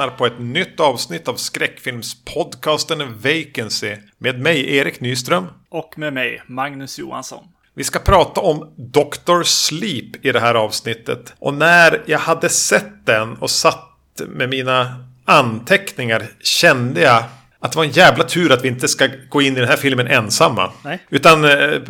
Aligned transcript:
Lyssnar 0.00 0.16
på 0.16 0.26
ett 0.26 0.38
nytt 0.38 0.80
avsnitt 0.80 1.28
av 1.28 1.34
skräckfilmspodcasten 1.34 2.98
Vacancy 2.98 3.96
med 4.18 4.40
mig 4.40 4.76
Erik 4.76 5.00
Nyström. 5.00 5.46
Och 5.70 5.98
med 5.98 6.12
mig 6.12 6.42
Magnus 6.46 6.98
Johansson. 6.98 7.44
Vi 7.74 7.84
ska 7.84 7.98
prata 7.98 8.40
om 8.40 8.74
Dr. 8.76 9.42
Sleep 9.42 10.24
i 10.24 10.32
det 10.32 10.40
här 10.40 10.54
avsnittet. 10.54 11.34
Och 11.38 11.54
när 11.54 12.02
jag 12.06 12.18
hade 12.18 12.48
sett 12.48 13.06
den 13.06 13.36
och 13.36 13.50
satt 13.50 14.20
med 14.28 14.48
mina 14.48 15.04
anteckningar 15.24 16.22
kände 16.40 17.00
jag 17.00 17.24
att 17.58 17.72
det 17.72 17.76
var 17.76 17.84
en 17.84 17.90
jävla 17.90 18.24
tur 18.24 18.52
att 18.52 18.64
vi 18.64 18.68
inte 18.68 18.88
ska 18.88 19.08
gå 19.28 19.42
in 19.42 19.56
i 19.56 19.60
den 19.60 19.68
här 19.68 19.76
filmen 19.76 20.06
ensamma. 20.06 20.72
Nej. 20.84 20.98
Utan 21.10 21.44
eh, 21.44 21.80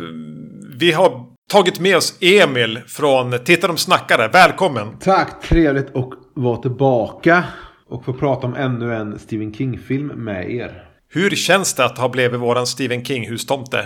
vi 0.77 0.91
har 0.91 1.25
tagit 1.51 1.79
med 1.79 1.97
oss 1.97 2.17
Emil 2.21 2.79
från 2.87 3.39
Titta 3.43 3.67
de 3.67 3.77
snackare. 3.77 4.27
Välkommen! 4.27 4.97
Tack, 4.99 5.41
trevligt 5.41 5.95
att 5.95 6.09
vara 6.33 6.57
tillbaka 6.57 7.43
och 7.91 8.05
få 8.05 8.13
prata 8.13 8.47
om 8.47 8.55
ännu 8.55 8.93
en 8.93 9.19
Stephen 9.19 9.53
King-film 9.53 10.07
med 10.07 10.51
er. 10.51 10.83
Hur 11.09 11.29
känns 11.29 11.73
det 11.73 11.85
att 11.85 11.97
ha 11.97 12.09
blivit 12.09 12.39
våran 12.39 12.67
Stephen 12.67 13.03
King-hustomte? 13.03 13.85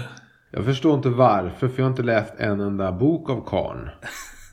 Jag 0.52 0.66
förstår 0.66 0.94
inte 0.94 1.10
varför, 1.10 1.68
för 1.68 1.80
jag 1.80 1.86
har 1.86 1.90
inte 1.90 2.04
läst 2.04 2.34
en 2.38 2.60
enda 2.60 2.92
bok 2.92 3.30
av 3.30 3.46
Karn. 3.46 3.90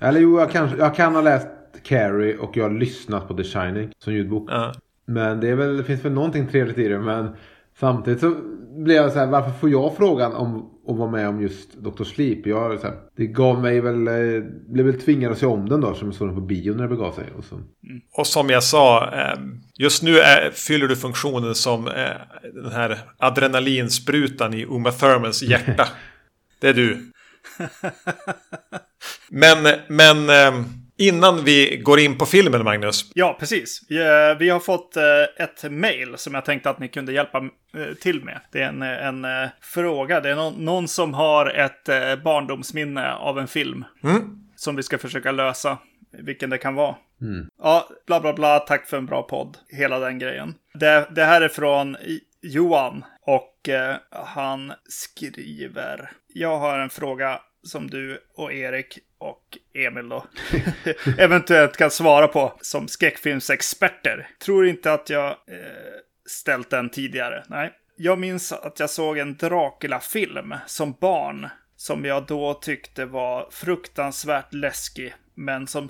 Eller 0.01 0.21
jo, 0.21 0.41
jag, 0.41 0.51
kanske, 0.51 0.77
jag 0.77 0.95
kan 0.95 1.15
ha 1.15 1.23
läst 1.23 1.47
Carrie 1.83 2.37
och 2.37 2.57
jag 2.57 2.65
har 2.65 2.71
lyssnat 2.71 3.29
på 3.29 3.35
The 3.35 3.45
Shining 3.45 3.91
som 3.99 4.13
ljudbok. 4.13 4.49
Ja. 4.51 4.73
Men 5.07 5.41
det, 5.41 5.49
är 5.49 5.55
väl, 5.55 5.77
det 5.77 5.85
finns 5.85 6.05
väl 6.05 6.13
någonting 6.13 6.49
trevligt 6.49 6.79
i 6.79 6.89
det. 6.89 6.99
Men 6.99 7.37
samtidigt 7.79 8.21
så 8.21 8.35
blev 8.77 8.97
jag 8.97 9.13
så 9.13 9.19
här, 9.19 9.27
varför 9.27 9.51
får 9.51 9.71
jag 9.71 9.97
frågan 9.97 10.33
om 10.33 10.71
att 10.89 10.97
vara 10.97 11.11
med 11.11 11.29
om 11.29 11.43
just 11.43 11.73
Dr. 11.75 12.05
Sleep? 12.05 12.47
Jag, 12.47 12.81
så 12.81 12.87
här, 12.87 12.97
det 13.17 13.27
gav 13.27 13.63
mig 13.63 13.81
väl, 13.81 14.09
eh, 14.09 14.43
blev 14.69 14.87
väl 14.87 15.01
tvingad 15.01 15.33
att 15.33 15.39
se 15.39 15.47
om 15.47 15.69
den 15.69 15.81
då, 15.81 15.95
som 15.95 16.09
jag 16.09 16.15
såg 16.15 16.29
den 16.29 16.35
på 16.35 16.41
bio 16.41 16.75
när 16.75 16.83
det 16.83 16.89
begav 16.89 17.13
sig. 17.13 17.25
Och 17.39 17.45
så. 17.45 17.61
Och 18.13 18.27
som 18.27 18.51
jag 18.51 18.63
sa, 18.63 19.15
eh, 19.15 19.39
just 19.79 20.03
nu 20.03 20.19
är, 20.19 20.51
fyller 20.51 20.89
du 20.89 20.97
funktionen 20.97 21.55
som 21.55 21.89
eh, 21.89 21.93
den 22.55 22.73
här 22.73 22.99
adrenalinsprutan 23.19 24.55
i 24.55 24.65
Uma 24.65 24.91
Thurmans 24.91 25.43
hjärta. 25.43 25.89
Det 26.61 26.69
är 26.69 26.75
du. 26.75 27.11
Men, 29.31 29.57
men 29.89 30.31
eh, 30.31 30.65
innan 31.09 31.45
vi 31.45 31.77
går 31.85 32.01
in 32.01 32.19
på 32.19 32.27
filmen, 32.27 32.65
Magnus. 32.65 33.11
Ja, 33.15 33.37
precis. 33.41 33.83
Vi, 33.89 33.97
vi 34.39 34.51
har 34.51 34.61
fått 34.61 34.97
eh, 34.97 35.45
ett 35.45 35.71
mail 35.71 36.15
som 36.17 36.35
jag 36.35 36.45
tänkte 36.45 36.71
att 36.71 36.79
ni 36.79 36.89
kunde 36.89 37.13
hjälpa 37.13 37.39
eh, 37.39 37.95
till 38.01 38.25
med. 38.25 38.41
Det 38.53 38.63
är 38.63 38.69
en, 38.69 38.83
en 38.83 39.25
eh, 39.25 39.49
fråga. 39.61 40.21
Det 40.21 40.31
är 40.31 40.35
någon, 40.35 40.65
någon 40.65 40.89
som 40.89 41.15
har 41.15 41.47
ett 41.47 41.89
eh, 41.89 42.17
barndomsminne 42.25 43.13
av 43.13 43.39
en 43.39 43.49
film. 43.49 43.85
Som 44.57 44.77
vi 44.77 44.83
ska 44.83 44.99
försöka 44.99 45.33
lösa. 45.33 45.79
Vilken 46.19 46.51
det 46.51 46.59
kan 46.59 46.75
vara. 46.75 46.97
Ja, 47.63 47.89
bla 48.07 48.21
bla 48.21 48.33
bla. 48.33 48.59
Tack 48.59 48.89
för 48.89 48.97
en 48.97 49.07
bra 49.07 49.23
podd. 49.23 49.59
Hela 49.69 49.99
den 49.99 50.19
grejen. 50.19 50.55
Det, 50.75 51.09
det 51.11 51.25
här 51.25 51.41
är 51.41 51.49
från 51.49 51.97
Johan. 52.43 53.05
Och 53.27 53.69
eh, 53.69 53.97
han 54.11 54.73
skriver. 54.89 56.11
Jag 56.35 56.59
har 56.59 56.79
en 56.79 56.91
fråga 56.91 57.41
som 57.63 57.91
du 57.91 58.25
och 58.35 58.53
Erik 58.53 58.99
och 59.19 59.59
Emil 59.75 60.09
då 60.09 60.27
eventuellt 61.19 61.77
kan 61.77 61.91
svara 61.91 62.29
på 62.29 62.59
som 62.61 62.89
skräckfilmsexperter. 62.89 64.29
Tror 64.45 64.69
inte 64.69 64.93
att 64.93 65.11
jag 65.11 65.29
eh, 65.31 65.37
ställt 66.27 66.71
den 66.71 66.91
tidigare. 66.91 67.45
Nej. 67.49 67.73
Jag 67.97 68.19
minns 68.19 68.53
att 68.53 68.81
jag 68.81 68.91
såg 68.91 69.19
en 69.19 69.37
Dracula-film 69.37 70.55
som 70.67 70.97
barn 71.01 71.49
som 71.77 72.05
jag 72.05 72.27
då 72.27 72.55
tyckte 72.55 73.05
var 73.05 73.49
fruktansvärt 73.51 74.55
läskig, 74.55 75.15
men, 75.35 75.67
som, 75.67 75.89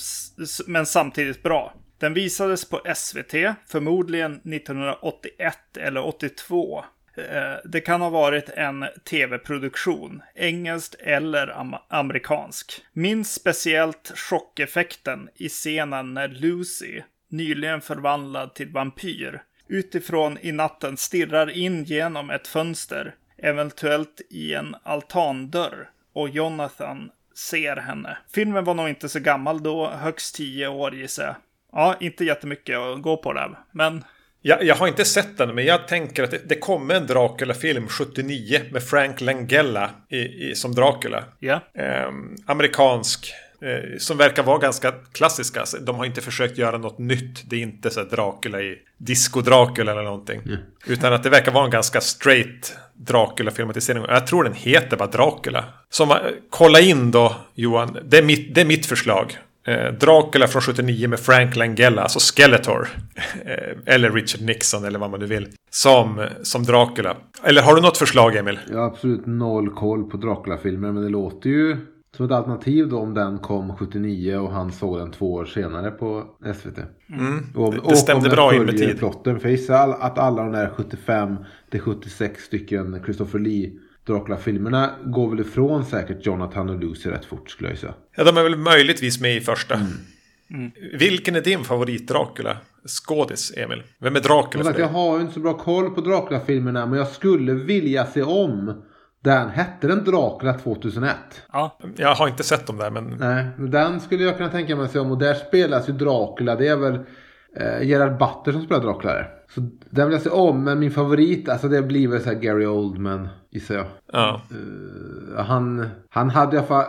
men 0.67 0.87
samtidigt 0.87 1.43
bra. 1.43 1.75
Den 1.99 2.15
visades 2.15 2.69
på 2.69 2.81
SVT, 2.95 3.33
förmodligen 3.67 4.33
1981 4.33 5.57
eller 5.77 6.07
82. 6.07 6.85
Eh, 7.17 7.55
det 7.65 7.81
kan 7.81 8.01
ha 8.01 8.11
varit 8.11 8.49
en 8.49 8.87
tv-produktion, 9.11 10.23
engelsk 10.35 10.95
eller 11.01 11.47
am- 11.47 11.79
amerikansk. 11.89 12.73
Minns 12.93 13.33
speciellt 13.35 14.13
chockeffekten 14.15 15.29
i 15.35 15.49
scenen 15.49 16.15
när 16.15 16.29
Lucy, 16.29 17.03
nyligen 17.29 17.81
förvandlad 17.81 18.55
till 18.55 18.69
vampyr, 18.69 19.43
utifrån 19.69 20.39
i 20.41 20.53
natten 20.53 20.97
stirrar 20.97 21.51
in 21.51 21.85
genom 21.85 22.31
ett 22.31 22.49
fönster, 22.49 23.15
eventuellt 23.39 24.21
i 24.31 24.55
en 24.55 24.77
altandörr, 24.83 25.91
och 26.13 26.29
Jonathan 26.29 27.11
ser 27.35 27.77
henne. 27.77 28.19
Filmen 28.35 28.65
var 28.65 28.75
nog 28.75 28.89
inte 28.89 29.09
så 29.09 29.21
gammal 29.21 29.63
då, 29.63 29.87
högst 29.89 30.35
10 30.35 30.69
år 30.69 30.95
gissar 30.95 31.25
jag. 31.25 31.35
Ja, 31.73 31.97
inte 32.01 32.25
jättemycket 32.25 32.79
att 32.79 33.03
gå 33.03 33.17
på 33.17 33.33
där, 33.33 33.59
men 33.71 34.05
jag, 34.43 34.65
jag 34.65 34.75
har 34.75 34.89
inte 34.89 35.05
sett 35.05 35.39
den, 35.39 35.55
men 35.55 35.65
jag 35.65 35.89
tänker 35.89 36.23
att 36.25 36.31
det, 36.31 36.41
det 36.49 36.55
kommer 36.55 36.95
en 36.95 37.07
Dracula-film 37.07 37.89
79 37.89 38.61
med 38.71 38.83
Frank 38.83 39.21
Langella 39.21 39.91
i, 40.09 40.19
i, 40.51 40.55
som 40.55 40.75
Dracula. 40.75 41.25
ja. 41.39 41.61
Ehm, 41.75 42.37
amerikansk. 42.47 43.35
eh, 43.63 43.99
som 43.99 44.17
verkar 44.17 44.43
vara 44.43 44.59
ganska 44.59 44.93
klassiska. 45.13 45.61
Alltså, 45.61 45.77
De 45.79 45.97
har 45.97 46.05
inte 46.05 46.21
försökt 46.21 46.59
göra 46.59 46.79
något 46.79 46.99
nytt. 46.99 47.51
Det 47.51 47.57
är 47.57 47.61
inte 47.61 47.91
så 47.91 48.01
här 48.01 48.07
Dracula 48.09 48.61
i 48.61 48.79
Disco-Dracula 48.99 49.91
eller 49.93 50.03
någonting. 50.03 50.41
Utan 50.87 51.13
att 51.13 51.23
det 51.23 51.31
verkar 51.31 51.53
vara 51.53 51.65
en 51.65 51.71
ganska 51.71 52.01
straight 52.01 52.77
Dracula-filmatisering. 52.95 54.05
Jag 54.09 54.27
tror 54.27 54.45
den 54.45 54.55
heter 54.55 54.97
bara 54.97 55.09
Dracula. 55.09 55.65
Så 55.91 56.07
man, 56.07 56.19
kolla 56.51 56.81
in 56.81 57.11
då 57.11 57.37
Johan. 57.55 57.99
Det 58.05 58.19
är 58.19 58.23
mitt, 58.23 58.55
det 58.55 58.61
är 58.61 58.65
mitt 58.65 58.87
förslag. 58.87 59.39
Eh, 59.67 59.93
Dracula 59.93 60.47
från 60.47 60.63
79 60.63 61.09
med 61.09 61.21
Frank 61.21 61.57
Langella, 61.57 62.03
alltså 62.03 62.19
Skeletor. 62.19 62.89
Eh, 63.45 63.95
eller 63.95 64.11
Richard 64.11 64.41
Nixon 64.43 64.85
eller 64.85 64.99
vad 64.99 65.11
man 65.11 65.21
nu 65.21 65.27
vill. 65.27 65.49
Som, 65.71 66.27
som 66.43 66.63
Dracula. 66.63 67.17
Eller 67.45 67.63
har 67.63 67.75
du 67.75 67.81
något 67.83 67.99
förslag 67.99 68.37
Emil? 68.37 68.59
Jag 68.71 68.79
har 68.79 68.87
absolut 68.87 69.27
noll 69.27 69.71
koll 69.71 70.11
på 70.11 70.17
Dracula-filmer. 70.17 70.93
Men 70.93 71.03
det 71.03 71.09
låter 71.09 71.51
ju 71.51 71.77
som 72.17 72.27
ett 72.27 72.33
alternativ 72.33 72.89
då 72.89 72.99
om 72.99 73.15
den 73.15 73.39
kom 73.39 73.77
79 73.77 74.37
och 74.37 74.53
han 74.53 74.73
såg 74.73 74.99
den 74.99 75.11
två 75.11 75.33
år 75.33 75.45
senare 75.45 75.91
på 75.91 76.25
SVT. 76.55 76.79
Och, 77.55 77.65
om- 77.69 77.73
Mm. 77.75 77.85
det 77.89 77.97
stämde 77.97 78.31
bra 78.31 78.55
in 78.55 78.63
med 78.65 78.77
tid. 78.79 78.99
Plotten. 78.99 79.41
För 79.41 79.49
jag 79.49 79.59
gissar 79.59 79.97
att 80.01 80.19
alla 80.19 80.43
de 80.43 80.53
där 80.53 80.71
75 80.77 81.37
till 81.71 81.81
76 81.81 82.43
stycken 82.45 83.01
Christopher 83.05 83.39
Lee 83.39 83.71
Dracula-filmerna 84.07 84.91
går 85.05 85.31
väl 85.31 85.41
ifrån 85.41 85.85
säkert 85.85 86.27
Jonathan 86.27 86.71
och 86.71 86.81
Lucy 86.81 87.11
rätt 87.11 87.25
fort 87.25 87.51
skulle 87.51 87.69
jag 87.69 87.79
säga. 87.79 87.95
Ja, 88.17 88.25
de 88.25 88.37
är 88.37 88.43
väl 88.43 88.57
möjligtvis 88.57 89.21
med 89.21 89.37
i 89.37 89.41
första. 89.41 89.81
Vilken 90.99 91.37
är 91.37 91.41
din 91.41 91.65
favorit 91.65 92.09
Dracula? 92.09 92.57
Skådis, 92.87 93.53
Emil. 93.57 93.83
Vem 93.99 94.17
är 94.17 94.21
Dracula 94.21 94.65
jag 94.65 94.75
dig? 94.75 94.85
har 94.85 95.17
ju 95.17 95.21
inte 95.23 95.35
så 95.35 95.41
bra 95.41 95.55
koll 95.59 95.91
på 95.91 96.01
Dracula-filmerna 96.01 96.87
men 96.87 96.99
jag 96.99 97.09
skulle 97.09 97.53
vilja 97.55 98.07
se 98.07 98.23
om 98.23 98.83
den. 99.25 99.49
Hette 99.49 99.87
den 99.87 100.05
Dracula 100.05 100.55
2001? 100.59 101.17
Ja, 101.53 101.79
Jag 101.97 102.15
har 102.15 102.29
inte 102.29 102.43
sett 102.43 102.67
dem 102.67 102.77
där, 102.77 102.91
men... 102.91 103.17
Nej, 103.21 103.47
den 103.59 104.01
skulle 104.01 104.25
jag 104.25 104.37
kunna 104.37 104.49
tänka 104.49 104.77
mig 104.77 104.85
att 104.85 104.93
se 104.93 104.99
om. 104.99 105.11
Och 105.11 105.19
där 105.19 105.35
spelas 105.35 105.89
ju 105.89 105.93
Dracula. 105.93 106.57
Det 106.57 106.69
är 106.69 106.77
väl 106.77 106.99
eh, 107.57 107.83
Gerard 107.83 108.19
Butler 108.19 108.53
som 108.53 108.63
spelar 108.63 108.81
Dracula 108.81 109.13
där. 109.13 109.29
Så 109.55 109.61
den 109.91 110.07
vill 110.07 110.13
jag 110.13 110.23
se 110.23 110.31
om. 110.31 110.65
Men 110.65 110.79
min 110.79 110.91
favorit, 110.91 111.49
alltså 111.49 111.69
det 111.69 111.83
blir 111.83 112.09
väl 112.09 112.21
så 112.21 112.29
här 112.29 112.37
Gary 112.37 112.67
Oldman 112.67 113.29
gissar 113.51 113.75
jag. 113.75 113.87
Ja. 114.13 114.41
Eh, 115.37 115.45
Han, 115.45 115.89
han 116.11 116.31
hade 116.31 116.57
i 116.57 116.59
alla 116.59 116.69
fall 116.69 116.85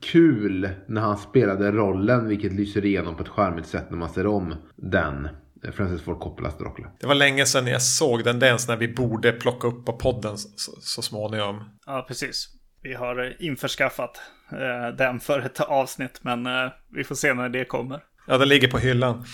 kul 0.00 0.68
när 0.86 1.00
han 1.00 1.16
spelade 1.16 1.70
rollen. 1.72 2.28
Vilket 2.28 2.52
lyser 2.52 2.84
igenom 2.84 3.14
på 3.16 3.22
ett 3.22 3.28
charmigt 3.28 3.66
sätt 3.66 3.90
när 3.90 3.98
man 3.98 4.08
ser 4.08 4.26
om 4.26 4.54
den. 4.76 5.28
Francis 5.72 6.02
Ford 6.02 6.20
Coppolas 6.20 6.58
Dracula. 6.58 6.88
Det 7.00 7.06
var 7.06 7.14
länge 7.14 7.46
sedan 7.46 7.66
jag 7.66 7.82
såg 7.82 8.24
den. 8.24 8.38
Det 8.38 8.48
är 8.48 8.52
en 8.52 8.58
sån 8.58 8.72
här 8.72 8.78
vi 8.78 8.88
borde 8.94 9.32
plocka 9.32 9.68
upp 9.68 9.84
på 9.86 9.92
podden 9.92 10.38
så, 10.38 10.72
så 10.80 11.02
småningom. 11.02 11.64
ja 11.86 12.04
precis. 12.08 12.48
Vi 12.82 12.94
har 12.94 13.36
införskaffat 13.42 14.20
eh, 14.52 14.96
den 14.96 15.20
för 15.20 15.40
ett 15.40 15.60
avsnitt, 15.60 16.20
men 16.22 16.46
eh, 16.46 16.70
vi 16.94 17.04
får 17.04 17.14
se 17.14 17.34
när 17.34 17.48
det 17.48 17.64
kommer. 17.64 18.00
Ja, 18.28 18.38
den 18.38 18.48
ligger 18.48 18.68
på 18.68 18.78
hyllan. 18.78 19.24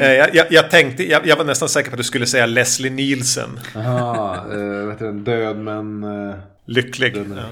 Eh, 0.00 0.12
jag, 0.12 0.34
jag, 0.34 0.46
jag 0.50 0.70
tänkte, 0.70 1.10
jag, 1.10 1.26
jag 1.26 1.36
var 1.36 1.44
nästan 1.44 1.68
säker 1.68 1.90
på 1.90 1.94
att 1.94 1.98
du 1.98 2.04
skulle 2.04 2.26
säga 2.26 2.46
Leslie 2.46 2.90
Nielsen. 2.90 3.60
Aha, 3.76 4.36
eh, 4.52 4.86
vet 4.86 4.98
du, 4.98 5.04
den, 5.04 5.24
död 5.24 5.56
men... 5.56 6.04
Eh, 6.04 6.34
Lycklig. 6.66 7.14
död 7.14 7.28
men 7.28 7.38
Ja. 7.38 7.44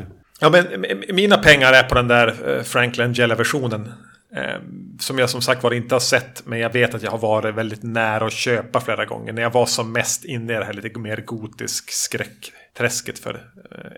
Ja, 0.42 0.50
men 0.50 0.66
mina 1.12 1.38
pengar 1.38 1.72
är 1.72 1.82
på 1.82 1.94
den 1.94 2.08
där 2.08 2.56
eh, 2.56 2.62
Frank 2.62 2.96
Langella-versionen. 2.96 3.92
Eh, 4.36 4.60
som 4.98 5.18
jag 5.18 5.30
som 5.30 5.42
sagt 5.42 5.62
var 5.62 5.72
inte 5.74 5.94
har 5.94 6.00
sett. 6.00 6.42
Men 6.46 6.58
jag 6.58 6.72
vet 6.72 6.94
att 6.94 7.02
jag 7.02 7.10
har 7.10 7.18
varit 7.18 7.54
väldigt 7.54 7.82
nära 7.82 8.26
att 8.26 8.32
köpa 8.32 8.80
flera 8.80 9.04
gånger. 9.04 9.32
När 9.32 9.42
jag 9.42 9.52
var 9.52 9.66
som 9.66 9.92
mest 9.92 10.24
inne 10.24 10.52
i 10.52 10.56
det 10.56 10.64
här 10.64 10.72
lite 10.72 10.98
mer 10.98 11.16
gotisk 11.16 11.90
skräckträsket 11.90 13.18
för 13.18 13.40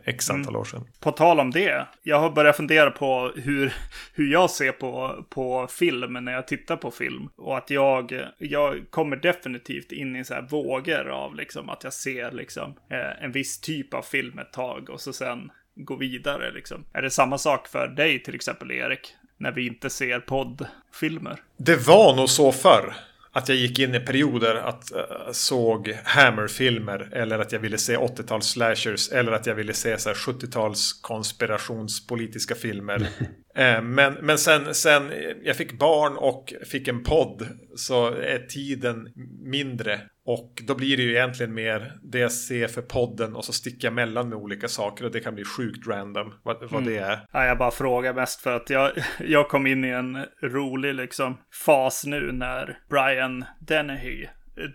x 0.05 0.31
antal 0.31 0.57
år 0.57 0.65
sedan. 0.65 0.85
På 1.01 1.11
tal 1.11 1.41
om 1.41 1.51
det, 1.51 1.87
jag 2.03 2.21
har 2.21 2.31
börjat 2.31 2.57
fundera 2.57 2.91
på 2.91 3.33
hur, 3.37 3.73
hur 4.15 4.33
jag 4.33 4.51
ser 4.51 4.73
på, 4.73 5.25
på 5.29 5.67
film 5.71 6.25
när 6.25 6.33
jag 6.33 6.47
tittar 6.49 6.77
på 6.77 6.91
film. 6.91 7.29
Och 7.37 7.59
att 7.59 7.71
jag, 7.71 8.29
jag 8.39 8.85
kommer 8.91 9.17
definitivt 9.17 9.93
in 9.93 10.17
i 10.17 10.25
så 10.25 10.35
här 10.35 10.43
vågor 10.43 11.09
av 11.09 11.35
liksom 11.35 11.69
att 11.69 11.85
jag 11.85 11.93
ser 11.93 12.33
liksom 12.33 12.75
eh, 12.91 13.25
en 13.25 13.33
viss 13.33 13.61
typ 13.61 13.95
av 13.95 14.03
film 14.03 14.39
ett 14.39 14.53
tag 14.53 14.91
och 14.91 15.01
så 15.01 15.13
sen 15.13 15.51
gå 15.75 15.97
vidare 15.97 16.53
liksom. 16.53 16.85
Är 16.93 17.03
det 17.03 17.11
samma 17.11 17.39
sak 17.39 17.69
för 17.69 17.89
dig 17.89 18.23
till 18.23 18.35
exempel 18.35 18.71
Erik? 18.71 19.15
När 19.37 19.53
vi 19.53 19.67
inte 19.67 19.91
ser 19.91 20.21
poddfilmer? 20.21 21.41
Det 21.57 21.87
var 21.87 22.17
nog 22.17 22.29
så 22.29 22.53
förr 22.53 22.95
att 23.33 23.49
jag 23.49 23.59
gick 23.59 23.79
in 23.79 23.95
i 23.95 24.01
perioder 24.01 24.55
att 24.55 24.93
uh, 24.95 25.33
såg 25.33 25.99
Hammer-filmer 26.05 27.09
eller 27.13 27.39
att 27.39 27.53
jag 27.53 27.61
ville 27.61 27.79
se 27.79 27.97
80-tals 27.97 28.47
slashers 28.47 29.13
eller 29.13 29.33
att 29.33 29.47
jag 29.47 29.55
ville 29.55 29.73
se 29.75 29.97
70-tals 29.97 30.93
konspirationspolitiska 30.93 32.55
filmer. 32.55 33.09
uh, 33.59 33.83
men 33.83 34.15
men 34.15 34.39
sen, 34.39 34.75
sen 34.75 35.13
jag 35.43 35.57
fick 35.57 35.79
barn 35.79 36.17
och 36.17 36.55
fick 36.67 36.89
en 36.89 37.03
podd 37.03 37.49
så 37.77 38.07
är 38.07 38.39
tiden 38.39 39.09
mindre. 39.43 40.01
Och 40.25 40.63
då 40.67 40.75
blir 40.75 40.97
det 40.97 41.03
ju 41.03 41.11
egentligen 41.11 41.55
mer 41.55 41.93
det 42.03 42.19
jag 42.19 42.33
ser 42.33 42.69
för 42.69 42.83
podden 42.83 43.37
och 43.37 43.45
så 43.45 43.53
sticker 43.53 43.87
jag 43.87 43.95
mellan 43.95 44.29
med 44.29 44.39
olika 44.39 44.69
saker 44.69 45.05
och 45.05 45.11
det 45.11 45.21
kan 45.21 45.35
bli 45.35 45.45
sjukt 45.45 45.87
random 45.87 46.35
vad, 46.43 46.57
vad 46.61 46.83
mm. 46.83 46.85
det 46.85 46.99
är. 46.99 47.19
Ja, 47.33 47.45
jag 47.45 47.59
bara 47.59 47.71
frågar 47.71 48.15
mest 48.15 48.41
för 48.41 48.57
att 48.57 48.71
jag, 48.71 48.93
jag 49.21 49.49
kom 49.49 49.67
in 49.67 49.85
i 49.85 49.89
en 49.89 50.27
rolig 50.43 50.95
liksom 50.95 51.39
fas 51.65 52.05
nu 52.07 52.33
när 52.33 52.79
Brian 52.89 53.45
Dennehy 53.61 54.27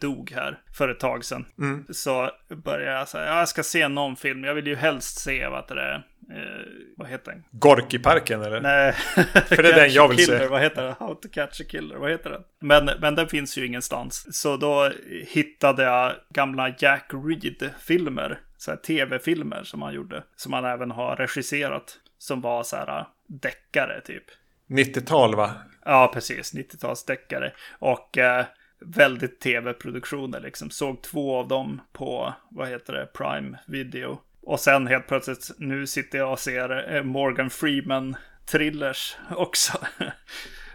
dog 0.02 0.32
här 0.36 0.60
för 0.78 0.90
ett 0.90 1.00
tag 1.00 1.26
sedan. 1.26 1.46
Mm. 1.60 1.86
Så 1.90 2.32
började 2.64 2.98
jag 2.98 3.08
säga, 3.08 3.26
ja, 3.26 3.40
jag 3.40 3.50
ska 3.50 3.64
se 3.64 3.88
någon 3.88 4.16
film. 4.16 4.44
Jag 4.44 4.54
vill 4.54 4.68
ju 4.68 4.76
helst 4.76 5.20
se 5.20 5.48
vad 5.48 5.68
det 5.68 5.82
är. 5.82 6.04
Eh, 6.32 6.66
vad 6.98 7.08
heter 7.08 7.32
den? 7.32 7.44
Gorky-parken 7.52 8.42
eller? 8.42 8.62
Nej. 8.62 8.92
För 9.48 9.64
det 9.64 9.70
är 9.70 9.76
den 9.76 9.94
jag 9.94 10.08
vill 10.08 10.18
killer. 10.18 10.40
se. 10.40 10.48
Vad 10.48 10.62
heter 10.62 10.84
den? 10.84 10.96
How 11.00 11.16
to 11.16 11.28
catch 11.32 11.62
a 11.62 11.64
killer. 11.70 11.96
Vad 11.96 12.12
heter 12.12 12.30
den? 12.30 12.44
Men, 12.60 12.90
men 13.00 13.16
den 13.16 13.28
finns 13.28 13.58
ju 13.58 13.66
ingenstans. 13.66 14.38
Så 14.42 14.58
då 14.58 14.92
hittade 15.28 15.84
jag 15.84 16.14
gamla 16.30 16.76
Jack 16.78 17.12
Reed-filmer. 17.14 18.40
Så 18.58 18.72
här 18.72 18.78
tv-filmer 18.78 19.64
som 19.64 19.82
han 19.82 19.94
gjorde. 19.94 20.24
Som 20.36 20.54
han 20.54 20.66
även 20.66 20.92
har 20.92 21.16
regisserat. 21.16 22.00
Som 22.18 22.42
var 22.42 22.64
så 22.64 22.76
här 22.76 23.06
deckare 23.28 24.02
typ. 24.02 24.24
90-tal 24.70 25.36
va? 25.36 25.52
Ja, 25.86 26.12
precis. 26.14 26.54
90-talsdeckare. 26.54 27.52
Och 27.80 28.18
eh, 28.18 28.46
väldigt 28.80 29.40
tv-produktioner 29.40 30.40
liksom. 30.40 30.70
Såg 30.70 31.02
två 31.02 31.36
av 31.36 31.48
dem 31.48 31.82
på, 31.94 32.34
vad 32.50 32.68
heter 32.68 32.94
det, 32.94 33.06
Prime 33.06 33.58
Video. 33.68 34.20
Och 34.42 34.60
sen 34.60 34.88
helt 34.88 35.08
plötsligt, 35.08 35.52
nu 35.58 35.88
sitter 35.88 36.18
jag 36.18 36.32
och 36.32 36.40
ser 36.40 36.96
eh, 36.96 37.04
Morgan 37.04 37.50
Freeman 37.50 38.16
thrillers 38.46 39.18
också. 39.30 39.78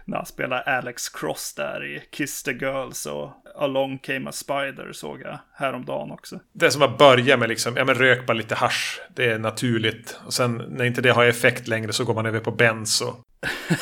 När 0.05 0.17
han 0.17 0.25
spelar 0.25 0.61
Alex 0.61 1.09
Cross 1.09 1.53
där 1.53 1.85
i 1.85 2.03
Kiss 2.11 2.43
the 2.43 2.51
Girls 2.51 3.05
och 3.05 3.31
Along 3.55 3.97
Came 3.97 4.29
a 4.29 4.31
Spider 4.31 4.91
såg 4.91 5.21
jag 5.21 5.39
häromdagen 5.53 6.11
också. 6.11 6.39
Det 6.53 6.71
som 6.71 6.81
har 6.81 6.97
börjat 6.97 7.39
med 7.39 7.49
liksom, 7.49 7.77
ja 7.77 7.85
men 7.85 7.95
rök 7.95 8.25
bara 8.25 8.33
lite 8.33 8.55
hash. 8.55 8.99
Det 9.15 9.25
är 9.25 9.39
naturligt. 9.39 10.19
Och 10.25 10.33
sen 10.33 10.65
när 10.69 10.85
inte 10.85 11.01
det 11.01 11.09
har 11.09 11.25
effekt 11.25 11.67
längre 11.67 11.93
så 11.93 12.05
går 12.05 12.13
man 12.13 12.25
över 12.25 12.39
på 12.39 12.51
benzo. 12.51 13.15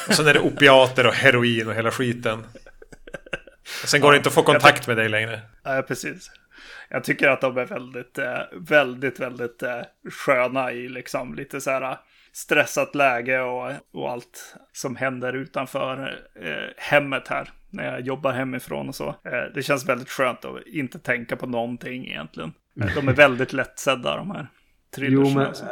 Och 0.08 0.14
sen 0.14 0.28
är 0.28 0.34
det 0.34 0.40
opiater 0.40 1.08
och 1.08 1.14
heroin 1.14 1.68
och 1.68 1.76
hela 1.76 1.92
skiten. 1.92 2.44
Och 3.84 3.90
sen 3.90 4.02
går 4.02 4.12
det 4.12 4.18
inte 4.18 4.30
att 4.30 4.36
få 4.36 4.44
kontakt 4.44 4.88
med 4.88 4.98
dig 4.98 5.10
längre. 5.10 5.42
Ja, 5.64 5.84
precis. 5.88 6.32
Jag 6.90 7.04
tycker 7.04 7.30
att 7.30 7.42
de 7.42 7.58
är 7.58 7.66
väldigt, 7.66 8.18
eh, 8.18 8.40
väldigt, 8.54 9.20
väldigt 9.20 9.64
eh, 9.64 9.82
sköna 10.12 10.72
i 10.72 10.90
liksom 10.90 11.36
lite 11.36 11.62
så 11.62 11.72
här 11.72 11.98
stressat 12.34 12.96
läge 12.96 13.42
och, 13.42 13.72
och 13.94 14.12
allt 14.12 14.56
som 14.74 14.96
händer 14.96 15.34
utanför 15.34 16.20
eh, 16.36 16.74
hemmet 16.78 17.28
här. 17.28 17.50
När 17.70 17.92
jag 17.92 18.02
jobbar 18.02 18.34
hemifrån 18.34 18.88
och 18.88 18.96
så. 18.96 19.08
Eh, 19.10 19.54
det 19.56 19.64
känns 19.64 19.90
väldigt 19.90 20.10
skönt 20.10 20.46
att 20.46 20.68
inte 20.68 21.00
tänka 21.00 21.36
på 21.36 21.48
någonting 21.48 22.08
egentligen. 22.08 22.54
De 22.96 23.08
är 23.08 23.14
väldigt 23.14 23.54
lättsedda 23.54 24.16
de 24.16 24.32
här. 24.32 24.48
Jo, 24.98 25.30
men 25.30 25.48
alltså. 25.48 25.66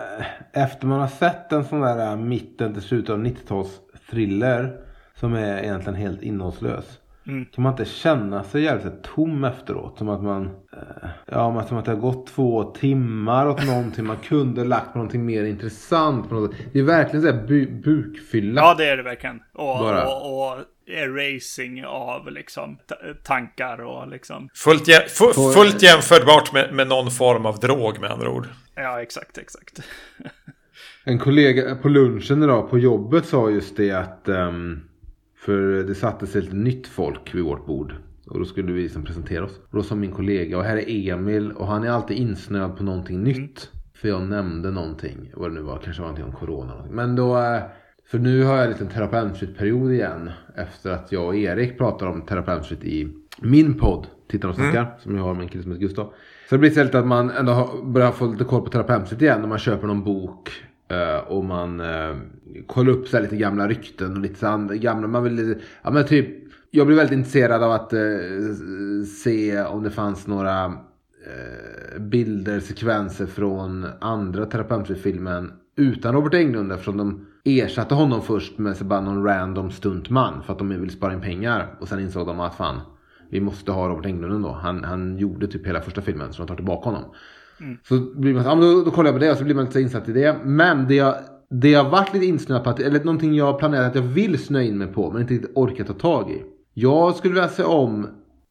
efter 0.53 0.87
man 0.87 0.99
har 0.99 1.07
sett 1.07 1.51
en 1.51 1.65
sån 1.65 1.81
där 1.81 2.15
mitten 2.15 2.73
till 2.73 2.83
slutet 2.83 3.09
av 3.09 3.25
90-tals 3.25 3.79
thriller 4.09 4.77
som 5.15 5.33
är 5.33 5.63
egentligen 5.63 5.95
helt 5.95 6.21
innehållslös. 6.21 6.99
Mm. 7.29 7.45
Kan 7.45 7.63
man 7.63 7.73
inte 7.73 7.85
känna 7.85 8.43
sig 8.43 8.63
jävligt 8.63 9.03
tom 9.03 9.43
efteråt? 9.43 9.97
Som 9.97 10.09
att 10.09 10.23
man... 10.23 10.45
Eh, 10.45 11.09
ja, 11.25 11.53
men 11.53 11.67
som 11.67 11.77
att 11.77 11.85
det 11.85 11.91
har 11.91 11.99
gått 11.99 12.27
två 12.27 12.63
timmar 12.63 13.47
åt 13.47 13.65
någonting. 13.65 14.05
Man 14.05 14.17
kunde 14.17 14.65
lagt 14.65 14.91
på 14.91 14.97
någonting 14.97 15.25
mer 15.25 15.43
intressant. 15.43 16.29
På 16.29 16.35
något. 16.35 16.51
Det 16.73 16.79
är 16.79 16.83
verkligen 16.83 17.21
så 17.21 17.31
här 17.31 17.47
bu 17.47 17.81
bukfylla. 17.83 18.61
Ja, 18.61 18.75
det 18.77 18.89
är 18.89 18.97
det 18.97 19.03
verkligen. 19.03 19.39
Och, 19.53 19.81
och, 19.81 20.49
och 20.49 20.57
erasing 20.89 21.85
av 21.85 22.31
liksom 22.31 22.77
tankar 23.23 23.81
och 23.81 24.07
liksom. 24.07 24.49
Fullt, 24.53 24.87
jä 24.87 24.99
fullt 25.53 25.81
jämförbart 25.81 26.53
med, 26.53 26.73
med 26.73 26.87
någon 26.87 27.11
form 27.11 27.45
av 27.45 27.59
drog 27.59 27.99
med 27.99 28.11
andra 28.11 28.29
ord. 28.29 28.47
Ja, 28.75 29.01
exakt, 29.01 29.37
exakt. 29.37 29.79
en 31.03 31.19
kollega 31.19 31.75
på 31.75 31.89
lunchen 31.89 32.43
idag 32.43 32.69
på 32.69 32.79
jobbet 32.79 33.25
sa 33.25 33.49
just 33.49 33.77
det 33.77 33.91
att 33.91 34.23
um, 34.25 34.88
för 35.39 35.83
det 35.83 35.95
sattes 35.95 36.35
lite 36.35 36.55
nytt 36.55 36.87
folk 36.87 37.35
vid 37.35 37.43
vårt 37.43 37.65
bord. 37.65 37.93
Och 38.27 38.39
då 38.39 38.45
skulle 38.45 38.71
vi 38.71 38.83
liksom 38.83 39.03
presentera 39.03 39.45
oss. 39.45 39.59
Och 39.69 39.77
då 39.77 39.83
sa 39.83 39.95
min 39.95 40.11
kollega, 40.11 40.57
och 40.57 40.63
här 40.63 40.77
är 40.77 41.13
Emil 41.13 41.51
och 41.51 41.67
han 41.67 41.83
är 41.83 41.89
alltid 41.89 42.17
insnöad 42.17 42.77
på 42.77 42.83
någonting 42.83 43.23
nytt. 43.23 43.37
Mm. 43.37 43.79
För 43.93 44.07
jag 44.07 44.21
nämnde 44.23 44.71
någonting, 44.71 45.31
vad 45.35 45.51
det 45.51 45.53
nu 45.53 45.61
var, 45.61 45.77
kanske 45.77 46.01
var 46.01 46.09
någonting 46.09 46.33
om 46.33 46.39
corona. 46.39 46.85
Men 46.91 47.15
då, 47.15 47.37
eh, 47.37 47.61
för 48.11 48.19
nu 48.19 48.43
har 48.43 48.55
jag 48.55 48.65
en 48.65 48.71
liten 48.71 48.87
terapeutfritt-period 48.87 49.91
igen. 49.91 50.31
Efter 50.55 50.91
att 50.91 51.11
jag 51.11 51.25
och 51.25 51.35
Erik 51.35 51.77
pratar 51.77 52.07
om 52.07 52.21
terapeutfritt 52.21 52.83
i 52.83 53.07
min 53.41 53.73
podd, 53.73 54.07
Tittarna 54.29 54.49
och 54.49 54.55
snackar. 54.55 54.81
Mm. 54.81 54.99
Som 54.99 55.15
jag 55.15 55.23
har 55.23 55.33
med 55.33 55.43
en 55.43 55.49
kille 55.49 55.63
som 55.63 55.71
heter 55.71 55.81
Gustav. 55.81 56.13
Så 56.49 56.55
det 56.55 56.59
blir 56.59 56.69
istället 56.69 56.95
att 56.95 57.07
man 57.07 57.29
ändå 57.29 57.81
börjar 57.83 58.11
få 58.11 58.31
lite 58.31 58.43
koll 58.43 58.61
på 58.61 58.69
terapeutfritt 58.69 59.21
igen. 59.21 59.41
När 59.41 59.47
man 59.47 59.57
köper 59.59 59.87
någon 59.87 60.03
bok 60.03 60.51
Eh, 60.89 61.17
och 61.17 61.45
man 61.45 61.79
uh, 61.79 62.17
kollar 62.67 62.91
upp 62.91 63.07
så 63.07 63.19
lite 63.19 63.35
gamla 63.35 63.67
rykten 63.67 64.11
och 64.11 64.21
lite 64.21 64.39
så 64.39 64.67
gamla, 64.71 65.07
man 65.07 65.23
vill, 65.23 65.55
ja 65.81 65.91
men 65.91 66.05
typ, 66.05 66.27
jag 66.71 66.87
blev 66.87 66.97
väldigt 66.97 67.17
intresserad 67.17 67.63
av 67.63 67.71
att 67.71 67.93
uh, 67.93 69.03
se 69.03 69.61
om 69.61 69.83
det 69.83 69.91
fanns 69.91 70.27
några 70.27 70.73
bilder, 71.99 72.59
sekvenser 72.59 73.25
från 73.25 73.87
andra 74.01 74.45
terapeutfilmen 74.45 75.51
utan 75.75 76.13
Robert 76.13 76.33
Englund 76.33 76.71
eftersom 76.71 76.97
de 76.97 77.25
ersatte 77.43 77.95
honom 77.95 78.21
först 78.21 78.57
med 78.57 78.77
så 78.77 78.83
bara 78.83 79.01
någon 79.01 79.23
random 79.23 79.71
stuntman 79.71 80.43
för 80.43 80.53
att 80.53 80.59
de 80.59 80.69
ville 80.69 80.89
spara 80.89 81.13
in 81.13 81.21
pengar 81.21 81.75
och 81.79 81.87
sen 81.87 81.99
insåg 81.99 82.27
de 82.27 82.39
att 82.39 82.55
fan, 82.55 82.81
vi 83.29 83.41
måste 83.41 83.71
ha 83.71 83.89
Robert 83.89 84.05
Englund 84.05 84.33
ändå. 84.33 84.51
Han, 84.51 84.83
han 84.83 85.17
gjorde 85.17 85.47
typ 85.47 85.67
hela 85.67 85.81
första 85.81 86.01
filmen 86.01 86.33
så 86.33 86.41
de 86.41 86.47
tar 86.47 86.55
tillbaka 86.55 86.89
honom. 86.89 87.03
Mm. 87.61 87.77
Så 87.83 87.99
blir 87.99 88.33
man 88.33 88.43
så, 88.43 88.49
ja, 88.49 88.55
då, 88.55 88.83
då 88.83 88.91
kollar 88.91 89.07
jag 89.07 89.15
på 89.15 89.25
det 89.25 89.31
och 89.31 89.37
så 89.37 89.43
blir 89.43 89.55
man 89.55 89.65
lite 89.65 89.81
insatt 89.81 90.09
i 90.09 90.13
det. 90.13 90.35
Men 90.43 90.87
det 90.87 90.95
jag, 90.95 91.15
det 91.49 91.69
jag 91.69 91.89
varit 91.89 92.13
lite 92.13 92.25
insnöad 92.25 92.63
på, 92.63 92.69
att, 92.69 92.79
eller 92.79 92.99
någonting 92.99 93.35
jag 93.35 93.59
planerat 93.59 93.87
att 93.87 93.95
jag 93.95 94.01
vill 94.01 94.39
snöa 94.39 94.63
in 94.63 94.77
mig 94.77 94.87
på 94.87 95.11
men 95.11 95.21
inte 95.21 95.33
riktigt 95.33 95.51
orkar 95.55 95.83
ta 95.83 95.93
tag 95.93 96.31
i. 96.31 96.43
Jag 96.73 97.15
skulle 97.15 97.33
vilja 97.33 97.49
se 97.49 97.63
om 97.63 98.07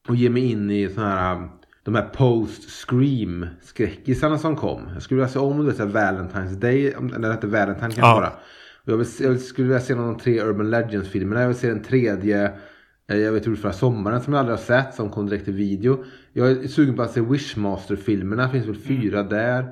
och 0.09 0.17
ge 0.17 0.31
mig 0.31 0.51
in 0.51 0.71
i 0.71 0.89
sådana 0.89 1.17
här 1.17 1.49
de 1.85 1.95
här 1.95 2.09
post-scream 2.09 3.47
skräckisarna 3.63 4.39
som 4.39 4.57
kom. 4.57 4.81
Jag 4.95 5.03
skulle 5.03 5.19
vilja 5.19 5.33
se 5.33 5.39
om 5.39 5.67
det 5.67 5.81
är 5.81 5.87
Valentine's 5.87 6.55
Day, 6.55 6.87
eller 6.87 7.19
det 7.19 7.33
hette 7.33 7.47
Valentine 7.47 7.81
kanske 7.81 8.01
ja. 8.01 8.15
bara. 8.15 8.33
Jag, 8.85 8.97
vill, 8.97 9.07
jag 9.21 9.41
skulle 9.41 9.69
vilja 9.69 9.81
se 9.81 9.95
någon 9.95 10.09
av 10.09 10.15
de 10.15 10.21
tre 10.21 10.41
Urban 10.43 10.71
Legends-filmerna. 10.71 11.41
Jag 11.41 11.49
vill 11.49 11.57
se 11.57 11.69
den 11.69 11.83
tredje 11.83 12.53
jag 13.17 13.33
vet 13.33 13.47
ut 13.47 13.61
förra 13.61 13.73
sommaren 13.73 14.21
som 14.21 14.33
jag 14.33 14.41
aldrig 14.41 14.59
har 14.59 14.65
sett 14.65 14.95
som 14.95 15.11
kom 15.11 15.27
direkt 15.27 15.45
till 15.45 15.55
video. 15.55 16.05
Jag 16.33 16.51
är 16.51 16.69
sugen 16.69 16.97
på 16.97 17.03
att 17.03 17.13
se 17.13 17.21
Wishmaster-filmerna. 17.21 18.43
Det 18.43 18.53
finns 18.53 18.67
väl 18.67 18.77
fyra 18.77 19.21
mm. 19.21 19.29
där. 19.29 19.67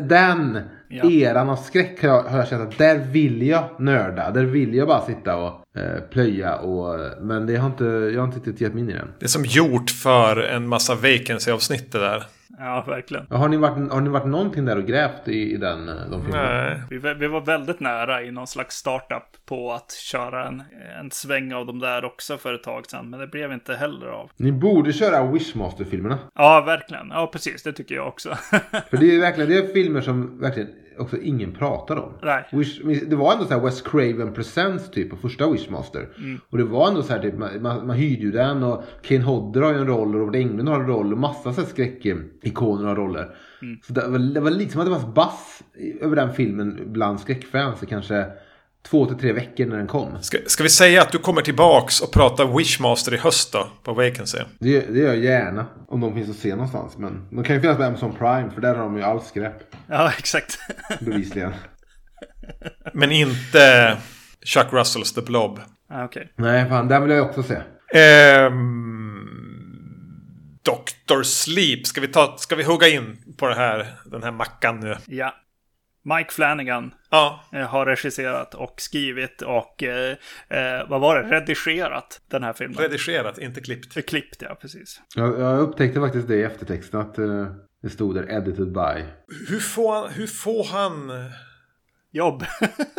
den 0.00 0.60
ja. 0.88 1.10
eran 1.10 1.48
av 1.50 1.56
skräck 1.56 2.02
har 2.02 2.08
jag, 2.08 2.22
har 2.22 2.38
jag 2.38 2.48
känt 2.48 2.68
att 2.72 2.78
där 2.78 2.98
vill 2.98 3.42
jag 3.42 3.80
nörda. 3.80 4.30
Där 4.30 4.44
vill 4.44 4.74
jag 4.74 4.88
bara 4.88 5.06
sitta 5.06 5.36
och 5.36 5.78
eh, 5.80 6.00
plöja. 6.10 6.56
Och, 6.56 6.98
men 7.22 7.46
det 7.46 7.56
har 7.56 7.66
inte, 7.66 7.84
jag 7.84 8.20
har 8.20 8.26
inte 8.26 8.36
riktigt 8.36 8.60
gett 8.60 8.74
mig 8.74 8.82
in 8.82 8.90
i 8.90 8.92
den. 8.92 9.08
Det 9.18 9.26
är 9.26 9.28
som 9.28 9.44
gjort 9.44 9.90
för 9.90 10.36
en 10.36 10.68
massa 10.68 10.94
vacancy-avsnitt 10.94 11.92
det 11.92 11.98
där. 11.98 12.26
Ja, 12.60 12.84
verkligen. 12.86 13.26
Har 13.30 13.48
ni 13.48 13.56
varit, 13.56 13.92
har 13.92 14.00
ni 14.00 14.10
varit 14.10 14.26
någonting 14.26 14.64
där 14.64 14.76
och 14.76 14.86
grävt 14.86 15.28
i, 15.28 15.52
i 15.52 15.56
den, 15.56 15.88
eh, 15.88 15.94
de 16.10 16.22
filmerna? 16.22 16.62
Nej. 16.62 16.82
Vi, 16.90 17.14
vi 17.14 17.26
var 17.26 17.40
väldigt 17.40 17.80
nära 17.80 18.22
i 18.22 18.30
någon 18.30 18.46
slags 18.46 18.76
startup 18.76 19.46
på 19.46 19.72
att 19.72 19.92
köra 19.92 20.48
en, 20.48 20.62
en 21.00 21.10
sväng 21.10 21.52
av 21.52 21.66
de 21.66 21.78
där 21.78 22.04
också 22.04 22.36
för 22.36 22.54
ett 22.54 22.62
tag 22.62 22.86
sedan. 22.86 23.10
Men 23.10 23.20
det 23.20 23.26
blev 23.26 23.52
inte 23.52 23.74
heller 23.74 24.06
av. 24.06 24.30
Ni 24.36 24.52
borde 24.52 24.92
köra 24.92 25.32
Wishmaster-filmerna. 25.32 26.18
Ja, 26.34 26.60
verkligen. 26.60 27.08
Ja, 27.10 27.26
precis. 27.32 27.62
Det 27.62 27.72
tycker 27.72 27.94
jag 27.94 28.08
också. 28.08 28.28
för 28.90 28.96
det 28.96 29.16
är 29.16 29.20
verkligen 29.20 29.50
det 29.50 29.56
är 29.56 29.72
filmer 29.72 30.00
som 30.00 30.40
verkligen 30.40 30.68
också 30.98 31.16
ingen 31.18 31.52
pratar 31.52 31.96
om. 31.96 32.12
Nej. 32.22 32.48
Wish, 32.52 32.80
det 33.06 33.16
var 33.16 33.32
ändå 33.32 33.44
så 33.44 33.54
här 33.54 33.60
Wes 33.60 33.82
Craven 33.82 34.32
Presents 34.32 34.90
typ 34.90 35.10
på 35.10 35.16
första 35.16 35.50
Wishmaster. 35.50 36.08
Mm. 36.18 36.40
Och 36.50 36.58
det 36.58 36.64
var 36.64 36.88
ändå 36.88 37.02
så 37.02 37.12
här 37.12 37.20
typ, 37.20 37.38
man, 37.38 37.62
man, 37.62 37.86
man 37.86 37.96
hyrde 37.96 38.22
ju 38.22 38.32
den 38.32 38.62
och 38.62 38.84
Kane 39.02 39.20
Hodder 39.20 39.60
har 39.60 39.72
ju 39.72 39.78
en 39.78 39.86
roll 39.86 40.14
och 40.14 40.20
Robert 40.20 40.36
Englund 40.36 40.68
har 40.68 40.80
en 40.80 40.86
roll 40.86 41.12
och 41.12 41.18
massa 41.18 41.52
så 41.52 41.60
här 41.60 41.68
skräckikoner 41.68 42.84
har 42.84 42.96
roller. 42.96 43.36
Mm. 43.62 43.78
Så 43.82 43.92
det 43.92 44.08
var, 44.08 44.18
det 44.18 44.40
var 44.40 44.50
lite 44.50 44.72
som 44.72 44.80
att 44.80 44.86
det 44.86 44.92
var 44.92 45.12
bass 45.12 45.62
över 46.00 46.16
den 46.16 46.32
filmen 46.32 46.80
bland 46.86 47.20
skräckfans. 47.20 47.84
Kanske 47.88 48.26
två 48.82 49.06
till 49.06 49.18
tre 49.18 49.32
veckor 49.32 49.66
när 49.66 49.76
den 49.76 49.86
kom. 49.86 50.22
Ska, 50.22 50.38
ska 50.46 50.62
vi 50.62 50.68
säga 50.68 51.02
att 51.02 51.12
du 51.12 51.18
kommer 51.18 51.42
tillbaks 51.42 52.00
och 52.00 52.12
pratar 52.12 52.56
Wishmaster 52.56 53.14
i 53.14 53.16
höst 53.16 53.52
då? 53.52 53.68
På 53.82 53.92
Vacancy? 53.92 54.38
Det, 54.58 54.80
det 54.80 54.98
gör 54.98 55.08
jag 55.08 55.18
gärna. 55.18 55.66
Om 55.88 56.00
de 56.00 56.14
finns 56.14 56.30
att 56.30 56.36
se 56.36 56.50
någonstans. 56.50 56.98
Men 56.98 57.28
de 57.30 57.44
kan 57.44 57.56
ju 57.56 57.62
finnas 57.62 57.76
på 57.76 57.84
Amazon 57.84 58.14
Prime 58.14 58.50
för 58.50 58.60
där 58.60 58.74
har 58.74 58.82
de 58.82 58.96
ju 58.96 59.02
all 59.02 59.22
skräp. 59.22 59.54
Ja, 59.86 60.12
exakt. 60.18 60.58
Bevisligen. 61.00 61.52
men 62.92 63.12
inte 63.12 63.96
Chuck 64.44 64.72
Russells 64.72 65.12
The 65.12 65.20
Blob. 65.22 65.60
Ah, 65.88 66.04
okay. 66.04 66.24
Nej, 66.36 66.68
fan. 66.68 66.88
Den 66.88 67.02
vill 67.02 67.10
jag 67.10 67.26
också 67.26 67.42
se. 67.42 67.56
Um, 68.46 69.40
Dr. 70.62 71.22
Sleep. 71.22 71.86
Ska 71.86 72.00
vi, 72.00 72.08
ta, 72.08 72.36
ska 72.38 72.56
vi 72.56 72.64
hugga 72.64 72.88
in 72.88 73.16
på 73.36 73.48
det 73.48 73.54
här, 73.54 73.86
den 74.04 74.22
här 74.22 74.30
mackan 74.30 74.80
nu? 74.80 74.96
Ja. 75.06 75.34
Mike 76.04 76.32
Flanagan 76.32 76.94
Ja, 77.10 77.44
eh, 77.52 77.66
har 77.66 77.86
regisserat 77.86 78.54
och 78.54 78.74
skrivit 78.80 79.42
och 79.42 79.82
eh, 79.82 80.16
eh, 80.48 80.88
vad 80.88 81.00
var 81.00 81.22
det? 81.22 81.36
Redigerat 81.36 82.20
den 82.30 82.42
här 82.42 82.52
filmen. 82.52 82.78
redigerat, 82.78 83.38
inte 83.38 83.60
klippt. 83.60 84.06
Klippt, 84.06 84.42
ja 84.42 84.58
precis. 84.60 85.00
Jag, 85.16 85.40
jag 85.40 85.60
upptäckte 85.60 86.00
faktiskt 86.00 86.28
det 86.28 86.36
i 86.36 86.42
eftertexten 86.42 87.00
att 87.00 87.18
eh, 87.18 87.46
det 87.82 87.90
stod 87.90 88.14
där 88.14 88.30
edited 88.30 88.72
by. 88.72 89.04
Hur 89.48 89.60
får 89.60 89.94
han... 89.94 90.10
Hur 90.10 90.26
får 90.26 90.64
han... 90.64 91.10
Jobb. 92.12 92.44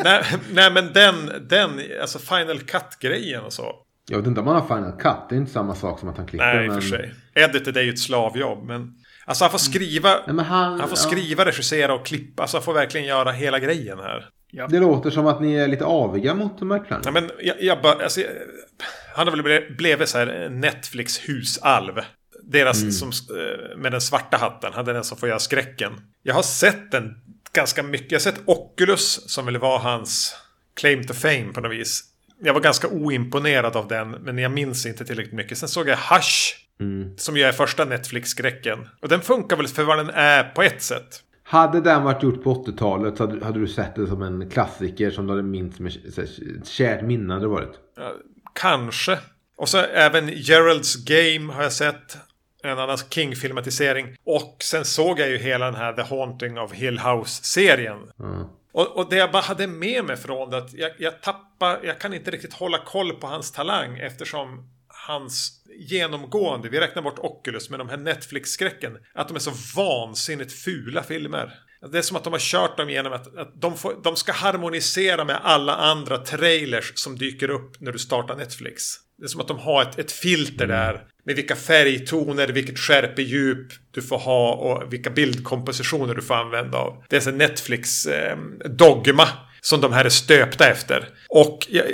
nej, 0.04 0.24
nej, 0.54 0.72
men 0.74 0.94
den, 0.94 1.48
den, 1.50 1.80
alltså 2.02 2.20
Final 2.20 2.60
Cut-grejen 2.60 3.44
och 3.44 3.54
så. 3.54 3.76
Jag 4.10 4.18
vet 4.18 4.28
inte 4.28 4.42
om 4.42 4.48
han 4.48 4.56
har 4.56 4.78
final 4.78 4.92
cut. 4.92 5.30
Det 5.30 5.36
är 5.36 5.38
inte 5.38 5.52
samma 5.52 5.76
sak 5.76 6.00
som 6.00 6.10
att 6.10 6.18
han 6.18 6.26
klipper. 6.26 6.54
Nej, 6.54 6.66
i 6.66 6.70
och 6.70 6.74
men... 6.74 6.82
för 6.82 6.90
sig. 6.90 7.14
Edited 7.36 7.78
är 7.78 7.82
ju 7.82 7.90
ett 7.90 8.00
slavjobb, 8.00 8.64
men... 8.64 8.94
Alltså 9.26 9.44
han 9.44 9.52
får 9.52 9.58
skriva... 9.58 10.10
Nej, 10.10 10.36
men 10.36 10.46
han, 10.46 10.80
Han 10.80 10.90
får 10.90 10.98
ja. 10.98 11.02
skriva, 11.10 11.46
regissera 11.46 11.94
och 11.94 12.06
klippa. 12.06 12.42
Alltså 12.42 12.58
han 12.58 12.64
får 12.64 12.74
verkligen 12.74 13.08
göra 13.08 13.32
hela 13.32 13.60
grejen 13.60 14.00
här. 14.00 14.30
Det 14.70 14.80
låter 14.80 15.10
som 15.10 15.28
att 15.28 15.42
ni 15.42 15.54
är 15.54 15.68
lite 15.68 15.86
aviga 15.86 16.34
mot 16.34 16.58
Flanagan. 16.60 17.02
Ja, 17.06 17.12
men 17.12 17.30
jag, 17.42 17.62
jag 17.62 17.82
bara, 17.82 18.04
alltså, 18.04 18.22
jag, 18.22 18.30
han 19.16 19.28
har 19.28 19.36
väl 19.36 19.66
blivit- 19.78 20.10
så 20.10 20.18
här 20.18 20.50
Netflix 20.50 21.20
husalv. 21.30 21.94
Deras 22.44 23.00
som, 23.00 23.10
eh, 23.10 23.78
med 23.78 23.92
den 23.92 24.02
svarta 24.02 24.38
hatten, 24.38 24.72
han 24.74 24.88
är 24.88 24.94
den 24.94 25.04
som 25.04 25.18
får 25.18 25.30
göra 25.30 25.40
skräcken. 25.40 25.92
Jag 26.24 26.34
har 26.34 26.44
sett 26.44 26.92
den 26.92 27.16
ganska 27.54 27.84
mycket. 27.84 28.12
Jag 28.12 28.20
har 28.20 28.24
sett 28.24 28.42
Oculus 28.46 29.32
som 29.32 29.46
väl 29.46 29.58
var 29.58 29.80
hans 29.80 30.36
claim 30.74 31.04
to 31.04 31.14
fame 31.14 31.48
på 31.54 31.62
något 31.62 31.72
vis. 31.72 32.04
Jag 32.44 32.54
var 32.54 32.62
ganska 32.62 32.88
oimponerad 32.88 33.76
av 33.76 33.88
den, 33.88 34.12
men 34.12 34.38
jag 34.38 34.52
minns 34.52 34.86
inte 34.86 35.06
tillräckligt 35.06 35.34
mycket. 35.34 35.58
Sen 35.58 35.70
såg 35.70 35.88
jag 35.90 35.98
Hush, 35.98 36.56
som 37.18 37.38
ju 37.38 37.44
är 37.44 37.52
första 37.52 37.86
Netflix-skräcken. 37.86 38.88
Och 39.02 39.10
den 39.10 39.22
funkar 39.22 39.58
väl 39.58 39.68
för 39.68 39.84
vad 39.84 39.98
den 39.98 40.10
är 40.10 40.44
på 40.44 40.62
ett 40.62 40.82
sätt. 40.82 41.24
Hade 41.44 41.82
den 41.82 42.04
varit 42.04 42.24
gjort 42.24 42.44
på 42.44 42.66
80-talet 42.66 43.18
så 43.18 43.28
hade, 43.28 43.46
hade 43.46 43.60
du 43.60 43.68
sett 43.68 43.96
det 43.96 44.08
som 44.08 44.22
en 44.22 44.50
klassiker 44.50 45.12
som 45.12 45.28
du 45.28 45.32
hade 45.32 45.44
minst 45.44 45.80
med 45.80 45.92
ett 46.18 46.68
kärt 46.68 47.02
minne 47.02 47.34
hade 47.34 47.48
varit. 47.48 47.72
Ja, 47.98 48.14
Kanske. 48.54 49.20
Och 49.58 49.70
så 49.70 49.78
även 49.78 50.30
Gerald's 50.30 51.06
Game 51.06 51.54
har 51.54 51.64
jag 51.64 51.74
sett. 51.74 52.18
En 52.64 52.80
annan 52.80 52.98
King-filmatisering. 52.98 54.16
Och 54.24 54.58
sen 54.60 54.86
såg 54.86 55.20
jag 55.20 55.30
ju 55.30 55.38
hela 55.38 55.66
den 55.66 55.76
här 55.76 55.94
The 55.94 56.02
Haunting 56.02 56.60
of 56.60 56.74
Hill 56.74 57.00
House-serien. 57.00 57.98
Mm. 58.20 58.46
Och, 58.72 58.98
och 58.98 59.10
det 59.10 59.16
jag 59.16 59.32
bara 59.32 59.42
hade 59.42 59.68
med 59.68 60.06
mig 60.06 60.18
från 60.18 60.50
det 60.50 60.58
att 60.58 60.74
jag, 60.74 60.92
jag 60.98 61.22
tappar, 61.22 61.80
jag 61.84 62.00
kan 62.00 62.14
inte 62.14 62.32
riktigt 62.32 62.54
hålla 62.54 62.78
koll 62.78 63.14
på 63.14 63.28
hans 63.28 63.52
talang 63.52 64.00
eftersom 64.00 64.70
hans 65.08 65.62
genomgående, 65.90 66.70
vi 66.70 66.80
räknar 66.80 67.02
bort 67.02 67.20
Oculus 67.20 67.70
med 67.70 67.80
de 67.80 67.90
här 67.90 67.98
Netflix-skräcken, 67.98 68.98
att 69.14 69.28
de 69.28 69.36
är 69.36 69.40
så 69.40 69.52
vansinnigt 69.76 70.54
fula 70.54 71.04
filmer. 71.04 71.54
Det 71.92 71.98
är 71.98 72.02
som 72.02 72.18
att 72.18 72.24
de 72.24 72.34
har 72.34 72.40
kört 72.40 72.78
dem 72.78 72.90
genom 72.90 73.14
att, 73.14 73.38
att 73.38 73.62
de, 73.62 73.78
får, 73.78 73.96
de 74.04 74.16
ska 74.16 74.32
harmonisera 74.32 75.26
med 75.26 75.40
alla 75.44 75.76
andra 75.76 76.18
trailers 76.18 76.92
som 76.96 77.18
dyker 77.18 77.50
upp 77.50 77.82
när 77.82 77.92
du 77.92 78.00
startar 78.00 78.36
Netflix. 78.36 78.84
Det 79.18 79.24
är 79.24 79.28
som 79.28 79.42
att 79.42 79.48
de 79.48 79.60
har 79.60 79.82
ett, 79.82 80.00
ett 80.00 80.12
filter 80.12 80.68
där 80.68 81.08
med 81.24 81.36
vilka 81.36 81.56
färgtoner, 81.56 82.48
vilket 82.48 82.80
skärpedjup 82.80 83.68
du 83.92 84.02
får 84.02 84.18
ha 84.18 84.54
och 84.54 84.94
vilka 84.94 85.10
bildkompositioner 85.10 86.16
du 86.16 86.22
får 86.22 86.36
använda 86.36 86.78
av. 86.78 87.04
Det 87.10 87.26
är 87.26 87.30
en 87.30 87.38
Netflix 87.38 88.06
eh, 88.06 88.38
dogma 88.66 89.28
som 89.62 89.82
de 89.82 89.94
här 89.94 90.06
är 90.06 90.10
stöpta 90.10 90.70
efter. 90.70 91.10
Och 91.30 91.68
jag, 91.70 91.86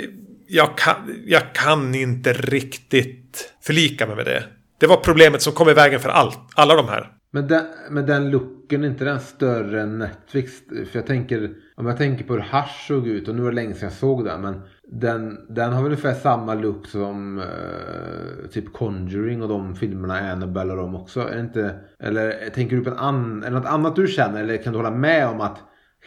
jag, 0.46 0.78
kan, 0.78 0.94
jag 1.26 1.54
kan 1.54 1.94
inte 1.94 2.32
riktigt 2.32 3.54
förlika 3.62 4.06
mig 4.06 4.16
med 4.16 4.24
det. 4.24 4.44
Det 4.78 4.86
var 4.86 4.96
problemet 4.96 5.42
som 5.42 5.52
kom 5.52 5.68
i 5.68 5.74
vägen 5.74 6.00
för 6.00 6.08
allt, 6.08 6.38
alla 6.54 6.74
de 6.74 6.88
här. 6.88 7.12
Men 7.30 7.48
den, 7.48 7.64
men 7.90 8.06
den 8.06 8.30
looken, 8.30 8.84
är 8.84 8.88
inte 8.88 9.04
den 9.04 9.20
större 9.20 9.82
än 9.82 9.98
Netflix? 9.98 10.52
För 10.68 10.98
jag 10.98 11.06
tänker, 11.06 11.50
om 11.76 11.86
jag 11.86 11.96
tänker 11.96 12.24
på 12.24 12.32
hur 12.32 12.40
hash 12.40 12.86
såg 12.86 13.08
ut 13.08 13.28
och 13.28 13.34
nu 13.34 13.42
var 13.42 13.50
det 13.50 13.54
länge 13.54 13.74
sedan 13.74 13.88
jag 13.88 13.92
såg 13.92 14.24
den. 14.24 14.40
Men 14.40 14.62
den, 14.90 15.38
den 15.48 15.72
har 15.72 15.82
väl 15.82 15.92
ungefär 15.92 16.14
samma 16.14 16.54
look 16.54 16.86
som 16.86 17.38
eh, 17.38 18.50
typ 18.50 18.72
Conjuring 18.72 19.42
och 19.42 19.48
de 19.48 19.76
filmerna, 19.76 20.32
Annabelle 20.32 20.72
och 20.72 20.78
de 20.78 20.94
också. 20.94 21.20
Är 21.20 21.40
inte, 21.40 21.74
eller 22.00 22.50
tänker 22.54 22.76
du 22.76 22.84
på 22.84 22.90
en 22.90 22.98
annan, 22.98 23.44
är 23.44 23.50
något 23.50 23.66
annat 23.66 23.96
du 23.96 24.06
känner? 24.06 24.42
Eller 24.42 24.56
kan 24.62 24.72
du 24.72 24.78
hålla 24.78 24.90
med 24.90 25.28
om 25.28 25.40
att 25.40 25.58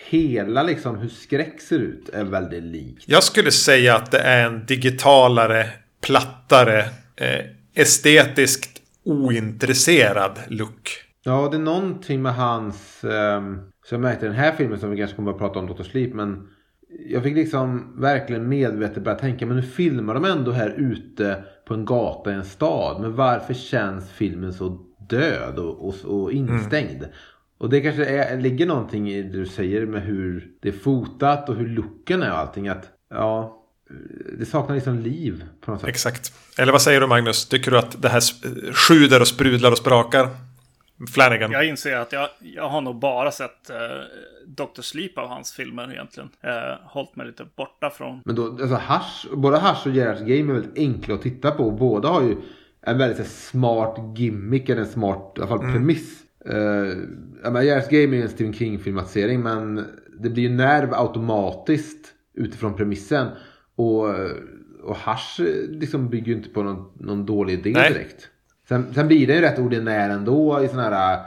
hela 0.09 0.63
liksom 0.63 0.97
hur 0.97 1.09
skräck 1.09 1.61
ser 1.61 1.79
ut 1.79 2.09
är 2.09 2.23
väldigt 2.23 2.63
likt? 2.63 3.03
Jag 3.07 3.23
skulle 3.23 3.51
säga 3.51 3.95
att 3.95 4.11
det 4.11 4.19
är 4.19 4.45
en 4.45 4.65
digitalare, 4.65 5.65
plattare, 6.01 6.79
eh, 7.15 7.45
estetiskt 7.73 8.81
ointresserad 9.03 10.39
look. 10.47 10.89
Ja, 11.23 11.47
det 11.51 11.57
är 11.57 11.61
någonting 11.61 12.21
med 12.21 12.35
hans... 12.35 13.03
Um, 13.03 13.71
så 13.85 13.93
jag 13.93 14.01
märkte 14.01 14.25
i 14.25 14.29
den 14.29 14.37
här 14.37 14.51
filmen 14.51 14.79
som 14.79 14.89
vi 14.89 14.97
kanske 14.97 15.15
kommer 15.15 15.31
att 15.31 15.37
prata 15.37 15.59
om 15.59 15.67
Dr. 15.67 15.83
Sleep. 15.83 16.13
Men 16.13 16.47
jag 16.99 17.23
fick 17.23 17.35
liksom 17.35 17.93
verkligen 18.01 18.49
medvetet 18.49 19.03
börja 19.03 19.17
tänka. 19.17 19.45
Men 19.45 19.55
nu 19.55 19.63
filmar 19.63 20.13
de 20.13 20.25
ändå 20.25 20.51
här 20.51 20.69
ute 20.77 21.43
på 21.67 21.73
en 21.73 21.85
gata 21.85 22.31
i 22.31 22.33
en 22.33 22.45
stad. 22.45 23.01
Men 23.01 23.15
varför 23.15 23.53
känns 23.53 24.11
filmen 24.11 24.53
så 24.53 24.85
död 25.09 25.59
och, 25.59 25.87
och, 25.87 25.95
och 26.05 26.31
instängd? 26.31 27.05
Och 27.57 27.69
det 27.69 27.81
kanske 27.81 28.05
är, 28.05 28.41
ligger 28.41 28.65
någonting 28.65 29.11
i 29.11 29.23
det 29.23 29.37
du 29.37 29.45
säger 29.45 29.85
med 29.85 30.01
hur 30.01 30.51
det 30.61 30.69
är 30.69 30.73
fotat 30.73 31.49
och 31.49 31.55
hur 31.55 31.67
looken 31.67 32.23
är 32.23 32.31
och 32.31 32.37
allting. 32.37 32.67
Att 32.67 32.89
ja, 33.09 33.57
det 34.39 34.45
saknar 34.45 34.75
liksom 34.75 34.99
liv 34.99 35.43
på 35.61 35.71
något 35.71 35.79
sätt. 35.79 35.89
Exakt. 35.89 36.33
Eller 36.57 36.71
vad 36.71 36.81
säger 36.81 37.01
du 37.01 37.07
Magnus? 37.07 37.45
Tycker 37.45 37.71
du 37.71 37.77
att 37.77 38.01
det 38.01 38.09
här 38.09 38.21
sjuder 38.73 39.21
och 39.21 39.27
sprudlar 39.27 39.71
och 39.71 39.77
sprakar? 39.77 40.29
Flanagan? 41.07 41.51
Jag 41.51 41.65
inser 41.65 41.95
att 41.95 42.11
jag, 42.11 42.29
jag 42.39 42.69
har 42.69 42.81
nog 42.81 42.99
bara 42.99 43.31
sett 43.31 43.69
eh, 43.69 43.75
Dr. 44.47 44.81
Sleep 44.81 45.17
av 45.17 45.27
hans 45.27 45.53
filmer 45.53 45.91
egentligen. 45.91 46.29
Eh, 46.41 46.51
hållit 46.83 47.15
mig 47.15 47.27
lite 47.27 47.45
borta 47.55 47.89
från. 47.89 48.21
Men 48.25 48.35
då, 48.35 48.45
alltså 48.45 48.75
Hash, 48.75 49.35
både 49.35 49.57
Hash 49.57 49.87
och 49.87 49.93
Gerhards 49.93 50.21
Game 50.21 50.51
är 50.51 50.53
väldigt 50.53 50.77
enkla 50.77 51.15
att 51.15 51.21
titta 51.21 51.51
på. 51.51 51.71
Båda 51.71 52.09
har 52.09 52.21
ju 52.21 52.35
en 52.81 52.97
väldigt 52.97 53.17
så 53.17 53.23
smart 53.23 53.97
gimmick, 54.17 54.69
eller 54.69 54.81
en 54.81 54.87
smart 54.87 55.33
i 55.37 55.41
alla 55.41 55.47
fall 55.47 55.59
premiss. 55.59 56.23
Uh, 56.49 57.63
Gerhards 57.63 57.89
Game 57.89 58.03
är 58.03 58.17
ju 58.17 58.21
en 58.21 58.29
Stephen 58.29 58.53
King-filmatisering 58.53 59.41
men 59.41 59.85
det 60.19 60.29
blir 60.29 60.43
ju 60.43 60.49
nerv 60.49 60.93
automatiskt 60.93 62.13
utifrån 62.33 62.73
premissen. 62.73 63.27
Och, 63.75 64.05
och 64.83 64.95
Hash 64.95 65.41
eh, 65.41 65.69
liksom 65.69 66.09
bygger 66.09 66.27
ju 66.27 66.33
inte 66.33 66.49
på 66.49 66.63
någon, 66.63 66.91
någon 66.99 67.25
dålig 67.25 67.53
idé 67.53 67.71
Nej. 67.73 67.93
direkt. 67.93 68.29
Sen, 68.67 68.93
sen 68.93 69.07
blir 69.07 69.27
den 69.27 69.35
ju 69.35 69.41
rätt 69.41 69.59
ordinär 69.59 70.09
ändå 70.09 70.63
i 70.63 70.67
sådana 70.67 70.95
här 70.95 71.19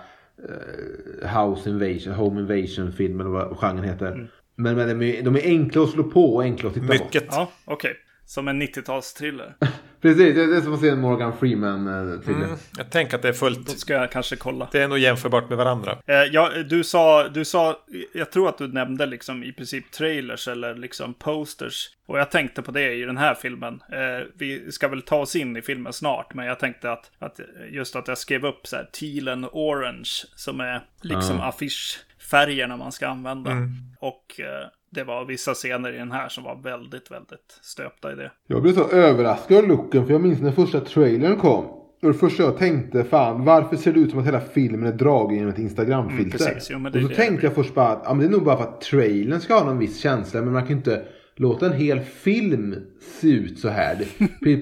eh, 1.22 1.40
House 1.40 1.70
Invasion, 1.70 2.14
Home 2.14 2.40
Invasion 2.40 2.92
film 2.92 3.20
eller 3.20 3.30
vad 3.30 3.56
genren 3.56 3.84
heter. 3.84 4.30
Men, 4.56 4.76
men 4.76 4.88
de, 4.98 5.02
är, 5.02 5.22
de 5.22 5.36
är 5.36 5.42
enkla 5.42 5.82
att 5.82 5.90
slå 5.90 6.04
på 6.04 6.34
och 6.34 6.42
enkla 6.42 6.68
att 6.68 6.74
titta 6.74 6.86
på. 6.86 6.92
Mycket. 6.92 7.24
Ja, 7.30 7.50
okej. 7.64 7.96
Som 8.26 8.48
en 8.48 8.62
90-talsthriller. 8.62 9.54
Precis, 10.00 10.34
det 10.34 10.42
är 10.56 10.60
som 10.60 10.74
att 10.74 10.80
se 10.80 10.88
en 10.88 11.00
Morgan 11.00 11.38
Freeman 11.38 11.86
eh, 11.86 12.20
thriller. 12.20 12.44
Mm, 12.44 12.56
jag 12.76 12.90
tänker 12.90 13.16
att 13.16 13.22
det 13.22 13.28
är 13.28 13.32
Då 13.32 13.38
fullt. 13.38 13.78
ska 13.78 13.92
jag 13.92 14.10
kanske 14.10 14.36
kolla. 14.36 14.68
Det 14.72 14.82
är 14.82 14.88
nog 14.88 14.98
jämförbart 14.98 15.48
med 15.48 15.58
varandra. 15.58 15.98
Eh, 16.06 16.14
ja, 16.14 16.50
du 16.68 16.84
sa, 16.84 17.28
du 17.28 17.44
sa, 17.44 17.78
jag 18.14 18.32
tror 18.32 18.48
att 18.48 18.58
du 18.58 18.68
nämnde 18.68 19.06
liksom 19.06 19.44
i 19.44 19.52
princip 19.52 19.90
trailers 19.90 20.48
eller 20.48 20.74
liksom 20.74 21.14
posters. 21.14 21.90
Och 22.06 22.18
jag 22.18 22.30
tänkte 22.30 22.62
på 22.62 22.70
det 22.70 22.92
i 22.94 23.02
den 23.02 23.16
här 23.16 23.34
filmen. 23.34 23.82
Eh, 23.92 24.26
vi 24.34 24.72
ska 24.72 24.88
väl 24.88 25.02
ta 25.02 25.16
oss 25.16 25.36
in 25.36 25.56
i 25.56 25.62
filmen 25.62 25.92
snart, 25.92 26.34
men 26.34 26.46
jag 26.46 26.58
tänkte 26.58 26.92
att, 26.92 27.10
att 27.18 27.40
just 27.70 27.96
att 27.96 28.08
jag 28.08 28.18
skrev 28.18 28.46
upp 28.46 28.66
så 28.66 28.76
här 28.76 28.84
teal 28.92 29.28
and 29.28 29.46
orange 29.52 30.10
som 30.36 30.60
är 30.60 30.80
liksom 31.02 31.40
affischfärgerna 31.40 32.76
man 32.76 32.92
ska 32.92 33.08
använda. 33.08 33.50
Och 33.98 34.40
eh, 34.40 34.68
det 34.94 35.04
var 35.04 35.24
vissa 35.24 35.54
scener 35.54 35.92
i 35.92 35.98
den 35.98 36.12
här 36.12 36.28
som 36.28 36.44
var 36.44 36.56
väldigt, 36.62 37.10
väldigt 37.10 37.58
stöpta 37.62 38.12
i 38.12 38.14
det. 38.14 38.30
Jag 38.46 38.62
blev 38.62 38.72
så 38.72 38.90
överraskad 38.90 39.56
av 39.56 39.68
looken 39.68 40.06
för 40.06 40.12
jag 40.12 40.20
minns 40.20 40.40
när 40.40 40.52
första 40.52 40.80
trailern 40.80 41.36
kom. 41.36 41.64
Och 42.02 42.12
det 42.12 42.14
första 42.14 42.42
jag 42.42 42.58
tänkte, 42.58 43.04
fan 43.04 43.44
varför 43.44 43.76
ser 43.76 43.92
det 43.92 44.00
ut 44.00 44.10
som 44.10 44.18
att 44.18 44.26
hela 44.26 44.40
filmen 44.40 44.92
är 44.92 44.96
dragen 44.96 45.34
genom 45.34 45.50
ett 45.50 45.58
Instagramfilter? 45.58 46.46
Mm. 46.46 46.60
Jo, 46.70 46.86
och 46.86 47.02
så 47.02 47.08
det 47.08 47.14
tänkte 47.14 47.46
jag 47.46 47.54
först 47.54 47.74
bara 47.74 47.88
att 47.88 48.02
ja, 48.04 48.14
men 48.14 48.18
det 48.18 48.26
är 48.26 48.30
nog 48.30 48.44
bara 48.44 48.56
för 48.56 48.64
att 48.64 48.80
trailern 48.80 49.40
ska 49.40 49.54
ha 49.54 49.64
någon 49.64 49.78
viss 49.78 50.00
känsla. 50.00 50.42
Men 50.42 50.52
man 50.52 50.62
kan 50.62 50.70
ju 50.70 50.76
inte 50.76 51.04
låta 51.36 51.66
en 51.66 51.72
hel 51.72 52.00
film 52.00 52.76
se 53.20 53.28
ut 53.28 53.58
så 53.58 53.68
här. 53.68 54.04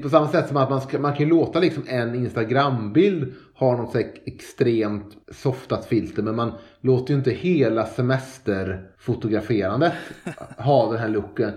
På 0.02 0.08
samma 0.08 0.28
sätt 0.28 0.48
som 0.48 0.56
att 0.56 0.70
man, 0.70 0.80
ska, 0.80 0.98
man 0.98 1.16
kan 1.16 1.28
låta 1.28 1.60
liksom 1.60 1.82
en 1.86 2.14
Instagrambild 2.14 3.34
ha 3.64 3.76
något 3.76 3.96
extremt 4.26 5.16
softat 5.32 5.86
filter. 5.86 6.22
Men 6.22 6.36
man 6.36 6.52
låter 6.80 7.12
ju 7.12 7.18
inte 7.18 7.30
hela 7.30 7.86
semesterfotograferandet 7.86 9.92
ha 10.58 10.90
den 10.92 11.00
här 11.00 11.08
looken. 11.08 11.52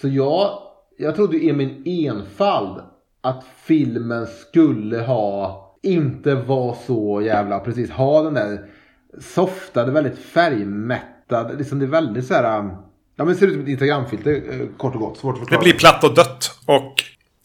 Så 0.00 0.08
jag, 0.08 0.58
jag 0.98 1.16
trodde 1.16 1.36
i 1.44 1.52
min 1.52 1.82
enfald 1.86 2.80
att 3.20 3.44
filmen 3.64 4.26
skulle 4.26 4.98
ha, 5.00 5.58
inte 5.82 6.34
vara 6.34 6.74
så 6.74 7.22
jävla, 7.22 7.60
precis 7.60 7.90
ha 7.90 8.22
den 8.22 8.34
där 8.34 8.66
softade, 9.20 9.92
väldigt 9.92 10.18
färgmättade, 10.18 11.54
liksom 11.58 11.78
det 11.78 11.84
är 11.84 11.88
väldigt 11.88 12.26
så 12.26 12.34
här, 12.34 12.44
ja 13.16 13.16
men 13.16 13.26
det 13.26 13.34
ser 13.34 13.46
ut 13.46 13.52
som 13.52 13.62
ett 13.62 13.68
Instagramfilter 13.68 14.42
eh, 14.50 14.66
kort 14.76 14.94
och 14.94 15.00
gott, 15.00 15.16
svårt 15.18 15.34
att 15.34 15.40
Det 15.40 15.44
förklara. 15.44 15.62
blir 15.62 15.72
platt 15.72 16.04
och 16.04 16.14
dött. 16.14 16.50
Och 16.66 16.91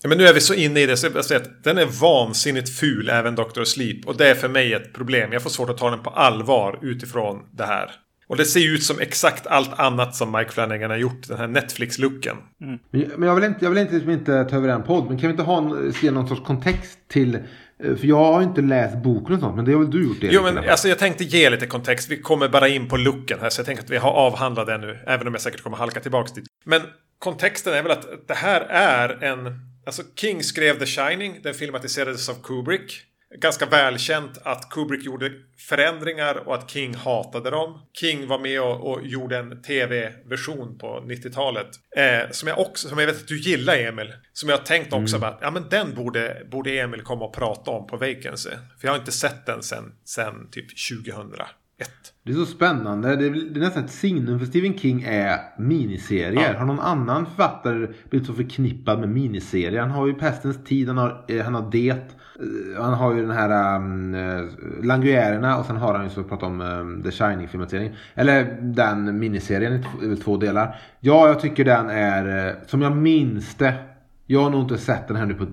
Ja, 0.08 0.10
men 0.10 0.18
nu 0.18 0.28
är 0.28 0.34
vi 0.34 0.42
så 0.42 0.54
inne 0.54 0.80
i 0.80 0.86
det 0.86 0.98
så 0.98 1.08
jag 1.14 1.26
säger 1.26 1.42
att 1.42 1.64
den 1.64 1.78
är 1.78 1.86
vansinnigt 1.86 2.80
ful, 2.80 3.10
även 3.10 3.36
Dr. 3.36 3.64
Sleep. 3.64 4.06
Och 4.06 4.18
det 4.18 4.30
är 4.30 4.36
för 4.36 4.50
mig 4.50 4.74
ett 4.74 4.94
problem. 4.94 5.34
Jag 5.34 5.42
får 5.42 5.50
svårt 5.50 5.70
att 5.70 5.78
ta 5.78 5.90
den 5.90 6.00
på 6.00 6.10
allvar 6.10 6.80
utifrån 6.82 7.40
det 7.52 7.64
här. 7.64 7.92
Och 8.28 8.38
det 8.38 8.46
ser 8.46 8.74
ut 8.74 8.84
som 8.84 9.00
exakt 9.00 9.48
allt 9.48 9.80
annat 9.80 10.16
som 10.16 10.32
Mike 10.32 10.52
Flanagan 10.52 10.90
har 10.90 10.98
gjort. 10.98 11.28
Den 11.28 11.38
här 11.38 11.48
Netflix-looken. 11.48 12.36
Mm. 12.62 12.80
Men 13.18 13.28
jag 13.28 13.36
vill 13.36 13.44
inte, 13.44 13.66
jag 13.66 13.70
vill 13.70 13.80
inte, 13.80 13.94
liksom 13.94 14.12
inte 14.12 14.46
ta 14.46 14.56
över 14.56 14.70
en 14.70 14.84
podd. 14.84 15.08
Men 15.08 15.18
kan 15.20 15.28
vi 15.28 15.32
inte 15.32 15.44
ha 15.44 15.58
en, 15.58 15.94
se 15.94 16.12
någon 16.12 16.28
sorts 16.28 16.42
kontext 16.46 17.00
till 17.08 17.36
eh, 17.36 17.96
för 17.96 18.08
jag 18.08 18.34
har 18.34 18.42
inte 18.42 18.62
läst 18.62 18.98
boken 18.98 19.36
och 19.36 19.42
sånt, 19.42 19.56
men 19.56 19.66
det 19.66 19.72
har 19.72 19.80
väl 19.80 19.92
du 19.92 20.04
gjort? 20.04 20.22
Det 20.22 20.28
jo, 20.32 20.42
men 20.44 20.58
alltså, 20.58 20.88
jag 20.88 21.00
tänkte 21.00 21.24
ge 21.24 21.50
lite 21.50 21.66
kontext. 21.66 22.12
Vi 22.12 22.22
kommer 22.22 22.50
bara 22.50 22.68
in 22.68 22.88
på 22.88 22.98
looken 22.98 23.40
här, 23.42 23.50
så 23.50 23.60
jag 23.60 23.66
tänker 23.66 23.84
att 23.84 23.90
vi 23.90 23.98
har 23.98 24.12
avhandlat 24.12 24.68
den 24.68 24.82
nu. 24.82 24.98
Även 25.08 25.28
om 25.28 25.34
jag 25.34 25.42
säkert 25.42 25.62
kommer 25.62 25.78
halka 25.78 26.00
tillbaka 26.00 26.34
dit. 26.36 26.46
Men 26.66 26.82
kontexten 27.20 27.74
är 27.74 27.84
väl 27.84 27.92
att 27.92 28.28
det 28.28 28.34
här 28.34 28.62
är 28.70 29.24
en... 29.24 29.60
Alltså 29.88 30.04
King 30.16 30.44
skrev 30.44 30.80
The 30.80 30.86
Shining, 30.86 31.40
den 31.44 31.54
filmatiserades 31.54 32.30
av 32.30 32.42
Kubrick 32.44 33.08
ganska 33.36 33.66
välkänt 33.66 34.38
att 34.44 34.70
Kubrick 34.70 35.04
gjorde 35.04 35.32
förändringar 35.58 36.36
och 36.36 36.56
att 36.56 36.72
King 36.72 36.96
hatade 36.96 37.50
dem. 37.50 37.82
King 37.94 38.28
var 38.28 38.40
med 38.40 38.62
och, 38.62 38.92
och 38.92 39.08
gjorde 39.08 39.38
en 39.38 39.62
tv-version 39.62 40.78
på 40.78 40.88
90-talet. 40.88 41.68
Eh, 41.96 42.32
som 42.32 42.48
jag 42.48 42.60
också, 42.60 42.90
som 42.90 43.00
jag 43.00 43.08
vet 43.08 43.16
att 43.16 43.28
du 43.28 43.40
gillar 43.40 43.78
Emil. 43.78 44.14
Som 44.34 44.50
jag 44.50 44.58
har 44.58 44.64
tänkt 44.64 44.94
också 44.94 45.16
mm. 45.16 45.30
att 45.30 45.38
ja 45.42 45.52
men 45.52 45.70
den 45.70 45.96
borde, 45.96 46.48
borde 46.52 46.80
Emil 46.80 47.02
komma 47.02 47.26
och 47.26 47.34
prata 47.34 47.72
om 47.72 47.88
på 47.88 47.98
Vacancy. 47.98 48.50
För 48.50 48.88
jag 48.88 48.92
har 48.92 49.00
inte 49.00 49.12
sett 49.12 49.46
den 49.46 49.64
sen, 49.64 49.94
sen 50.06 50.50
typ 50.52 50.68
2001. 51.02 51.48
Det 52.24 52.34
är 52.34 52.36
så 52.36 52.46
spännande. 52.46 53.16
Det 53.16 53.26
är, 53.26 53.32
det 53.32 53.60
är 53.60 53.64
nästan 53.64 53.84
ett 53.84 53.92
signum 53.92 54.40
för 54.40 54.46
Stephen 54.46 54.78
King 54.78 55.04
är 55.08 55.40
miniserier. 55.58 56.52
Ja. 56.54 56.60
Har 56.60 56.66
någon 56.66 56.80
annan 56.80 57.26
författare 57.26 57.88
blivit 58.10 58.28
så 58.28 58.34
förknippad 58.34 59.00
med 59.00 59.10
miniserier? 59.10 59.82
Han 59.82 59.92
har 59.92 60.08
ju 60.08 60.14
Pestens 60.14 60.64
tid, 60.64 60.88
han 60.88 60.98
har, 60.98 61.26
eh, 61.28 61.44
han 61.44 61.54
har 61.54 61.72
Det. 61.72 61.90
Eh, 61.90 62.84
han 62.84 62.94
har 62.94 63.14
ju 63.14 63.22
den 63.22 63.32
här 63.32 63.76
um, 63.76 64.16
Languärerna 64.84 65.58
och 65.58 65.66
sen 65.66 65.78
har 65.78 65.94
han 65.94 66.04
ju 66.04 66.10
så 66.10 66.24
pratat 66.24 66.44
om 66.44 66.62
um, 66.62 67.04
The 67.04 67.12
Shining-filmatiseringen. 67.12 67.96
Eller 68.16 68.58
den 68.62 69.20
miniserien 69.20 69.84
i 70.04 70.16
två 70.16 70.38
delar. 70.38 70.76
Ja, 71.00 71.28
jag 71.28 71.40
tycker 71.40 71.66
den 71.66 71.90
är, 71.90 72.56
som 72.68 72.82
jag 72.82 72.98
minns 72.98 73.56
det. 73.56 73.74
Jag 74.26 74.44
har 74.44 74.50
nog 74.50 74.62
inte 74.62 74.78
sett 74.78 75.08
den 75.08 75.18
här 75.18 75.26
nu 75.26 75.34
på 75.34 75.46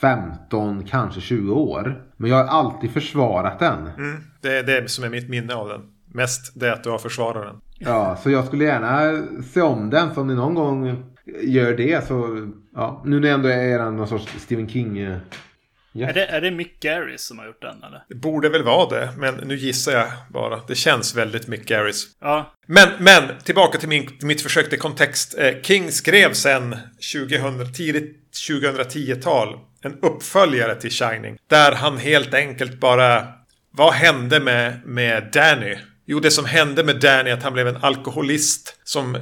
15, 0.00 0.84
kanske 0.84 1.20
20 1.20 1.54
år. 1.54 2.04
Men 2.16 2.30
jag 2.30 2.36
har 2.36 2.44
alltid 2.44 2.90
försvarat 2.90 3.58
den. 3.58 3.86
Mm, 3.86 4.24
det 4.40 4.58
är 4.58 4.62
det 4.62 4.90
som 4.90 5.04
är 5.04 5.08
mitt 5.08 5.28
minne 5.28 5.54
av 5.54 5.68
den. 5.68 5.80
Mest 6.12 6.60
det 6.60 6.72
att 6.72 6.84
du 6.84 6.90
har 6.90 6.98
försvarat 6.98 7.46
den. 7.46 7.60
Ja, 7.78 8.18
så 8.22 8.30
jag 8.30 8.46
skulle 8.46 8.64
gärna 8.64 9.22
se 9.42 9.60
om 9.60 9.90
den. 9.90 10.14
Så 10.14 10.20
om 10.20 10.26
ni 10.26 10.34
någon 10.34 10.54
gång 10.54 11.04
gör 11.42 11.76
det 11.76 12.06
så... 12.06 12.48
Ja, 12.74 13.02
nu 13.04 13.20
när 13.20 13.28
jag 13.28 13.34
ändå 13.34 13.48
är 13.48 13.90
någon 13.90 14.08
sorts 14.08 14.26
Stephen 14.38 14.68
King... 14.68 14.98
Yeah. 14.98 16.10
Är, 16.10 16.14
det, 16.14 16.26
är 16.26 16.40
det 16.40 16.50
Mick 16.50 16.80
Garris 16.80 17.22
som 17.22 17.38
har 17.38 17.46
gjort 17.46 17.62
den 17.62 17.82
eller? 17.82 18.04
Det 18.08 18.14
borde 18.14 18.48
väl 18.48 18.62
vara 18.62 18.88
det, 18.88 19.08
men 19.16 19.34
nu 19.34 19.56
gissar 19.56 19.92
jag 19.92 20.06
bara. 20.30 20.60
Det 20.68 20.74
känns 20.74 21.16
väldigt 21.16 21.48
Mick 21.48 21.64
Garris. 21.64 22.06
Ja. 22.20 22.54
Men, 22.66 22.88
men 22.98 23.22
tillbaka 23.44 23.78
till 23.78 23.88
min, 23.88 24.08
mitt 24.22 24.40
försök 24.40 24.68
till 24.68 24.78
kontext. 24.78 25.38
Eh, 25.38 25.62
King 25.62 25.90
skrev 25.90 26.32
sen 26.32 26.76
2000, 27.14 27.72
tidigt 27.72 28.18
2010-tal 28.48 29.58
en 29.82 29.98
uppföljare 30.02 30.74
till 30.74 30.90
Shining. 30.90 31.38
Där 31.46 31.72
han 31.72 31.98
helt 31.98 32.34
enkelt 32.34 32.80
bara... 32.80 33.26
Vad 33.70 33.92
hände 33.92 34.40
med, 34.40 34.80
med 34.84 35.28
Danny? 35.32 35.76
Jo, 36.06 36.20
det 36.20 36.30
som 36.30 36.44
hände 36.44 36.84
med 36.84 37.00
Danny 37.00 37.30
är 37.30 37.34
att 37.34 37.42
han 37.42 37.52
blev 37.52 37.68
en 37.68 37.76
alkoholist 37.76 38.80
som 38.84 39.16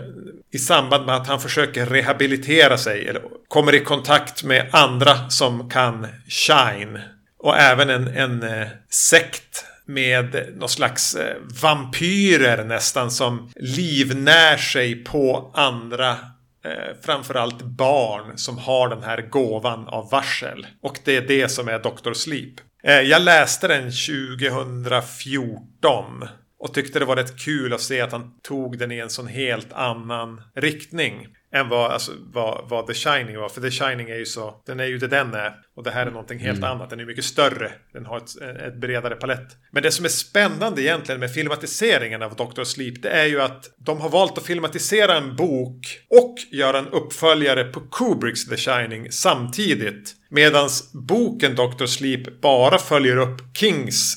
i 0.52 0.58
samband 0.58 1.06
med 1.06 1.16
att 1.16 1.26
han 1.26 1.40
försöker 1.40 1.86
rehabilitera 1.86 2.78
sig 2.78 3.08
eller 3.08 3.22
kommer 3.48 3.74
i 3.74 3.80
kontakt 3.80 4.44
med 4.44 4.68
andra 4.72 5.30
som 5.30 5.70
kan 5.70 6.06
shine. 6.28 7.00
Och 7.38 7.58
även 7.58 7.90
en, 7.90 8.08
en 8.08 8.42
eh, 8.42 8.66
sekt 8.90 9.64
med 9.86 10.46
någon 10.56 10.68
slags 10.68 11.14
eh, 11.14 11.36
vampyrer 11.62 12.64
nästan 12.64 13.10
som 13.10 13.50
livnär 13.56 14.56
sig 14.56 15.04
på 15.04 15.52
andra 15.54 16.16
eh, 16.66 16.94
framförallt 17.02 17.62
barn 17.62 18.38
som 18.38 18.58
har 18.58 18.88
den 18.88 19.02
här 19.02 19.28
gåvan 19.30 19.88
av 19.88 20.10
varsel. 20.10 20.66
Och 20.82 20.98
det 21.04 21.16
är 21.16 21.22
det 21.22 21.48
som 21.48 21.68
är 21.68 21.78
Dr. 21.78 22.12
Sleep. 22.12 22.54
Eh, 22.82 23.00
jag 23.00 23.22
läste 23.22 23.68
den 23.68 23.82
2014 23.82 26.28
och 26.58 26.74
tyckte 26.74 26.98
det 26.98 27.04
var 27.04 27.16
rätt 27.16 27.38
kul 27.38 27.72
att 27.72 27.80
se 27.80 28.00
att 28.00 28.12
han 28.12 28.40
tog 28.42 28.78
den 28.78 28.92
i 28.92 28.98
en 28.98 29.10
sån 29.10 29.26
helt 29.26 29.72
annan 29.72 30.42
riktning 30.54 31.26
än 31.54 31.68
vad, 31.68 31.90
alltså, 31.90 32.12
vad, 32.32 32.68
vad 32.68 32.86
The 32.86 32.94
Shining 32.94 33.38
var. 33.38 33.48
För 33.48 33.60
The 33.60 33.70
Shining 33.70 34.10
är 34.10 34.16
ju 34.16 34.26
så, 34.26 34.62
den 34.66 34.80
är 34.80 34.84
ju 34.84 34.98
det 34.98 35.08
den 35.08 35.34
är. 35.34 35.52
Och 35.76 35.82
det 35.82 35.90
här 35.90 36.06
är 36.06 36.10
någonting 36.10 36.38
helt 36.38 36.58
mm. 36.58 36.70
annat. 36.70 36.90
Den 36.90 37.00
är 37.00 37.04
mycket 37.04 37.24
större. 37.24 37.72
Den 37.92 38.06
har 38.06 38.16
ett, 38.16 38.60
ett 38.66 38.76
bredare 38.80 39.14
palett. 39.14 39.48
Men 39.70 39.82
det 39.82 39.90
som 39.90 40.04
är 40.04 40.08
spännande 40.08 40.82
egentligen 40.82 41.20
med 41.20 41.32
filmatiseringen 41.32 42.22
av 42.22 42.36
Dr. 42.36 42.64
Sleep. 42.64 43.02
Det 43.02 43.10
är 43.10 43.26
ju 43.26 43.40
att 43.40 43.70
de 43.78 44.00
har 44.00 44.08
valt 44.08 44.38
att 44.38 44.46
filmatisera 44.46 45.16
en 45.16 45.36
bok 45.36 46.00
och 46.10 46.34
göra 46.50 46.78
en 46.78 46.88
uppföljare 46.88 47.64
på 47.64 47.80
Kubricks 47.80 48.48
The 48.48 48.56
Shining 48.56 49.12
samtidigt. 49.12 50.14
Medan 50.28 50.68
boken 50.92 51.54
Dr. 51.54 51.86
Sleep 51.86 52.40
bara 52.40 52.78
följer 52.78 53.16
upp 53.16 53.56
Kings 53.56 54.16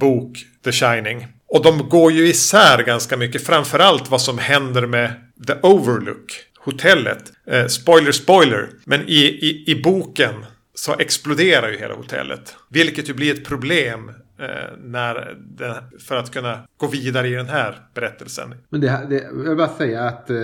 bok 0.00 0.38
The 0.64 0.72
Shining. 0.72 1.26
Och 1.48 1.62
de 1.62 1.88
går 1.88 2.12
ju 2.12 2.28
isär 2.28 2.82
ganska 2.82 3.16
mycket. 3.16 3.46
Framförallt 3.46 4.10
vad 4.10 4.22
som 4.22 4.38
händer 4.38 4.86
med 4.86 5.27
The 5.46 5.54
Overlook. 5.62 6.44
Hotellet. 6.58 7.32
Eh, 7.46 7.66
spoiler, 7.66 8.12
spoiler. 8.12 8.68
Men 8.84 9.00
i, 9.00 9.24
i, 9.24 9.64
i 9.66 9.82
boken 9.82 10.34
så 10.74 10.94
exploderar 10.98 11.68
ju 11.68 11.78
hela 11.78 11.94
hotellet. 11.94 12.56
Vilket 12.68 13.08
ju 13.08 13.14
blir 13.14 13.34
ett 13.34 13.44
problem 13.44 14.08
eh, 14.38 14.46
när 14.78 15.36
den, 15.38 15.74
för 15.98 16.16
att 16.16 16.30
kunna 16.30 16.58
gå 16.76 16.86
vidare 16.86 17.28
i 17.28 17.32
den 17.32 17.48
här 17.48 17.76
berättelsen. 17.94 18.54
Men 18.68 18.80
det, 18.80 19.06
det, 19.10 19.22
jag 19.22 19.48
vill 19.48 19.56
bara 19.56 19.68
säga 19.68 20.02
att 20.02 20.30
eh, 20.30 20.36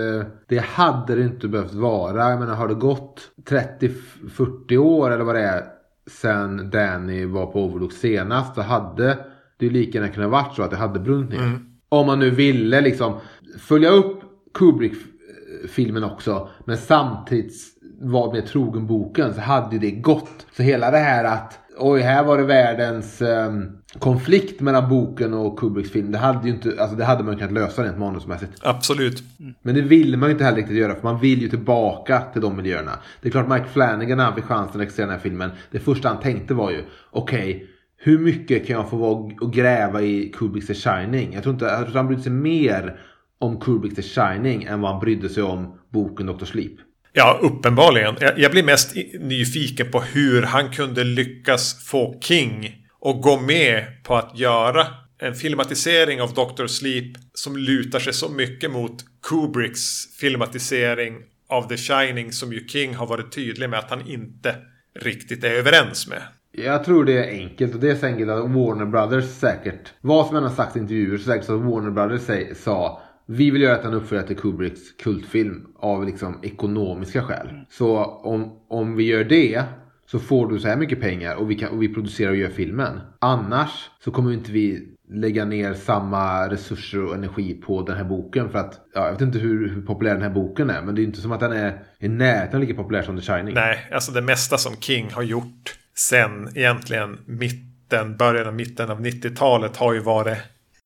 det 0.48 0.58
hade 0.58 1.14
det 1.14 1.22
inte 1.22 1.48
behövt 1.48 1.72
vara. 1.72 2.30
Jag 2.30 2.40
menar 2.40 2.54
har 2.54 2.68
det 2.68 2.74
gått 2.74 3.30
30-40 3.48 4.76
år 4.76 5.10
eller 5.10 5.24
vad 5.24 5.34
det 5.34 5.42
är 5.42 5.64
sen 6.06 6.70
Danny 6.70 7.26
var 7.26 7.46
på 7.46 7.64
Overlook 7.64 7.92
senast 7.92 8.54
så 8.54 8.62
hade 8.62 9.18
det 9.58 9.70
lika 9.70 9.98
gärna 9.98 10.12
kunnat 10.12 10.30
varit 10.30 10.54
så 10.56 10.62
att 10.62 10.70
det 10.70 10.76
hade 10.76 11.00
brunnit 11.00 11.30
ner. 11.30 11.38
Mm. 11.38 11.66
Om 11.88 12.06
man 12.06 12.18
nu 12.18 12.30
ville 12.30 12.80
liksom 12.80 13.20
följa 13.58 13.90
upp 13.90 14.23
Kubrick-filmen 14.54 16.04
också. 16.04 16.48
Men 16.64 16.76
samtidigt 16.76 17.52
var 18.00 18.32
mer 18.32 18.40
trogen 18.40 18.86
boken 18.86 19.34
så 19.34 19.40
hade 19.40 19.76
ju 19.76 19.78
det 19.78 19.90
gått. 19.90 20.46
Så 20.56 20.62
hela 20.62 20.90
det 20.90 20.98
här 20.98 21.24
att 21.24 21.58
oj, 21.78 22.00
här 22.00 22.24
var 22.24 22.38
det 22.38 22.44
världens 22.44 23.22
um, 23.22 23.78
konflikt 23.98 24.60
mellan 24.60 24.88
boken 24.88 25.34
och 25.34 25.58
Kubricks 25.58 25.90
film. 25.90 26.12
Det 26.12 26.18
hade 26.18 26.48
ju 26.48 26.54
inte, 26.54 26.74
alltså 26.78 26.96
det 26.96 27.04
hade 27.04 27.24
man 27.24 27.36
kunnat 27.36 27.52
lösa 27.52 27.84
rent 27.84 27.98
manusmässigt. 27.98 28.52
Absolut. 28.62 29.22
Men 29.62 29.74
det 29.74 29.82
vill 29.82 30.16
man 30.16 30.28
ju 30.28 30.32
inte 30.32 30.44
heller 30.44 30.56
riktigt 30.56 30.76
göra 30.76 30.94
för 30.94 31.02
man 31.02 31.20
vill 31.20 31.42
ju 31.42 31.48
tillbaka 31.48 32.22
till 32.32 32.42
de 32.42 32.56
miljöerna. 32.56 32.92
Det 33.20 33.28
är 33.28 33.32
klart 33.32 33.48
Mike 33.48 33.66
Flanagan 33.72 34.18
när 34.18 34.24
han 34.24 34.34
fick 34.34 34.44
chansen 34.44 34.80
att 34.80 34.80
regissera 34.80 35.06
den 35.06 35.14
här 35.14 35.22
filmen. 35.22 35.50
Det 35.70 35.78
första 35.78 36.08
han 36.08 36.20
tänkte 36.20 36.54
var 36.54 36.70
ju 36.70 36.84
okej. 37.10 37.56
Okay, 37.56 37.66
hur 37.96 38.18
mycket 38.18 38.66
kan 38.66 38.76
jag 38.76 38.90
få 38.90 38.96
vara 38.96 39.32
och 39.40 39.52
gräva 39.52 40.02
i 40.02 40.32
Kubricks 40.36 40.66
The 40.66 40.74
Shining? 40.74 41.32
Jag 41.32 41.42
tror 41.42 41.52
inte 41.52 41.64
jag 41.64 41.84
tror 41.84 41.96
han 41.96 42.06
brydde 42.06 42.22
sig 42.22 42.32
mer 42.32 43.00
om 43.38 43.60
Kubricks 43.60 43.96
The 43.96 44.02
Shining 44.02 44.62
än 44.62 44.80
vad 44.80 44.90
han 44.90 45.00
brydde 45.00 45.28
sig 45.28 45.42
om 45.42 45.78
boken 45.92 46.26
Dr. 46.26 46.44
Sleep. 46.44 46.72
Ja, 47.12 47.38
uppenbarligen. 47.42 48.14
Jag, 48.20 48.38
jag 48.38 48.50
blir 48.50 48.62
mest 48.62 48.94
nyfiken 49.20 49.90
på 49.90 50.00
hur 50.00 50.42
han 50.42 50.70
kunde 50.70 51.04
lyckas 51.04 51.86
få 51.86 52.20
King 52.20 52.86
att 53.04 53.22
gå 53.22 53.40
med 53.40 53.84
på 54.04 54.16
att 54.16 54.38
göra 54.38 54.86
en 55.18 55.34
filmatisering 55.34 56.22
av 56.22 56.34
Dr. 56.34 56.66
Sleep 56.66 57.16
som 57.34 57.56
lutar 57.56 57.98
sig 57.98 58.12
så 58.12 58.28
mycket 58.28 58.70
mot 58.70 59.04
Kubricks 59.28 60.16
filmatisering 60.20 61.14
av 61.48 61.68
The 61.68 61.76
Shining 61.76 62.32
som 62.32 62.52
ju 62.52 62.68
King 62.68 62.94
har 62.94 63.06
varit 63.06 63.32
tydlig 63.32 63.70
med 63.70 63.78
att 63.78 63.90
han 63.90 64.08
inte 64.08 64.54
riktigt 65.00 65.44
är 65.44 65.50
överens 65.50 66.08
med. 66.08 66.22
Jag 66.52 66.84
tror 66.84 67.04
det 67.04 67.18
är 67.18 67.30
enkelt 67.30 67.74
och 67.74 67.80
det 67.80 67.90
är 67.90 67.94
så 67.94 68.06
enkelt 68.06 68.30
att 68.30 68.50
Warner 68.50 68.86
Brothers 68.86 69.24
säkert, 69.24 69.92
vad 70.00 70.26
som 70.26 70.36
än 70.36 70.42
har 70.42 70.50
sagt 70.50 70.76
i 70.76 70.78
intervjuer, 70.78 71.18
så 71.18 71.24
säkert 71.24 71.46
så 71.46 71.54
att 71.54 71.64
Warner 71.64 71.90
Brothers 71.90 72.56
sa 72.56 73.02
vi 73.26 73.50
vill 73.50 73.62
göra 73.62 73.82
en 73.82 73.94
uppföljare 73.94 74.26
till 74.26 74.36
Kubricks 74.36 74.92
kultfilm 75.02 75.66
av 75.76 76.06
liksom 76.06 76.40
ekonomiska 76.42 77.22
skäl. 77.22 77.48
Mm. 77.48 77.64
Så 77.70 78.04
om, 78.04 78.58
om 78.68 78.96
vi 78.96 79.04
gör 79.04 79.24
det 79.24 79.62
så 80.06 80.18
får 80.18 80.48
du 80.48 80.60
så 80.60 80.68
här 80.68 80.76
mycket 80.76 81.00
pengar 81.00 81.34
och 81.34 81.50
vi, 81.50 81.54
kan, 81.54 81.68
och 81.68 81.82
vi 81.82 81.94
producerar 81.94 82.30
och 82.30 82.36
gör 82.36 82.48
filmen. 82.48 83.00
Annars 83.18 83.90
så 84.04 84.10
kommer 84.10 84.32
inte 84.32 84.52
vi 84.52 84.88
lägga 85.08 85.44
ner 85.44 85.74
samma 85.74 86.48
resurser 86.48 87.04
och 87.04 87.14
energi 87.14 87.54
på 87.54 87.82
den 87.82 87.96
här 87.96 88.04
boken. 88.04 88.50
För 88.50 88.58
att, 88.58 88.80
ja, 88.94 89.04
jag 89.04 89.12
vet 89.12 89.20
inte 89.20 89.38
hur, 89.38 89.68
hur 89.68 89.82
populär 89.82 90.14
den 90.14 90.22
här 90.22 90.30
boken 90.30 90.70
är. 90.70 90.82
Men 90.82 90.94
det 90.94 91.02
är 91.02 91.04
inte 91.04 91.20
som 91.20 91.32
att 91.32 91.40
den 91.40 91.52
är 91.52 91.82
i 91.98 92.08
närheten 92.08 92.60
lika 92.60 92.74
populär 92.74 93.02
som 93.02 93.16
The 93.16 93.22
Shining. 93.22 93.54
Nej, 93.54 93.88
alltså 93.92 94.12
det 94.12 94.22
mesta 94.22 94.58
som 94.58 94.76
King 94.76 95.10
har 95.12 95.22
gjort 95.22 95.78
sen 95.94 96.48
egentligen 96.54 97.18
mitten, 97.26 98.16
början 98.16 98.46
och 98.46 98.54
mitten 98.54 98.90
av 98.90 99.00
90-talet 99.00 99.76
har 99.76 99.94
ju 99.94 100.00
varit 100.00 100.38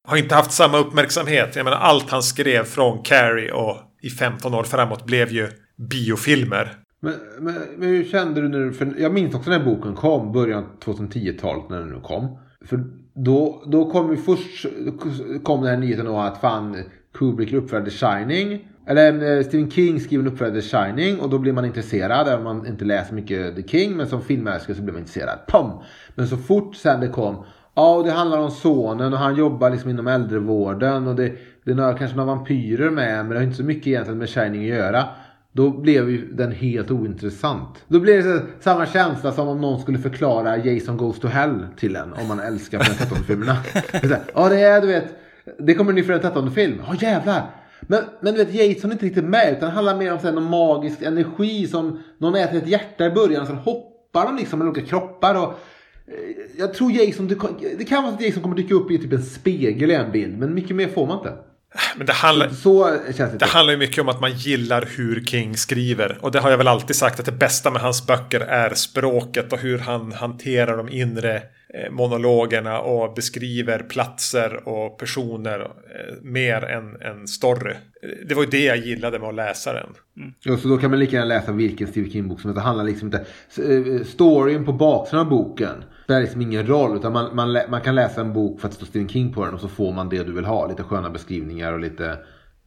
har 0.08 0.16
inte 0.16 0.34
haft 0.34 0.52
samma 0.52 0.78
uppmärksamhet. 0.78 1.56
Jag 1.56 1.64
menar 1.64 1.76
allt 1.76 2.10
han 2.10 2.22
skrev 2.22 2.64
från 2.64 3.02
Carrie 3.02 3.52
och 3.52 3.76
i 4.02 4.10
15 4.10 4.54
år 4.54 4.62
framåt 4.62 5.06
blev 5.06 5.32
ju 5.32 5.48
biofilmer. 5.76 6.72
Men, 7.00 7.14
men, 7.38 7.54
men 7.76 7.88
hur 7.88 8.04
kände 8.04 8.40
du 8.40 8.48
när 8.48 8.58
du, 8.58 8.72
för 8.72 8.94
jag 8.98 9.12
minns 9.12 9.34
också 9.34 9.50
när 9.50 9.64
boken 9.64 9.94
kom, 9.94 10.32
början 10.32 10.64
av 10.64 10.94
2010-talet 10.94 11.70
när 11.70 11.78
den 11.78 11.88
nu 11.88 12.00
kom. 12.00 12.38
För 12.64 12.84
då, 13.14 13.62
då 13.66 13.90
kom 13.90 14.10
ju 14.10 14.16
först 14.16 14.66
kom 15.42 15.62
den 15.62 15.70
här 15.70 15.76
nyheten 15.76 16.06
då 16.06 16.18
att 16.18 16.40
fan 16.40 16.76
Kubrick 17.14 17.52
uppförde 17.52 17.90
Shining. 17.90 18.68
Eller 18.86 19.36
eh, 19.36 19.44
Stephen 19.44 19.70
King 19.70 20.00
skriver 20.00 20.24
en 20.24 20.32
uppförde 20.32 20.62
Shining 20.62 21.20
och 21.20 21.30
då 21.30 21.38
blir 21.38 21.52
man 21.52 21.64
intresserad. 21.64 22.28
Även 22.28 22.46
om 22.46 22.56
man 22.56 22.66
inte 22.66 22.84
läser 22.84 23.14
mycket 23.14 23.56
The 23.56 23.62
King. 23.62 23.96
Men 23.96 24.06
som 24.06 24.22
filmälskare 24.22 24.76
så 24.76 24.82
blir 24.82 24.92
man 24.92 25.00
intresserad. 25.00 25.38
Pum! 25.48 25.70
Men 26.14 26.28
så 26.28 26.36
fort 26.36 26.76
sen 26.76 27.00
det 27.00 27.08
kom. 27.08 27.44
Ja, 27.78 27.94
och 27.94 28.04
det 28.04 28.10
handlar 28.10 28.38
om 28.38 28.50
sonen 28.50 29.12
och 29.12 29.18
han 29.18 29.36
jobbar 29.36 29.70
liksom 29.70 29.90
inom 29.90 30.06
äldrevården. 30.06 31.06
Och 31.06 31.14
det, 31.14 31.32
det 31.64 31.70
är 31.70 31.74
några, 31.74 31.98
kanske 31.98 32.16
några 32.16 32.34
vampyrer 32.34 32.90
med. 32.90 33.16
Men 33.18 33.28
det 33.28 33.36
har 33.36 33.42
inte 33.42 33.56
så 33.56 33.64
mycket 33.64 33.86
egentligen 33.86 34.18
med 34.18 34.28
Shining 34.28 34.62
att 34.62 34.76
göra. 34.76 35.04
Då 35.52 35.70
blev 35.70 36.10
ju 36.10 36.32
den 36.32 36.52
helt 36.52 36.90
ointressant. 36.90 37.84
Då 37.88 38.00
blir 38.00 38.22
det 38.22 38.42
samma 38.60 38.86
känsla 38.86 39.32
som 39.32 39.48
om 39.48 39.60
någon 39.60 39.80
skulle 39.80 39.98
förklara 39.98 40.56
Jason 40.56 40.96
Goes 40.96 41.20
to 41.20 41.28
Hell 41.28 41.66
till 41.76 41.96
en. 41.96 42.12
Om 42.12 42.28
man 42.28 42.40
älskar 42.40 42.78
Fredag 42.78 43.14
13-filmerna. 43.14 43.56
Ja, 44.34 44.48
det 44.48 44.60
är 44.60 44.80
du 44.80 44.86
vet. 44.86 45.04
Det 45.58 45.74
kommer 45.74 45.90
en 45.90 45.96
ny 45.96 46.02
Fredag 46.02 46.30
13-film. 46.30 46.82
Ja, 46.86 46.94
jävlar. 47.00 47.42
Men, 47.80 48.04
men 48.20 48.34
du 48.34 48.44
vet, 48.44 48.54
Jason 48.54 48.90
är 48.90 48.94
inte 48.94 49.06
riktigt 49.06 49.24
med. 49.24 49.52
Utan 49.52 49.68
det 49.68 49.74
handlar 49.74 49.96
mer 49.96 50.12
om 50.12 50.18
så 50.18 50.26
här, 50.26 50.34
någon 50.34 50.50
magisk 50.50 51.02
energi 51.02 51.66
som 51.66 52.02
någon 52.18 52.34
äter 52.34 52.58
ett 52.58 52.68
hjärta 52.68 53.06
i 53.06 53.10
början. 53.10 53.46
Sen 53.46 53.56
hoppar 53.56 54.24
de 54.24 54.36
liksom 54.36 54.58
med 54.58 54.68
olika 54.68 54.86
kroppar. 54.86 55.34
Och, 55.34 55.54
jag 56.56 56.74
tror 56.74 56.92
Jason, 56.92 57.28
det 57.78 57.84
kan 57.84 58.02
vara 58.02 58.14
att 58.14 58.20
Jason 58.20 58.42
kommer 58.42 58.56
dyka 58.56 58.74
upp 58.74 58.90
i 58.90 58.98
typ 58.98 59.12
en 59.12 59.22
spegel 59.22 59.90
i 59.90 59.94
en 59.94 60.12
bild. 60.12 60.38
Men 60.38 60.54
mycket 60.54 60.76
mer 60.76 60.88
får 60.88 61.06
man 61.06 61.18
inte. 61.18 61.32
Men 61.96 62.06
det 62.06 62.12
handlar, 62.12 62.48
så 62.48 62.96
känns 63.16 63.32
det, 63.32 63.38
det 63.38 63.46
handlar 63.46 63.72
ju 63.72 63.78
mycket 63.78 63.98
om 63.98 64.08
att 64.08 64.20
man 64.20 64.32
gillar 64.32 64.88
hur 64.96 65.24
King 65.24 65.56
skriver. 65.56 66.18
Och 66.20 66.32
det 66.32 66.40
har 66.40 66.50
jag 66.50 66.58
väl 66.58 66.68
alltid 66.68 66.96
sagt 66.96 67.20
att 67.20 67.26
det 67.26 67.32
bästa 67.32 67.70
med 67.70 67.82
hans 67.82 68.06
böcker 68.06 68.40
är 68.40 68.74
språket 68.74 69.52
och 69.52 69.58
hur 69.58 69.78
han 69.78 70.12
hanterar 70.12 70.76
de 70.76 70.88
inre 70.88 71.36
eh, 71.36 71.90
monologerna 71.90 72.80
och 72.80 73.14
beskriver 73.14 73.78
platser 73.78 74.68
och 74.68 74.98
personer 74.98 75.60
eh, 75.60 76.14
mer 76.22 76.64
än 76.64 77.02
en 77.02 77.28
story. 77.28 77.74
Det 78.28 78.34
var 78.34 78.42
ju 78.42 78.50
det 78.50 78.64
jag 78.64 78.76
gillade 78.76 79.18
med 79.18 79.28
att 79.28 79.34
läsa 79.34 79.72
den. 79.72 79.88
Mm. 80.16 80.32
Ja, 80.40 80.56
så 80.56 80.68
då 80.68 80.78
kan 80.78 80.90
man 80.90 80.98
lika 80.98 81.16
gärna 81.16 81.28
läsa 81.28 81.52
vilken 81.52 81.88
Stephen 81.88 82.10
King-bok 82.10 82.40
som 82.40 82.48
helst. 82.48 82.56
Det 82.56 82.66
handlar 82.66 82.84
liksom 82.84 83.08
inte... 83.08 83.18
Eh, 83.18 84.04
storyn 84.04 84.64
på 84.64 84.72
baksidan 84.72 85.20
av 85.20 85.28
boken 85.28 85.84
spelar 86.08 86.20
liksom 86.20 86.40
ingen 86.40 86.66
roll. 86.66 86.96
Utan 86.96 87.12
man, 87.12 87.36
man, 87.36 87.58
man 87.68 87.80
kan 87.80 87.94
läsa 87.94 88.20
en 88.20 88.32
bok 88.32 88.60
för 88.60 88.68
att 88.68 88.72
det 88.72 88.76
står 88.76 88.86
Stephen 88.86 89.08
King 89.08 89.32
på 89.32 89.44
den 89.44 89.54
och 89.54 89.60
så 89.60 89.68
får 89.68 89.92
man 89.92 90.08
det 90.08 90.24
du 90.24 90.32
vill 90.32 90.44
ha. 90.44 90.66
Lite 90.66 90.82
sköna 90.82 91.10
beskrivningar 91.10 91.72
och 91.72 91.80
lite 91.80 92.18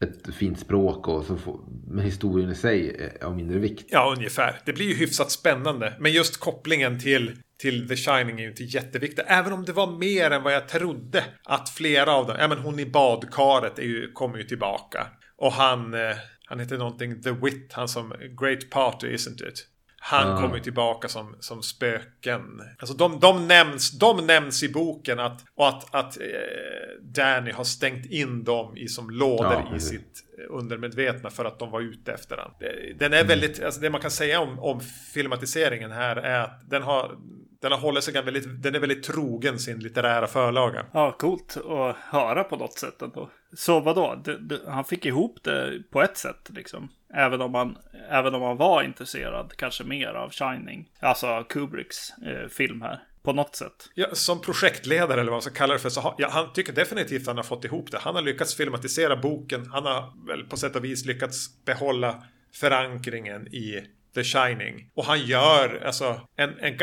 ett 0.01 0.35
fint 0.35 0.59
språk 0.59 1.07
och 1.07 1.23
så 1.23 1.37
får, 1.37 1.59
men 1.87 2.05
historien 2.05 2.51
i 2.51 2.55
sig 2.55 2.95
är 3.19 3.25
av 3.25 3.35
mindre 3.35 3.59
vikt. 3.59 3.85
Ja, 3.89 4.13
ungefär. 4.17 4.59
Det 4.65 4.73
blir 4.73 4.85
ju 4.85 4.95
hyfsat 4.95 5.31
spännande. 5.31 5.93
Men 5.99 6.11
just 6.11 6.37
kopplingen 6.37 6.99
till, 6.99 7.35
till 7.61 7.87
The 7.87 7.95
Shining 7.95 8.39
är 8.39 8.43
ju 8.43 8.49
inte 8.49 8.63
jätteviktig. 8.63 9.23
Även 9.27 9.53
om 9.53 9.65
det 9.65 9.73
var 9.73 9.97
mer 9.97 10.31
än 10.31 10.43
vad 10.43 10.53
jag 10.53 10.67
trodde. 10.67 11.23
Att 11.43 11.69
flera 11.69 12.13
av 12.13 12.27
dem, 12.27 12.35
ja 12.39 12.47
men 12.47 12.57
hon 12.57 12.79
i 12.79 12.85
badkaret 12.85 13.79
är 13.79 13.83
ju, 13.83 14.11
kommer 14.11 14.37
ju 14.37 14.43
tillbaka. 14.43 15.07
Och 15.37 15.51
han, 15.51 15.93
eh, 15.93 16.15
han 16.45 16.59
heter 16.59 16.77
någonting 16.77 17.21
The 17.21 17.31
Wit, 17.31 17.73
han 17.73 17.87
som 17.87 18.13
Great 18.41 18.69
Party, 18.69 19.07
isn't 19.07 19.47
it? 19.47 19.67
Han 20.03 20.27
ja. 20.27 20.41
kommer 20.41 20.59
tillbaka 20.59 21.07
som, 21.07 21.35
som 21.39 21.63
spöken. 21.63 22.41
Alltså 22.79 22.95
de, 22.97 23.19
de, 23.19 23.47
nämns, 23.47 23.91
de 23.91 24.27
nämns 24.27 24.63
i 24.63 24.69
boken 24.69 25.19
att, 25.19 25.45
och 25.55 25.67
att, 25.67 25.95
att 25.95 26.17
eh, 26.17 26.23
Danny 27.01 27.51
har 27.51 27.63
stängt 27.63 28.05
in 28.05 28.43
dem 28.43 28.77
i 28.77 28.87
som 28.87 29.09
lådor 29.09 29.65
ja, 29.69 29.75
i 29.75 29.79
sitt 29.79 30.23
undermedvetna 30.49 31.29
för 31.29 31.45
att 31.45 31.59
de 31.59 31.71
var 31.71 31.81
ute 31.81 32.11
efter 32.13 32.37
den. 32.37 32.51
Den 32.97 33.13
är 33.13 33.17
mm. 33.17 33.27
väldigt, 33.27 33.63
alltså 33.63 33.81
det 33.81 33.89
man 33.89 34.01
kan 34.01 34.11
säga 34.11 34.39
om, 34.39 34.59
om 34.59 34.79
filmatiseringen 35.13 35.91
här 35.91 36.15
är 36.15 36.39
att 36.39 36.69
den 36.69 36.83
har 36.83 37.17
den 37.61 37.71
har 37.71 37.79
hållit 37.79 38.03
sig 38.03 38.13
väldigt, 38.13 38.63
den 38.63 38.75
är 38.75 38.79
väldigt 38.79 39.03
trogen 39.03 39.59
sin 39.59 39.79
litterära 39.79 40.27
förlaga. 40.27 40.85
Ja, 40.91 41.15
coolt 41.19 41.57
att 41.57 41.95
höra 41.95 42.43
på 42.43 42.55
något 42.55 42.73
sätt 42.79 43.01
ändå. 43.01 43.29
Så 43.53 43.79
vadå, 43.79 44.21
det, 44.25 44.37
det, 44.37 44.59
han 44.67 44.85
fick 44.85 45.05
ihop 45.05 45.43
det 45.43 45.83
på 45.89 46.01
ett 46.01 46.17
sätt 46.17 46.49
liksom. 46.49 46.89
Även 47.13 47.41
om 47.41 47.53
han 47.53 47.77
även 48.09 48.35
om 48.35 48.41
han 48.41 48.57
var 48.57 48.83
intresserad 48.83 49.53
kanske 49.57 49.83
mer 49.83 50.07
av 50.07 50.29
Shining. 50.29 50.89
Alltså 50.99 51.45
Kubricks 51.49 52.09
eh, 52.17 52.47
film 52.49 52.81
här 52.81 53.03
på 53.23 53.33
något 53.33 53.55
sätt. 53.55 53.89
Ja, 53.93 54.07
som 54.13 54.41
projektledare 54.41 55.13
eller 55.13 55.31
vad 55.31 55.33
man 55.33 55.41
ska 55.41 55.53
kalla 55.53 55.73
det 55.73 55.79
för 55.79 55.89
så 55.89 56.01
har, 56.01 56.15
ja, 56.17 56.29
han 56.31 56.53
tycker 56.53 56.73
definitivt 56.73 57.21
att 57.21 57.27
han 57.27 57.37
har 57.37 57.43
fått 57.43 57.65
ihop 57.65 57.91
det. 57.91 57.97
Han 57.97 58.15
har 58.15 58.21
lyckats 58.21 58.55
filmatisera 58.55 59.15
boken. 59.15 59.69
Han 59.71 59.85
har 59.85 60.27
väl 60.27 60.43
på 60.43 60.57
sätt 60.57 60.75
och 60.75 60.83
vis 60.83 61.05
lyckats 61.05 61.65
behålla 61.65 62.23
förankringen 62.53 63.47
i 63.47 63.83
The 64.13 64.23
Shining. 64.23 64.89
Och 64.93 65.05
han 65.05 65.25
gör 65.25 65.81
alltså 65.85 66.21
en, 66.35 66.49
en, 66.59 66.75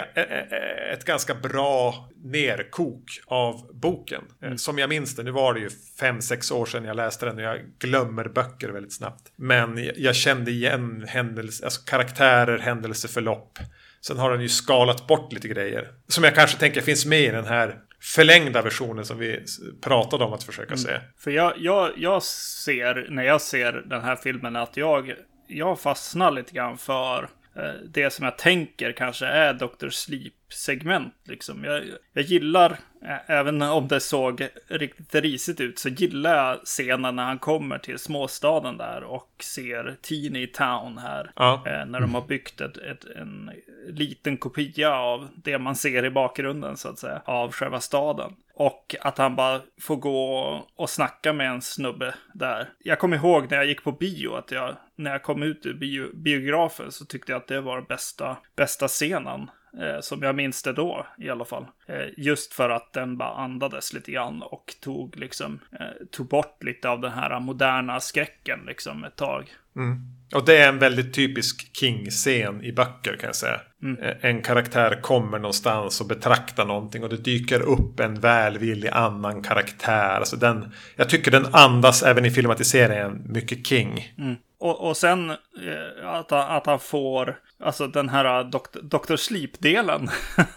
ett 0.93 1.05
ganska 1.05 1.35
bra 1.35 2.09
nerkok 2.25 3.21
av 3.27 3.71
boken. 3.75 4.23
Mm. 4.43 4.59
Som 4.59 4.79
jag 4.79 4.89
minns 4.89 5.17
det, 5.17 5.23
nu 5.23 5.31
var 5.31 5.55
det 5.55 5.61
ju 5.61 5.71
fem 6.01 6.21
sex 6.21 6.51
år 6.51 6.67
sedan 6.67 6.85
jag 6.85 6.97
läste 6.97 7.27
den 7.27 7.37
och 7.37 7.43
jag 7.43 7.59
glömmer 7.79 8.29
böcker 8.29 8.69
väldigt 8.69 8.97
snabbt. 8.97 9.33
Men 9.37 9.91
jag 9.97 10.17
kände 10.17 10.51
igen 10.51 11.05
händelse, 11.09 11.65
alltså 11.65 11.81
karaktärer, 11.85 12.59
händelseförlopp. 12.59 13.59
Sen 14.01 14.19
har 14.19 14.31
den 14.31 14.41
ju 14.41 14.49
skalat 14.49 15.07
bort 15.07 15.33
lite 15.33 15.49
grejer. 15.49 15.89
Som 16.09 16.25
jag 16.25 16.35
kanske 16.35 16.59
tänker 16.59 16.81
finns 16.81 17.07
med 17.07 17.21
i 17.21 17.31
den 17.31 17.45
här 17.45 17.79
förlängda 18.01 18.63
versionen 18.63 19.05
som 19.05 19.19
vi 19.19 19.45
pratade 19.83 20.25
om 20.25 20.33
att 20.33 20.43
försöka 20.43 20.75
mm. 20.75 20.79
se. 20.79 21.01
För 21.19 21.31
jag, 21.31 21.53
jag, 21.57 21.93
jag 21.97 22.23
ser, 22.23 23.07
när 23.11 23.23
jag 23.23 23.41
ser 23.41 23.73
den 23.73 24.03
här 24.03 24.17
filmen, 24.17 24.57
att 24.57 24.77
jag, 24.77 25.15
jag 25.49 25.81
fastnar 25.81 26.31
lite 26.31 26.53
grann 26.53 26.79
för 26.79 27.29
Eh, 27.59 27.75
det 27.85 28.11
som 28.11 28.25
jag 28.25 28.39
tänker 28.39 28.93
kanske 28.93 29.27
är 29.27 29.55
Dr. 29.55 29.89
Sleep-segment. 29.89 31.15
Liksom. 31.25 31.65
Jag, 31.65 31.83
jag 32.13 32.25
gillar, 32.25 32.79
även 33.27 33.63
om 33.63 33.89
det 33.89 34.01
såg 34.01 34.49
riktigt 34.69 35.15
risigt 35.15 35.61
ut, 35.61 35.79
så 35.79 35.89
gillar 35.89 36.37
jag 36.37 36.61
scenen 36.65 37.17
när 37.17 37.25
han 37.25 37.39
kommer 37.39 37.79
till 37.79 37.99
småstaden 37.99 38.77
där 38.77 39.03
och 39.03 39.31
ser 39.41 39.97
Teeny 40.03 40.47
Town 40.47 40.99
här. 40.99 41.31
Ja. 41.37 41.63
Eh, 41.67 41.87
när 41.87 42.01
de 42.01 42.15
har 42.15 42.27
byggt 42.27 42.61
ett, 42.61 42.77
ett, 42.77 43.05
en 43.05 43.51
liten 43.89 44.37
kopia 44.37 44.95
av 44.95 45.29
det 45.35 45.59
man 45.59 45.77
ser 45.77 46.05
i 46.05 46.11
bakgrunden 46.11 46.77
så 46.77 46.89
att 46.89 46.99
säga, 46.99 47.23
av 47.25 47.53
själva 47.53 47.81
staden. 47.81 48.35
Och 48.55 48.97
att 49.01 49.19
han 49.19 49.37
bara 49.37 49.61
får 49.81 49.97
gå 49.97 50.29
och 50.77 50.91
snacka 50.91 51.33
med 51.33 51.51
en 51.51 51.63
snubbe 51.63 52.15
där. 52.35 52.69
Jag 52.79 52.99
kommer 52.99 53.17
ihåg 53.17 53.51
när 53.51 53.57
jag 53.57 53.67
gick 53.67 53.85
på 53.85 53.93
bio 53.93 54.35
att 54.35 54.51
jag, 54.51 54.77
när 54.99 55.11
jag 55.11 55.23
kom 55.23 55.43
ut 55.43 55.67
ur 55.67 55.75
bio, 55.75 56.17
biografen 56.17 56.93
så 56.93 57.05
tyckte 57.05 57.33
jag 57.33 57.41
att 57.41 57.49
det 57.49 57.61
var 57.61 57.77
den 57.77 57.85
bästa, 57.85 58.37
bästa 58.57 58.89
scenen. 58.89 59.51
Eh, 59.81 60.01
som 60.01 60.23
jag 60.23 60.35
minns 60.35 60.63
det 60.63 60.73
då 60.73 61.07
i 61.19 61.31
alla 61.31 61.45
fall. 61.45 61.67
Eh, 61.87 62.07
just 62.17 62.55
för 62.55 62.71
att 62.71 62.93
den 62.93 63.17
bara 63.17 63.35
andades 63.35 63.93
lite 63.93 64.13
grann 64.13 64.43
och 64.43 64.75
tog 64.81 65.17
liksom, 65.17 65.61
eh, 65.73 66.07
tog 66.11 66.29
bort 66.29 66.65
lite 66.65 66.89
av 66.89 67.01
den 67.01 67.13
här 67.13 67.41
moderna 67.41 68.01
skräcken 68.01 68.61
liksom 68.67 69.05
ett 69.05 69.17
tag. 69.17 69.51
Mm. 69.77 69.99
Och 70.35 70.45
det 70.45 70.57
är 70.57 70.69
en 70.69 70.79
väldigt 70.79 71.15
typisk 71.15 71.77
King-scen 71.77 72.65
i 72.65 72.73
böcker 72.73 73.17
kan 73.17 73.27
jag 73.27 73.37
säga. 73.37 73.61
Mm. 73.83 74.03
Eh, 74.03 74.17
en 74.21 74.43
karaktär 74.43 75.01
kommer 75.03 75.39
någonstans 75.39 76.01
och 76.01 76.07
betraktar 76.07 76.65
någonting 76.65 77.03
och 77.03 77.09
det 77.09 77.17
dyker 77.17 77.61
upp 77.61 78.01
en 78.01 78.21
välvillig 78.21 78.89
annan 78.89 79.43
karaktär. 79.43 80.17
Alltså 80.19 80.37
den, 80.37 80.73
jag 80.97 81.09
tycker 81.09 81.31
den 81.31 81.47
andas 81.53 82.03
även 82.03 82.25
i 82.25 82.31
filmatiseringen 82.31 83.23
mycket 83.27 83.67
King. 83.67 84.15
Mm. 84.19 84.37
Och, 84.59 84.89
och 84.89 84.97
sen 84.97 85.31
eh, 85.31 86.09
att, 86.09 86.33
att 86.33 86.67
han 86.67 86.81
får, 86.81 87.41
alltså 87.59 87.87
den 87.87 88.09
här 88.09 88.45
Dr. 88.45 88.81
Dr. 88.83 89.17
Sleep-delen. 89.17 90.09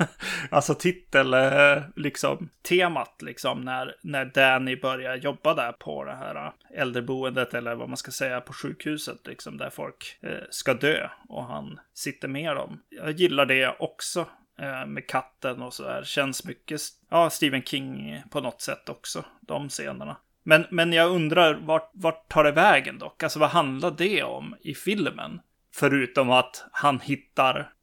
alltså 0.50 0.74
titel, 0.74 1.34
eh, 1.34 1.82
liksom 1.96 2.50
temat 2.62 3.22
liksom 3.22 3.62
när, 3.62 3.96
när 4.02 4.26
Danny 4.26 4.76
börjar 4.76 5.16
jobba 5.16 5.54
där 5.54 5.72
på 5.72 6.04
det 6.04 6.16
här 6.16 6.36
eh, 6.36 6.82
äldreboendet 6.82 7.54
eller 7.54 7.76
vad 7.76 7.90
man 7.90 7.98
ska 7.98 8.12
säga 8.12 8.42
på 8.42 8.54
sjukhuset 8.54 9.28
liksom 9.28 9.58
där 9.58 9.70
folk 9.70 10.18
eh, 10.22 10.44
ska 10.50 10.74
dö 10.74 11.10
och 11.30 11.46
han 11.46 11.80
sitter 11.94 12.28
med 12.28 12.56
dem. 12.56 12.82
Jag 12.90 13.12
gillar 13.12 13.46
det 13.46 13.76
också 13.80 14.26
eh, 14.60 14.86
med 14.86 15.08
katten 15.08 15.62
och 15.62 15.74
så 15.74 15.84
där. 15.84 16.04
Känns 16.04 16.46
mycket, 16.46 16.82
ja, 17.10 17.30
Stephen 17.30 17.64
King 17.64 18.22
på 18.30 18.42
något 18.42 18.62
sätt 18.62 18.90
också, 18.90 19.26
de 19.42 19.70
scenerna. 19.70 20.18
Men, 20.44 20.66
men 20.70 20.94
jag 20.94 21.12
undrar, 21.12 21.54
vart, 21.54 21.90
vart 21.94 22.30
tar 22.30 22.44
det 22.44 22.52
vägen 22.52 23.00
dock? 23.00 23.24
Alltså 23.24 23.40
vad 23.40 23.50
handlar 23.50 23.92
det 23.92 24.24
om 24.24 24.56
i 24.62 24.76
filmen? 24.76 25.40
Förutom 25.76 26.32
att 26.32 26.66
han 26.72 27.00
hittar 27.00 27.74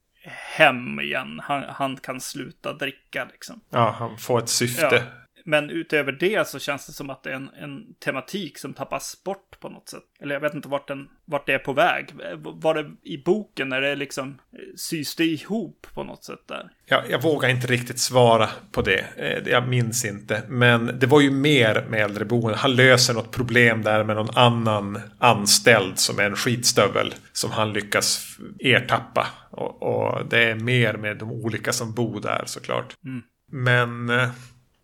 hem 0.57 1.01
igen. 1.01 1.40
Han, 1.42 1.62
han 1.68 1.97
kan 1.97 2.21
sluta 2.21 2.73
dricka 2.73 3.29
liksom. 3.33 3.61
Ja, 3.71 3.94
han 3.99 4.18
får 4.18 4.38
ett 4.38 4.49
syfte. 4.49 4.88
Ja. 4.92 5.03
Men 5.48 5.70
utöver 5.70 6.12
det 6.12 6.48
så 6.48 6.58
känns 6.58 6.87
det 6.87 6.92
som 6.92 7.11
att 7.11 7.22
det 7.22 7.30
är 7.30 7.34
en, 7.34 7.50
en 7.61 7.94
tematik 8.04 8.58
som 8.58 8.74
tappas 8.74 9.24
bort 9.24 9.61
på 9.61 9.68
något 9.68 9.88
sätt. 9.88 10.02
Eller 10.20 10.34
jag 10.34 10.40
vet 10.40 10.54
inte 10.54 10.68
vart, 10.68 10.88
den, 10.88 11.08
vart 11.24 11.46
det 11.46 11.52
är 11.52 11.58
på 11.58 11.72
väg. 11.72 12.14
Var 12.38 12.74
det 12.74 12.90
i 13.02 13.22
boken 13.24 13.68
när 13.68 13.80
det 13.80 13.96
liksom 13.96 14.38
sys 14.76 15.16
det 15.16 15.24
ihop 15.24 15.87
på 15.94 16.04
något 16.04 16.24
sätt 16.24 16.48
där? 16.48 16.70
Ja, 16.87 17.02
jag 17.11 17.22
vågar 17.22 17.48
inte 17.48 17.66
riktigt 17.66 17.98
svara 17.98 18.48
på 18.72 18.82
det. 18.82 19.04
Eh, 19.16 19.52
jag 19.52 19.68
minns 19.68 20.04
inte. 20.04 20.42
Men 20.48 20.98
det 20.98 21.06
var 21.06 21.20
ju 21.20 21.30
mer 21.30 21.87
med 21.88 22.00
äldreboende. 22.00 22.58
Han 22.58 22.76
löser 22.76 23.14
något 23.14 23.32
problem 23.32 23.82
där 23.82 24.04
med 24.04 24.16
någon 24.16 24.37
annan 24.37 25.00
anställd 25.18 25.98
som 25.98 26.18
är 26.18 26.24
en 26.24 26.37
skitstövel. 26.37 27.14
Som 27.32 27.50
han 27.50 27.72
lyckas 27.72 28.38
ertappa. 28.58 29.26
Och, 29.50 29.82
och 29.82 30.26
det 30.26 30.44
är 30.44 30.54
mer 30.54 30.94
med 30.94 31.18
de 31.18 31.32
olika 31.32 31.72
som 31.72 31.94
bor 31.94 32.20
där 32.20 32.42
såklart. 32.46 32.96
Mm. 33.04 33.22
Men 33.50 34.11
eh, 34.11 34.30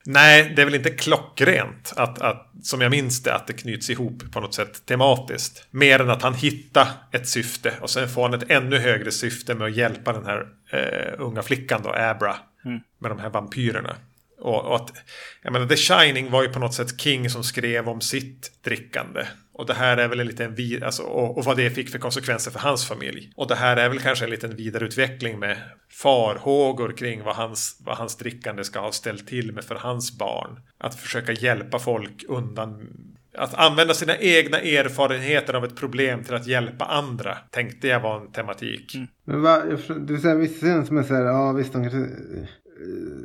nej, 0.07 0.53
det 0.57 0.63
är 0.63 0.67
väl 0.67 0.75
inte 0.75 0.91
klockrent 0.91 1.93
att, 1.97 2.23
att, 2.23 2.51
som 2.63 2.81
jag 2.81 2.91
minns 2.91 3.23
det, 3.23 3.35
att 3.35 3.47
det 3.47 3.53
knyts 3.53 3.91
ihop 3.91 4.23
på 4.33 4.41
något 4.41 4.55
sätt 4.55 4.87
tematiskt. 4.87 5.67
Mer 5.71 6.01
än 6.01 6.11
att 6.11 6.23
han 6.23 6.35
hittar 6.35 6.89
ett 7.13 7.29
syfte 7.29 7.73
och 7.81 7.91
sen 7.91 8.09
får 8.09 8.23
han 8.23 8.35
ett 8.35 8.51
ännu 8.51 8.79
högre 8.79 9.11
syfte 9.11 9.55
med 9.55 9.67
att 9.67 9.77
hjälpa 9.77 10.13
den 10.13 10.27
här 10.27 10.47
eh, 10.71 11.15
unga 11.19 11.43
flickan 11.43 11.81
då, 11.83 11.93
Abra, 11.93 12.37
mm. 12.65 12.81
med 12.99 13.11
de 13.11 13.19
här 13.19 13.31
vampyrerna. 13.31 13.97
Och, 14.39 14.65
och, 14.65 14.77
att, 14.77 14.93
jag 15.43 15.53
menar, 15.53 15.67
The 15.67 15.77
Shining 15.77 16.31
var 16.31 16.43
ju 16.43 16.49
på 16.49 16.59
något 16.59 16.75
sätt 16.75 17.01
King 17.01 17.31
som 17.31 17.45
skrev 17.45 17.89
om 17.89 18.01
sitt 18.01 18.51
drickande. 18.65 19.25
Och 19.55 19.67
det 19.67 19.75
här 19.75 19.97
är 19.97 20.09
väl 20.09 20.21
en 20.21 20.27
liten 20.27 20.55
vid, 20.55 20.83
alltså, 20.83 21.03
och, 21.03 21.39
och, 21.39 21.45
vad 21.45 21.57
det 21.57 21.71
fick 21.71 21.89
för 21.89 21.99
konsekvenser 21.99 22.51
för 22.51 22.59
hans 22.59 22.89
familj. 22.89 23.33
Och 23.37 23.49
det 23.49 23.55
här 23.55 23.77
är 23.77 23.89
väl 23.89 23.99
kanske 23.99 24.25
en 24.25 24.31
liten 24.31 24.57
vidareutveckling 24.57 25.39
med 25.39 25.57
farhågor 25.91 26.93
kring 26.97 27.23
vad 27.23 27.37
hans, 27.37 27.81
vad 27.85 27.97
hans 27.97 28.17
drickande 28.17 28.65
ska 28.65 28.81
ha 28.81 28.93
ställt 28.93 29.29
till 29.29 29.53
med 29.53 29.65
för 29.65 29.75
hans 29.75 30.19
barn. 30.19 30.61
Att 30.79 30.95
försöka 30.95 31.33
hjälpa 31.33 31.79
folk 31.79 32.25
undan 32.29 32.89
att 33.39 33.55
använda 33.55 33.95
sina 33.95 34.17
egna 34.19 34.61
erfarenheter 34.61 35.55
av 35.55 35.65
ett 35.65 35.77
problem 35.77 36.25
till 36.25 36.35
att 36.35 36.47
hjälpa 36.47 36.85
andra 36.85 37.39
tänkte 37.51 37.89
jag 37.89 38.01
var 38.01 38.21
en 38.21 38.33
tematik. 38.33 38.95
Mm. 38.95 39.07
Men 39.25 39.43
va, 39.43 39.63
det 40.07 40.15
är 40.15 40.19
så 40.19 40.29
här, 40.29 40.37
vissa 40.37 40.55
scener 40.55 40.85
som 40.85 40.99
är 40.99 41.03
så 41.03 41.15
här, 41.15 41.23
ja 41.23 41.53
visst 41.53 41.73
de 41.73 41.83
kanske 41.83 41.99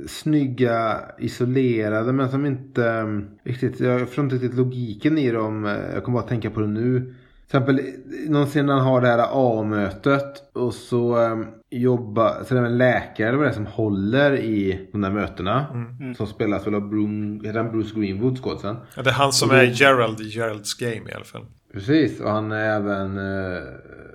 snygga, 0.07 1.01
isolerade 1.19 2.13
men 2.13 2.29
som 2.29 2.45
inte 2.45 2.81
um, 2.81 3.29
riktigt, 3.43 3.79
jag 3.79 4.07
förstår 4.07 4.23
inte 4.23 4.35
riktigt 4.35 4.53
logiken 4.53 5.17
i 5.17 5.31
dem. 5.31 5.63
Jag 5.93 6.03
kommer 6.03 6.19
bara 6.19 6.27
tänka 6.27 6.49
på 6.49 6.59
det 6.59 6.67
nu. 6.67 6.99
Till 6.99 7.57
exempel 7.57 7.81
någonsin 8.27 8.65
när 8.65 8.73
han 8.73 8.83
har 8.83 9.01
det 9.01 9.07
här 9.07 9.27
A-mötet 9.31 10.53
och 10.53 10.73
så 10.73 11.17
um, 11.17 11.47
jobbar, 11.69 12.43
så 12.47 12.53
det 12.53 12.59
är 12.59 12.65
en 12.65 12.77
läkare 12.77 13.35
vad 13.35 13.45
det 13.45 13.49
är 13.49 13.53
som 13.53 13.65
håller 13.65 14.37
i 14.37 14.89
de 14.91 15.01
där 15.01 15.11
mötena. 15.11 15.65
Mm. 15.73 16.15
Som 16.15 16.27
spelas 16.27 16.67
väl 16.67 16.75
av 16.75 16.89
Bruce, 16.89 17.63
Bruce 17.71 17.99
Greenwood 17.99 18.39
skådisen. 18.41 18.75
Ja, 18.95 19.01
det 19.01 19.09
är 19.09 19.13
han 19.13 19.33
som 19.33 19.49
då, 19.49 19.55
är 19.55 19.63
Gerald 19.63 20.21
i 20.21 20.29
Geralds 20.29 20.73
Game 20.73 21.09
i 21.09 21.13
alla 21.13 21.25
fall. 21.25 21.45
Precis, 21.73 22.21
och 22.21 22.29
han 22.29 22.51
är 22.51 22.75
även 22.75 23.17
uh, 23.17 23.63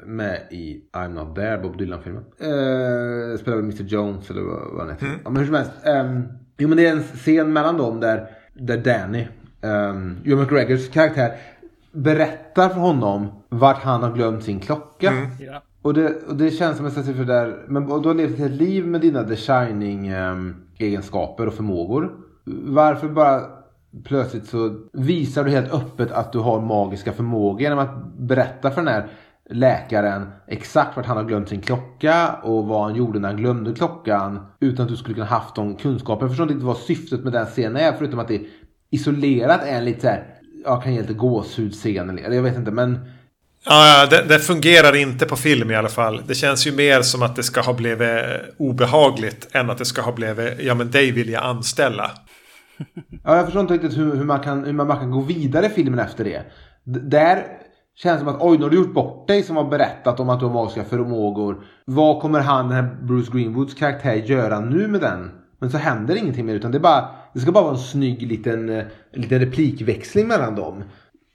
med 0.04 0.40
i 0.50 0.84
I'm 0.92 1.14
Not 1.14 1.36
There, 1.36 1.58
Bob 1.58 1.78
Dylan-filmen. 1.78 2.22
Uh, 2.22 3.38
spelar 3.38 3.56
väl 3.56 3.64
Mr 3.64 3.82
Jones 3.82 4.30
eller 4.30 4.42
vad, 4.42 4.72
vad 4.72 4.80
han 4.80 4.90
heter. 4.90 5.06
Mm. 5.06 5.18
Ja, 5.24 5.30
men 5.30 5.36
hur 5.36 5.46
som 5.46 5.54
helst. 5.54 5.72
Um, 5.86 6.28
jo 6.58 6.68
men 6.68 6.76
det 6.76 6.86
är 6.86 6.92
en 6.92 7.02
scen 7.02 7.52
mellan 7.52 7.76
dem 7.76 8.00
där, 8.00 8.26
där 8.54 8.76
Danny, 8.76 9.26
um, 9.60 10.16
Joe 10.24 10.40
McGregors 10.40 10.88
karaktär, 10.88 11.32
berättar 11.92 12.68
för 12.68 12.80
honom 12.80 13.26
vart 13.48 13.82
han 13.82 14.02
har 14.02 14.14
glömt 14.14 14.44
sin 14.44 14.60
klocka. 14.60 15.10
Mm. 15.10 15.28
Yeah. 15.40 15.62
Och, 15.82 15.94
det, 15.94 16.14
och 16.28 16.36
det 16.36 16.50
känns 16.50 16.76
som 16.76 16.86
en 16.86 16.92
för 16.92 17.24
där, 17.24 17.64
men 17.68 17.86
du 17.86 18.08
har 18.08 18.14
levt 18.14 18.40
ett 18.40 18.50
liv 18.50 18.86
med 18.86 19.00
dina 19.00 19.24
The 19.24 19.36
Shining 19.36 20.14
um, 20.14 20.56
egenskaper 20.78 21.46
och 21.46 21.54
förmågor. 21.54 22.12
Varför 22.64 23.08
bara 23.08 23.40
plötsligt 24.04 24.46
så 24.46 24.76
visar 24.92 25.44
du 25.44 25.50
helt 25.50 25.72
öppet 25.72 26.10
att 26.10 26.32
du 26.32 26.38
har 26.38 26.60
magiska 26.60 27.12
förmågor 27.12 27.60
genom 27.60 27.78
att 27.78 28.18
berätta 28.18 28.70
för 28.70 28.82
den 28.82 28.94
här 28.94 29.06
läkaren 29.50 30.30
exakt 30.48 30.96
vart 30.96 31.06
han 31.06 31.16
har 31.16 31.24
glömt 31.24 31.48
sin 31.48 31.60
klocka 31.60 32.32
och 32.42 32.64
vad 32.64 32.82
han 32.82 32.94
gjorde 32.94 33.18
när 33.18 33.28
han 33.28 33.36
glömde 33.36 33.74
klockan 33.74 34.46
utan 34.60 34.82
att 34.82 34.90
du 34.90 34.96
skulle 34.96 35.14
kunna 35.14 35.26
haft 35.26 35.54
de 35.54 35.76
kunskaperna. 35.76 36.22
Jag 36.22 36.30
förstår 36.30 36.52
inte 36.52 36.64
vad 36.64 36.76
syftet 36.76 37.24
med 37.24 37.32
den 37.32 37.46
scenen 37.46 37.76
är 37.76 37.92
förutom 37.92 38.18
att 38.18 38.28
det 38.28 38.40
isolerat 38.90 39.62
är 39.62 39.78
en 39.78 39.84
lite 39.84 40.00
så 40.00 40.08
här, 40.08 40.24
jag 40.64 40.82
kan 40.82 40.94
ge 40.94 41.00
lite 41.00 41.14
gåshudscen 41.14 42.10
eller 42.10 42.36
jag 42.36 42.42
vet 42.42 42.56
inte 42.56 42.70
men 42.70 42.98
Ja, 43.66 44.06
det, 44.10 44.24
det, 44.28 44.38
fungerar 44.38 44.96
inte 44.96 45.26
på 45.26 45.36
film 45.36 45.70
i 45.70 45.74
alla 45.74 45.88
fall. 45.88 46.22
Det 46.26 46.34
känns 46.34 46.66
ju 46.66 46.72
mer 46.72 47.02
som 47.02 47.22
att 47.22 47.36
det 47.36 47.42
ska 47.42 47.60
ha 47.60 47.72
blivit 47.72 48.24
obehagligt 48.56 49.48
än 49.52 49.70
att 49.70 49.78
det 49.78 49.84
ska 49.84 50.02
ha 50.02 50.12
blivit, 50.12 50.60
ja 50.60 50.74
men 50.74 50.90
dig 50.90 51.10
vill 51.10 51.30
jag 51.30 51.44
anställa. 51.44 52.10
Ja, 53.24 53.36
jag 53.36 53.44
förstår 53.44 53.60
inte 53.60 53.74
riktigt 53.74 53.98
hur, 53.98 54.16
hur, 54.16 54.24
man, 54.24 54.40
kan, 54.40 54.64
hur 54.64 54.72
man 54.72 54.86
kan 54.96 55.10
gå 55.10 55.20
vidare 55.20 55.66
i 55.66 55.68
filmen 55.68 55.98
efter 55.98 56.24
det. 56.24 56.42
D 56.84 57.00
där 57.02 57.46
känns 57.96 58.20
det 58.20 58.26
som 58.26 58.34
att 58.34 58.42
oj, 58.42 58.56
nu 58.58 58.62
har 58.62 58.70
du 58.70 58.76
gjort 58.76 58.94
bort 58.94 59.28
dig 59.28 59.42
som 59.42 59.56
har 59.56 59.64
berättat 59.64 60.20
om 60.20 60.28
att 60.28 60.40
du 60.40 60.46
har 60.46 60.52
magiska 60.52 60.84
förmågor. 60.84 61.64
Vad 61.84 62.22
kommer 62.22 62.40
han, 62.40 62.68
den 62.68 62.76
här 62.76 62.96
Bruce 63.02 63.32
Greenwoods 63.32 63.74
karaktär, 63.74 64.14
göra 64.14 64.60
nu 64.60 64.88
med 64.88 65.00
den? 65.00 65.30
Men 65.58 65.70
så 65.70 65.78
händer 65.78 66.16
ingenting 66.16 66.46
mer 66.46 66.54
utan 66.54 66.70
det, 66.70 66.78
är 66.78 66.80
bara, 66.80 67.08
det 67.34 67.40
ska 67.40 67.52
bara 67.52 67.64
vara 67.64 67.74
en 67.74 67.80
snygg 67.80 68.22
liten, 68.22 68.68
eh, 68.68 68.84
liten 69.12 69.38
replikväxling 69.38 70.28
mellan 70.28 70.54
dem. 70.54 70.82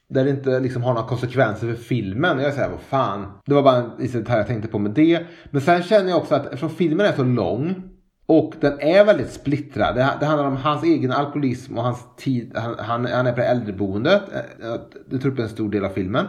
Där 0.09 0.23
det 0.23 0.29
inte 0.29 0.59
liksom 0.59 0.83
har 0.83 0.93
några 0.93 1.07
konsekvenser 1.07 1.67
för 1.67 1.83
filmen. 1.83 2.39
Jag 2.39 2.53
säger 2.53 2.69
vad 2.69 2.79
fan. 2.79 3.25
Det 3.45 3.53
var 3.53 3.63
bara 3.63 3.77
en 3.77 3.91
detalj 3.97 4.37
jag 4.37 4.47
tänkte 4.47 4.67
på 4.67 4.79
med 4.79 4.91
det. 4.91 5.25
Men 5.51 5.61
sen 5.61 5.83
känner 5.83 6.09
jag 6.09 6.17
också 6.17 6.35
att 6.35 6.45
eftersom 6.45 6.69
filmen 6.69 7.05
är 7.05 7.11
så 7.11 7.23
lång 7.23 7.83
och 8.29 8.53
den 8.59 8.79
är 8.79 9.05
väldigt 9.05 9.31
splittrad. 9.31 9.95
Det, 9.95 10.09
det, 10.19 10.25
handlar 10.25 10.47
om 10.47 10.57
hans 10.57 10.83
egen 10.83 11.11
alkoholism 11.11 11.77
och 11.77 11.83
hans 11.83 12.15
tid. 12.17 12.51
Han, 12.55 12.75
han, 12.79 13.05
han 13.05 13.27
är 13.27 13.31
på 13.31 13.39
det 13.39 13.45
äldreboendet. 13.45 14.21
Eh, 14.61 14.73
det 15.09 15.19
tar 15.19 15.29
upp 15.29 15.39
en 15.39 15.49
stor 15.49 15.69
del 15.69 15.85
av 15.85 15.89
filmen. 15.89 16.25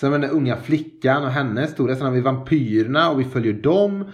Sen 0.00 0.12
har 0.12 0.18
vi 0.18 0.26
den 0.26 0.36
unga 0.36 0.56
flickan 0.56 1.24
och 1.24 1.30
hennes 1.30 1.70
historia. 1.70 1.96
Sen 1.96 2.06
har 2.06 2.12
vi 2.12 2.20
vampyrerna 2.20 3.10
och 3.10 3.20
vi 3.20 3.24
följer 3.24 3.52
dem. 3.52 4.04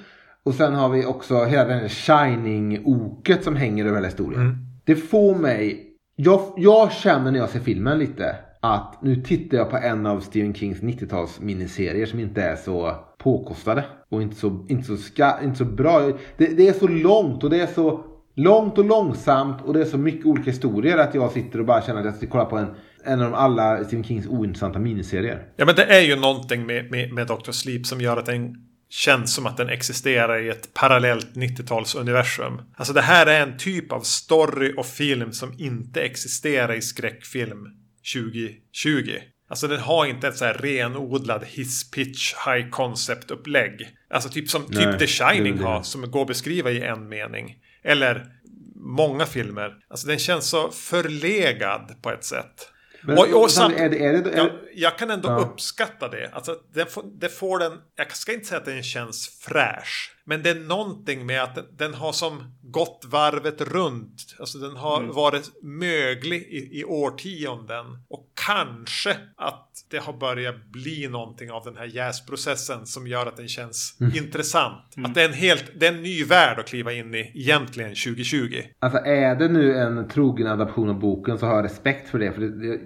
Och 0.45 0.55
sen 0.55 0.75
har 0.75 0.89
vi 0.89 1.07
också 1.07 1.45
hela 1.45 1.65
den 1.65 1.79
här 1.79 1.89
Shining-oket 1.89 3.45
som 3.45 3.57
hänger 3.57 3.85
över 3.85 3.95
hela 3.95 4.09
historien. 4.09 4.43
Mm. 4.43 4.57
Det 4.85 4.97
får 4.97 5.35
mig... 5.35 5.85
Jag, 6.17 6.41
jag 6.57 6.93
känner 6.93 7.31
när 7.31 7.39
jag 7.39 7.49
ser 7.49 7.61
filmen 7.61 7.99
lite 7.99 8.37
att 8.61 9.03
nu 9.03 9.17
tittar 9.17 9.59
jag 9.59 9.71
på 9.71 9.77
en 9.77 10.07
av 10.07 10.21
Stephen 10.21 10.55
Kings 10.55 10.81
90-tals 10.81 11.41
miniserier 11.41 12.07
som 12.07 12.21
inte 12.21 12.43
är 12.43 12.57
så 12.57 13.08
påkostade. 13.19 13.85
Och 14.09 14.23
inte 14.23 14.37
så, 14.37 14.67
inte 14.69 14.85
så, 14.85 14.97
ska, 14.97 15.43
inte 15.43 15.59
så 15.59 15.65
bra. 15.65 16.01
Det, 16.37 16.47
det, 16.47 16.69
är 16.69 16.73
så 16.73 16.89
långt 16.89 17.45
och 17.45 17.51
det 17.51 17.61
är 17.61 17.67
så 17.67 18.05
långt 18.35 18.79
och 18.79 18.85
långsamt 18.85 19.63
och 19.65 19.75
det 19.75 19.81
är 19.81 19.85
så 19.85 19.99
mycket 19.99 20.27
olika 20.27 20.51
historier 20.51 20.99
att 20.99 21.15
jag 21.15 21.33
sitter 21.33 21.59
och 21.59 21.67
bara 21.67 21.83
känner 21.83 22.01
att 22.01 22.07
jag 22.07 22.15
ska 22.15 22.27
kolla 22.27 22.45
på 22.45 22.57
en, 22.57 22.67
en 23.05 23.21
av 23.21 23.31
de 23.31 23.35
alla 23.35 23.85
Stephen 23.85 24.05
Kings 24.05 24.27
ointressanta 24.27 24.79
miniserier. 24.79 25.43
Ja 25.57 25.67
men 25.67 25.75
det 25.75 25.85
är 25.85 26.01
ju 26.01 26.17
någonting 26.17 26.67
med, 26.67 26.91
med, 26.91 27.13
med 27.13 27.27
Dr. 27.27 27.51
Sleep 27.51 27.87
som 27.87 28.01
gör 28.01 28.17
att 28.17 28.27
den 28.27 28.69
känns 28.91 29.35
som 29.35 29.47
att 29.47 29.57
den 29.57 29.69
existerar 29.69 30.43
i 30.43 30.49
ett 30.49 30.75
parallellt 30.75 31.35
90-talsuniversum. 31.35 32.59
Alltså 32.77 32.93
det 32.93 33.01
här 33.01 33.27
är 33.27 33.43
en 33.43 33.59
typ 33.59 33.93
av 33.93 34.01
story 34.01 34.75
och 34.77 34.87
film 34.87 35.33
som 35.33 35.55
inte 35.59 36.03
existerar 36.03 36.75
i 36.75 36.83
skräckfilm 36.83 37.67
2020. 38.15 39.11
Alltså 39.49 39.69
den 39.69 39.81
har 39.81 40.07
inte 40.07 40.29
ett 40.29 40.37
så 40.37 40.45
här 40.45 40.55
renodlad 40.55 41.45
hiss-pitch 41.45 42.35
high 42.47 42.71
concept-upplägg. 42.71 43.89
Alltså 44.11 44.29
typ 44.29 44.51
som 44.51 44.67
Nej, 44.69 44.85
typ 44.85 44.99
The 44.99 45.07
Shining 45.07 45.59
har, 45.59 45.83
som 45.83 46.11
går 46.11 46.23
att 46.23 46.29
beskriva 46.29 46.71
i 46.71 46.83
en 46.83 47.09
mening. 47.09 47.57
Eller 47.83 48.27
många 48.75 49.27
filmer. 49.27 49.75
Alltså 49.91 50.07
den 50.07 50.19
känns 50.19 50.49
så 50.49 50.71
förlegad 50.71 52.03
på 52.03 52.11
ett 52.11 52.25
sätt. 52.25 52.73
Men, 53.03 53.19
och, 53.19 53.43
och 53.43 53.51
samt, 53.51 53.75
är 53.75 53.91
det, 53.91 54.05
är 54.05 54.13
det, 54.13 54.31
är 54.31 54.37
jag, 54.37 54.51
jag, 54.75 54.99
kan 54.99 55.11
ändå 55.11 55.29
ja. 55.29 55.37
uppskatta 55.37 56.09
det. 56.09 56.31
Alltså, 56.33 56.57
det, 56.75 56.93
får, 56.93 57.05
det 57.21 57.29
får 57.29 57.59
den, 57.59 57.73
jag 57.97 58.17
ska 58.17 58.33
inte 58.33 58.47
säga 58.47 58.59
att 58.59 58.65
den 58.65 58.83
känns 58.83 59.29
fräsch. 59.29 60.15
Men 60.29 60.43
det 60.43 60.51
är 60.51 60.69
någonting 60.69 61.27
med 61.27 61.43
att 61.43 61.55
den, 61.55 61.65
den 61.77 61.95
har 61.95 62.13
som 62.13 62.43
gått 62.63 63.07
varvet 63.11 63.61
runt. 63.61 64.37
Alltså 64.41 64.59
den 64.59 64.77
har 64.77 65.01
mm. 65.01 65.15
varit 65.15 65.51
möglig 65.63 66.43
i, 66.43 66.81
i 66.81 66.85
årtionden. 66.85 67.87
Och 68.09 68.27
kanske 68.47 69.17
att 69.37 69.69
det 69.91 69.99
har 69.99 70.13
börjat 70.13 70.65
bli 70.65 71.09
någonting 71.09 71.51
av 71.51 71.65
den 71.65 71.77
här 71.77 71.85
jäsprocessen 71.85 72.87
som 72.87 73.07
gör 73.07 73.27
att 73.27 73.37
den 73.37 73.49
känns 73.49 73.97
mm. 74.01 74.13
intressant. 74.17 74.97
Mm. 74.97 75.11
Att 75.11 75.15
det 75.15 75.23
är, 75.23 75.29
en 75.29 75.35
helt, 75.35 75.65
det 75.81 75.87
är 75.87 75.93
en 75.93 76.03
ny 76.03 76.25
värld 76.25 76.59
att 76.59 76.67
kliva 76.67 76.93
in 76.93 77.15
i 77.15 77.33
egentligen 77.35 77.91
2020. 77.91 78.63
Alltså 78.79 78.99
är 78.99 79.37
det 79.37 79.49
nu 79.49 79.77
en 79.77 80.09
trogen 80.09 80.47
adaption 80.47 80.89
av 80.89 80.99
boken 80.99 81.39
så 81.39 81.47
har 81.47 81.55
jag 81.55 81.65
respekt 81.65 82.09
för 82.09 82.19
det. 82.19 82.33
För 82.33 82.41
det, 82.41 82.69
det, 82.69 82.81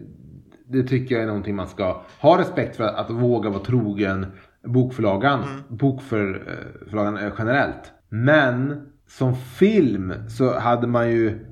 det 0.66 0.88
tycker 0.88 1.14
jag 1.14 1.22
är 1.22 1.26
någonting 1.26 1.56
man 1.56 1.68
ska 1.68 2.04
ha 2.18 2.38
respekt 2.38 2.76
för. 2.76 2.84
Att 2.84 3.10
våga 3.10 3.50
vara 3.50 3.64
trogen 3.64 4.26
bokförlagan, 4.64 5.42
mm. 5.42 5.62
bokförlagan 5.68 7.16
eh, 7.16 7.32
generellt. 7.38 7.92
Men 8.08 8.86
som 9.08 9.36
film 9.36 10.14
så 10.28 10.58
hade 10.58 10.86
man 10.86 11.10
ju, 11.10 11.46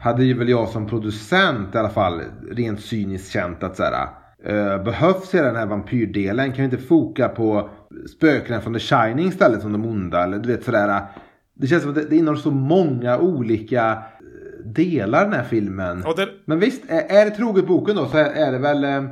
hade 0.00 0.24
ju 0.24 0.34
väl 0.34 0.48
jag 0.48 0.68
som 0.68 0.86
producent 0.86 1.74
i 1.74 1.78
alla 1.78 1.90
fall 1.90 2.22
rent 2.50 2.80
cyniskt 2.80 3.32
känt 3.32 3.62
att 3.62 3.76
så 3.76 3.82
här, 3.82 4.06
uh, 4.48 4.84
behövs 4.84 5.34
hela 5.34 5.46
den 5.46 5.56
här 5.56 5.66
vampyrdelen? 5.66 6.52
Kan 6.52 6.56
vi 6.56 6.64
inte 6.64 6.86
foka 6.86 7.28
på 7.28 7.70
spökena 8.16 8.60
från 8.60 8.74
The 8.74 8.80
Shining 8.80 9.28
istället 9.28 9.60
som 9.60 9.72
de 9.72 9.84
onda? 9.84 10.24
Eller 10.24 10.38
du 10.38 10.48
vet 10.48 10.64
sådär. 10.64 11.02
Det 11.54 11.66
känns 11.66 11.82
som 11.82 11.90
att 11.90 11.96
det, 11.96 12.04
det 12.04 12.16
innehåller 12.16 12.40
så 12.40 12.50
många 12.50 13.18
olika 13.18 14.02
delar 14.64 15.24
den 15.24 15.32
här 15.32 15.44
filmen. 15.44 16.04
Den, 16.16 16.28
Men 16.44 16.58
visst, 16.58 16.82
är, 16.88 17.20
är 17.20 17.24
det 17.24 17.30
troget 17.30 17.66
boken 17.66 17.96
då 17.96 18.06
så 18.06 18.18
är, 18.18 18.24
är 18.24 18.52
det 18.52 18.58
väl 18.58 18.84
eh, 18.84 19.02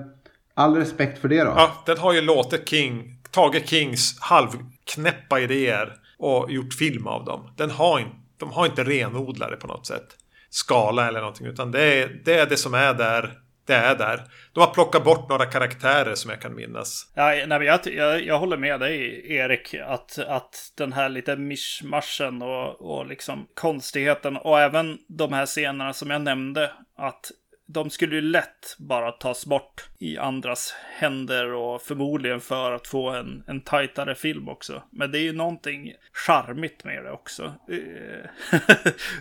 all 0.55 0.77
respekt 0.77 1.18
för 1.18 1.29
det 1.29 1.44
då. 1.44 1.53
ja, 1.57 1.83
den 1.87 1.98
har 1.98 2.12
ju 2.12 2.20
låtit 2.20 2.68
King, 2.68 3.18
tagit 3.31 3.69
Kings 3.69 4.21
halvknäppa 4.21 5.41
idéer 5.41 5.93
och 6.19 6.53
gjort 6.53 6.75
film 6.75 7.07
av 7.07 7.25
dem. 7.25 7.55
Den 7.57 7.71
har 7.71 7.99
in, 7.99 8.09
de 8.37 8.51
har 8.53 8.67
inte 8.67 8.85
renodlade 8.85 9.57
på 9.57 9.67
något 9.67 9.87
sätt. 9.87 10.07
Skala 10.51 11.09
eller 11.09 11.21
någonting. 11.21 11.47
Utan 11.47 11.71
det 11.71 11.83
är, 11.83 12.21
det 12.25 12.35
är 12.35 12.47
det 12.47 12.57
som 12.57 12.75
är 12.75 12.95
där. 12.95 13.38
Det 13.67 13.75
är 13.75 13.95
där. 13.95 14.23
De 14.53 14.61
har 14.61 14.75
plockat 14.75 15.05
bort 15.05 15.29
några 15.29 15.47
karaktärer 15.47 16.14
som 16.14 16.31
jag 16.31 16.41
kan 16.41 16.55
minnas. 16.55 17.12
Ja, 17.14 17.45
nej, 17.47 17.62
jag, 17.62 17.81
jag, 17.87 18.25
jag 18.25 18.38
håller 18.38 18.57
med 18.57 18.81
dig, 18.81 19.23
Erik, 19.33 19.75
att, 19.75 20.19
att 20.19 20.73
den 20.77 20.93
här 20.93 21.09
lite 21.09 21.37
mischmaschen 21.37 22.43
och, 22.43 22.81
och 22.81 23.07
liksom 23.07 23.47
konstigheten 23.55 24.37
och 24.37 24.61
även 24.61 24.99
de 25.09 25.33
här 25.33 25.47
scenerna 25.47 25.93
som 25.93 26.11
jag 26.11 26.23
nämnde, 26.23 26.73
att 26.97 27.31
de 27.71 27.91
skulle 27.91 28.15
ju 28.15 28.21
lätt 28.21 28.77
bara 28.79 29.13
tas 29.13 29.47
bort 29.47 29.89
i 29.99 30.19
andras 30.19 30.75
händer 30.99 31.53
och 31.53 31.83
förmodligen 31.83 32.41
för 32.41 32.73
att 32.73 32.87
få 32.87 33.11
en, 33.11 33.43
en 33.47 33.61
tajtare 33.61 34.15
film 34.15 34.49
också. 34.49 34.83
Men 34.91 35.13
det 35.13 35.19
är 35.19 35.23
ju 35.23 35.33
någonting 35.33 35.93
charmigt 36.13 36.85
med 36.85 37.05
det 37.05 37.11
också. 37.11 37.45
Eh, 37.69 38.59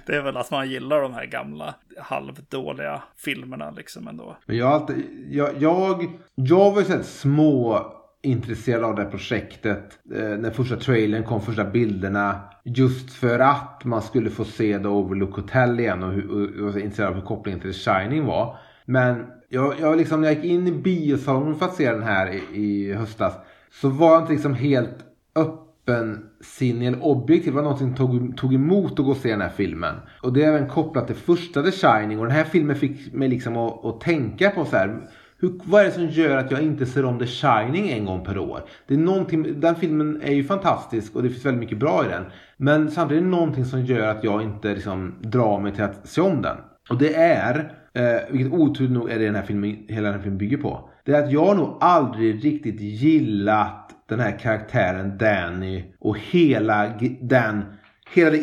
det 0.05 0.15
är 0.15 0.21
väl 0.21 0.37
att 0.37 0.51
man 0.51 0.69
gillar 0.69 1.01
de 1.01 1.13
här 1.13 1.25
gamla 1.25 1.75
halvdåliga 1.97 3.03
filmerna 3.17 3.71
liksom 3.71 4.07
ändå. 4.07 4.37
Men 4.45 4.57
jag 4.57 4.65
har 4.65 4.73
alltid, 4.73 5.27
jag, 5.29 5.49
jag, 5.59 6.07
jag 6.35 6.71
var 6.71 6.79
ju 6.79 6.85
såhär 6.85 7.03
små 7.03 7.93
intresserad 8.21 8.83
av 8.83 8.95
det 8.95 9.03
här 9.03 9.09
projektet 9.09 9.99
eh, 10.15 10.37
när 10.37 10.51
första 10.51 10.75
trailern 10.75 11.23
kom, 11.23 11.41
första 11.41 11.63
bilderna. 11.63 12.41
Just 12.69 13.13
för 13.13 13.39
att 13.39 13.85
man 13.85 14.01
skulle 14.01 14.29
få 14.29 14.45
se 14.45 14.79
The 14.79 14.87
Overlook 14.87 15.35
Hotel 15.35 15.79
igen 15.79 16.03
och, 16.03 16.11
hur, 16.11 16.31
och, 16.31 16.67
och 16.67 16.73
var 16.73 16.79
intresserad 16.79 17.09
av 17.09 17.15
hur 17.15 17.21
kopplingen 17.21 17.59
till 17.59 17.73
The 17.73 17.79
Shining 17.79 18.25
var. 18.25 18.57
Men 18.85 19.25
jag, 19.49 19.73
jag 19.79 19.97
liksom, 19.97 20.21
när 20.21 20.27
jag 20.27 20.35
gick 20.35 20.51
in 20.51 20.67
i 20.67 20.71
biosalongen 20.71 21.55
för 21.55 21.65
att 21.65 21.75
se 21.75 21.91
den 21.91 22.03
här 22.03 22.31
i, 22.31 22.61
i 22.61 22.93
höstas 22.93 23.33
så 23.71 23.89
var 23.89 24.13
jag 24.13 24.21
inte 24.21 24.33
liksom 24.33 24.53
helt 24.53 24.95
öppensinnig 25.35 26.87
eller 26.87 27.05
objektiv. 27.05 27.53
Det 27.53 27.61
var 27.61 27.69
något 27.69 27.79
som 27.79 27.95
tog, 27.95 28.37
tog 28.37 28.53
emot 28.53 28.91
att 28.91 29.05
gå 29.05 29.11
och 29.11 29.17
se 29.17 29.29
den 29.29 29.41
här 29.41 29.49
filmen. 29.49 29.95
Och 30.21 30.33
det 30.33 30.43
är 30.43 30.47
även 30.47 30.69
kopplat 30.69 31.07
till 31.07 31.15
första 31.15 31.63
The 31.63 31.71
Shining 31.71 32.19
och 32.19 32.25
den 32.25 32.35
här 32.35 32.43
filmen 32.43 32.75
fick 32.75 33.13
mig 33.13 33.27
liksom 33.27 33.57
att, 33.57 33.85
att 33.85 34.01
tänka 34.01 34.49
på 34.49 34.65
så 34.65 34.75
här. 34.77 35.09
Hur, 35.39 35.51
vad 35.63 35.81
är 35.81 35.85
det 35.85 35.91
som 35.91 36.07
gör 36.07 36.37
att 36.37 36.51
jag 36.51 36.61
inte 36.61 36.85
ser 36.85 37.05
om 37.05 37.19
The 37.19 37.25
Shining 37.25 37.89
en 37.89 38.05
gång 38.05 38.25
per 38.25 38.37
år? 38.37 38.61
Det 38.87 38.93
är 38.93 38.97
någonting, 38.97 39.59
den 39.59 39.75
filmen 39.75 40.21
är 40.21 40.33
ju 40.33 40.43
fantastisk 40.43 41.15
och 41.15 41.23
det 41.23 41.29
finns 41.29 41.45
väldigt 41.45 41.59
mycket 41.59 41.77
bra 41.77 42.05
i 42.05 42.07
den. 42.07 42.23
Men 42.57 42.91
samtidigt 42.91 43.21
är 43.21 43.25
det 43.25 43.31
någonting 43.31 43.65
som 43.65 43.85
gör 43.85 44.07
att 44.07 44.23
jag 44.23 44.41
inte 44.41 44.73
liksom 44.73 45.15
drar 45.21 45.59
mig 45.59 45.71
till 45.71 45.83
att 45.83 46.07
se 46.07 46.21
om 46.21 46.41
den. 46.41 46.57
Och 46.89 46.97
det 46.97 47.15
är, 47.15 47.73
eh, 47.93 48.31
vilket 48.31 48.53
otur 48.53 48.89
nog 48.89 49.09
är 49.09 49.19
det 49.19 49.25
den 49.25 49.35
här 49.35 49.43
filmen, 49.43 49.85
hela 49.87 50.07
den 50.07 50.13
här 50.13 50.21
filmen 50.21 50.37
bygger 50.37 50.57
på. 50.57 50.89
Det 51.05 51.11
är 51.11 51.23
att 51.23 51.31
jag 51.31 51.57
nog 51.57 51.77
aldrig 51.79 52.45
riktigt 52.45 52.81
gillat 52.81 53.91
den 54.09 54.19
här 54.19 54.39
karaktären 54.39 55.17
Danny 55.17 55.83
och 55.99 56.17
hela 56.19 56.91
den 57.21 57.63
Hela 58.13 58.29
det 58.29 58.37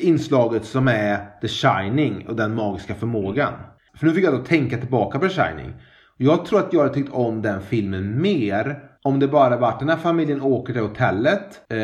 inslaget 0.00 0.64
som 0.64 0.88
är 0.88 1.40
The 1.40 1.48
Shining 1.48 2.28
och 2.28 2.36
den 2.36 2.54
magiska 2.54 2.94
förmågan. 2.94 3.52
För 3.94 4.06
nu 4.06 4.12
fick 4.12 4.24
jag 4.24 4.34
då 4.34 4.38
tänka 4.38 4.78
tillbaka 4.78 5.18
på 5.18 5.28
The 5.28 5.34
Shining. 5.34 5.74
Jag 6.20 6.44
tror 6.44 6.58
att 6.58 6.72
jag 6.72 6.80
hade 6.80 6.94
tyckt 6.94 7.12
om 7.12 7.42
den 7.42 7.60
filmen 7.62 8.22
mer 8.22 8.78
om 9.02 9.20
det 9.20 9.28
bara 9.28 9.56
varit 9.56 9.80
den 9.80 9.88
här 9.88 9.96
familjen 9.96 10.42
åker 10.42 10.72
till 10.72 10.82
hotellet. 10.82 11.60
Eh, 11.68 11.76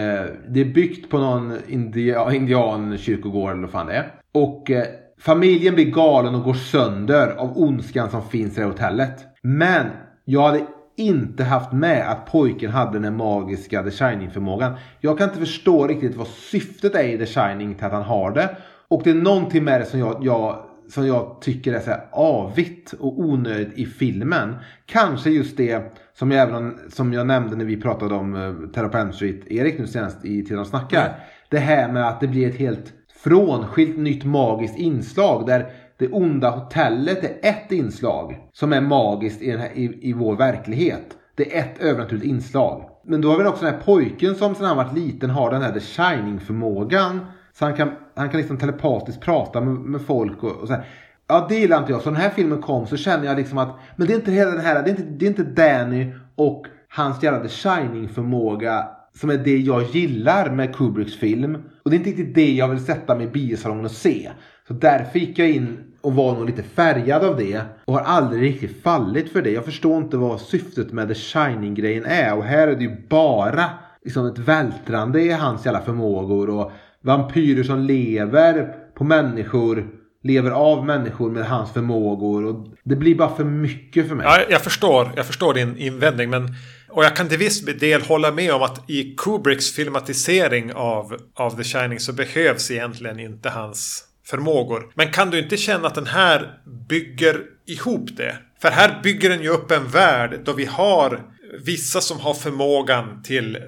det 0.49 0.61
är 0.61 0.75
byggt 0.75 1.11
på 1.11 1.19
någon 1.19 1.57
india, 1.69 2.33
indiankyrkogård 2.33 3.51
eller 3.51 3.63
vad 3.63 3.71
fan 3.71 3.87
det 3.87 3.95
är. 3.95 4.13
Och 4.35 4.71
eh, 4.71 4.85
familjen 5.21 5.75
blir 5.75 5.91
galen 5.91 6.35
och 6.35 6.43
går 6.43 6.55
sönder 6.55 7.29
av 7.29 7.59
ondskan 7.59 8.11
som 8.11 8.23
finns 8.23 8.59
i 8.59 8.61
det 8.61 8.67
hotellet. 8.67 9.27
Men 9.43 9.87
jag 10.25 10.43
hade 10.43 10.67
inte 10.97 11.45
haft 11.45 11.73
med 11.73 12.11
att 12.11 12.27
pojken 12.27 12.71
hade 12.71 12.93
den 12.93 13.05
här 13.05 13.11
magiska 13.11 13.83
The 13.83 13.91
Shining-förmågan. 13.91 14.75
Jag 15.01 15.19
kan 15.19 15.29
inte 15.29 15.41
förstå 15.41 15.87
riktigt 15.87 16.17
vad 16.17 16.27
syftet 16.27 16.95
är 16.95 17.09
i 17.09 17.19
The 17.19 17.27
Shining 17.27 17.75
till 17.75 17.87
att 17.87 17.93
han 17.93 18.03
har 18.03 18.31
det. 18.31 18.57
Och 18.89 19.01
det 19.05 19.11
är 19.11 19.15
någonting 19.15 19.65
med 19.65 19.81
det 19.81 19.85
som 19.85 20.01
jag, 20.01 20.17
jag 20.21 20.64
som 20.89 21.07
jag 21.07 21.39
tycker 21.41 21.73
är 21.73 21.81
så 21.81 21.91
här 21.91 22.05
avigt 22.13 22.93
och 22.93 23.21
onödigt 23.21 23.79
i 23.79 23.87
filmen. 23.87 24.55
Kanske 24.87 25.31
just 25.31 25.57
det 25.57 25.99
som 26.19 26.31
jag, 26.31 26.49
även, 26.49 26.79
som 26.89 27.13
jag 27.13 27.27
nämnde 27.27 27.57
när 27.57 27.65
vi 27.65 27.77
pratade 27.77 28.15
om 28.15 28.35
uh, 28.35 28.69
Terra 28.69 29.13
Street, 29.13 29.47
Erik 29.47 29.79
nu 29.79 29.87
senast 29.87 30.25
i 30.25 30.45
Tiden 30.45 30.65
snackar. 30.65 31.07
Mm. 31.07 31.17
Det 31.49 31.59
här 31.59 31.93
med 31.93 32.09
att 32.09 32.21
det 32.21 32.29
blir 32.29 32.49
ett 32.49 32.57
helt 32.59 32.93
frånskilt 33.25 33.99
nytt 33.99 34.25
magiskt 34.25 34.79
inslag 34.79 35.47
där 35.47 35.71
det 35.99 36.09
onda 36.09 36.51
hotellet 36.51 37.25
är 37.25 37.51
ett 37.51 37.73
inslag 37.73 38.39
som 38.53 38.73
är 38.73 38.81
magiskt 38.81 39.43
i, 39.43 39.51
här, 39.51 39.71
i, 39.75 39.99
i 40.09 40.13
vår 40.13 40.37
verklighet. 40.37 41.17
Det 41.35 41.57
är 41.57 41.61
ett 41.61 41.81
övernaturligt 41.81 42.27
inslag. 42.27 42.89
Men 43.07 43.21
då 43.21 43.31
har 43.31 43.39
vi 43.39 43.45
också 43.45 43.65
den 43.65 43.75
här 43.75 43.81
pojken 43.81 44.35
som 44.35 44.55
sedan 44.55 44.67
han 44.67 44.77
varit 44.77 44.99
liten 44.99 45.31
har 45.31 45.51
den 45.51 45.63
här 45.63 45.73
The 45.73 45.81
Shining 45.81 46.41
förmågan. 46.41 47.21
Så 47.59 47.65
han 47.65 47.75
kan, 47.75 47.91
han 48.15 48.29
kan 48.31 48.39
liksom 48.39 48.59
telepatiskt 48.59 49.21
prata 49.21 49.61
med, 49.61 49.75
med 49.75 50.01
folk 50.01 50.43
och, 50.43 50.57
och 50.57 50.69
så 50.69 50.75
här. 50.75 50.85
Ja, 51.27 51.47
det 51.49 51.55
gillar 51.55 51.79
inte 51.79 51.93
jag. 51.93 52.03
Så 52.03 52.11
när 52.11 52.19
den 52.19 52.29
här 52.29 52.37
filmen 52.37 52.63
kom 52.63 52.87
så 52.87 52.97
känner 52.97 53.25
jag 53.25 53.37
liksom 53.37 53.59
att 53.59 53.77
men 53.97 54.07
det 54.07 54.13
är 54.13 54.17
inte 54.17 54.33
hela 54.33 54.51
den 54.51 54.61
här, 54.61 54.83
det 54.83 54.91
är 54.91 54.91
inte, 54.91 55.03
det 55.03 55.27
är 55.27 55.29
inte 55.29 55.43
Danny 55.43 56.13
och 56.37 56.67
hans 56.89 57.23
jävla 57.23 57.41
The 57.41 57.49
Shining 57.49 58.09
förmåga 58.09 58.89
som 59.21 59.31
är 59.31 59.39
det 59.39 59.59
jag 59.59 59.83
gillar 59.83 60.51
med 60.51 60.77
Kubricks 60.77 61.17
film. 61.17 61.55
Och 61.83 61.91
det 61.91 61.97
är 61.97 61.99
inte 61.99 62.11
riktigt 62.11 62.35
det 62.35 62.53
jag 62.53 62.69
vill 62.69 62.85
sätta 62.85 63.15
mig 63.15 63.27
i 63.27 63.31
biosalongen 63.31 63.85
och 63.85 63.91
se. 63.91 64.31
Så 64.69 64.75
därför 64.75 65.19
gick 65.19 65.39
jag 65.39 65.51
in 65.51 65.79
och 66.01 66.15
var 66.15 66.35
nog 66.35 66.47
lite 66.47 66.63
färgad 66.63 67.25
av 67.25 67.37
det. 67.37 67.61
Och 67.85 67.95
har 67.95 68.01
aldrig 68.01 68.43
riktigt 68.43 68.83
fallit 68.83 69.33
för 69.33 69.43
det. 69.43 69.51
Jag 69.51 69.65
förstår 69.65 69.99
inte 69.99 70.17
vad 70.17 70.41
syftet 70.41 70.93
med 70.93 71.09
The 71.09 71.15
Shining-grejen 71.15 72.05
är. 72.05 72.37
Och 72.37 72.45
här 72.45 72.69
är 72.69 72.77
det 72.77 72.85
ju 72.85 73.07
bara 73.09 73.65
liksom 74.05 74.27
ett 74.27 74.39
vältrande 74.39 75.23
i 75.23 75.33
hans 75.33 75.67
jävla 75.67 75.81
förmågor. 75.81 76.51
Och 76.51 76.73
vampyrer 77.05 77.63
som 77.63 77.81
lever 77.81 78.75
på 78.95 79.05
människor. 79.05 79.87
Lever 80.23 80.51
av 80.51 80.87
människor 80.87 81.31
med 81.31 81.47
hans 81.47 81.73
förmågor. 81.73 82.45
Och 82.45 82.67
det 82.85 82.97
blir 82.97 83.15
bara 83.15 83.37
för 83.37 83.45
mycket 83.45 84.09
för 84.09 84.15
mig. 84.15 84.27
Ja, 84.27 84.41
jag 84.51 84.61
förstår. 84.61 85.13
Jag 85.17 85.27
förstår 85.27 85.55
din 85.55 85.77
invändning. 85.77 86.31
Men 86.31 86.55
och 86.89 87.05
jag 87.05 87.17
kan 87.17 87.29
till 87.29 87.39
viss 87.39 87.65
del 87.65 88.03
hålla 88.03 88.33
med 88.33 88.53
om 88.53 88.63
att 88.63 88.91
i 88.91 89.15
Kubricks 89.17 89.73
filmatisering 89.73 90.73
av, 90.73 91.17
av 91.35 91.57
The 91.57 91.65
Shining 91.65 92.01
så 92.01 92.13
behövs 92.13 92.71
egentligen 92.71 93.21
inte 93.21 93.51
hans 93.51 94.05
förmågor. 94.27 94.93
Men 94.95 95.13
kan 95.13 95.31
du 95.31 95.39
inte 95.39 95.57
känna 95.57 95.87
att 95.87 95.95
den 95.95 96.07
här 96.07 96.59
bygger 96.89 97.41
ihop 97.67 98.17
det? 98.17 98.37
För 98.63 98.69
här 98.71 99.01
bygger 99.03 99.31
den 99.31 99.43
ju 99.43 99.49
upp 99.49 99.71
en 99.71 99.89
värld 99.89 100.41
då 100.45 100.53
vi 100.53 100.65
har 100.65 101.21
vissa 101.65 102.01
som 102.01 102.21
har 102.21 102.35
förmågan 102.35 103.23
till 103.23 103.59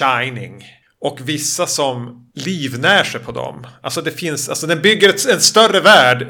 Shining. 0.00 0.64
Och 1.04 1.20
vissa 1.24 1.66
som 1.66 2.26
livnär 2.34 3.04
sig 3.04 3.20
på 3.20 3.32
dem. 3.32 3.66
Alltså 3.80 4.00
det 4.00 4.10
finns, 4.10 4.48
alltså 4.48 4.66
den 4.66 4.82
bygger 4.82 5.08
ett, 5.08 5.28
en 5.28 5.40
större 5.40 5.80
värld. 5.80 6.26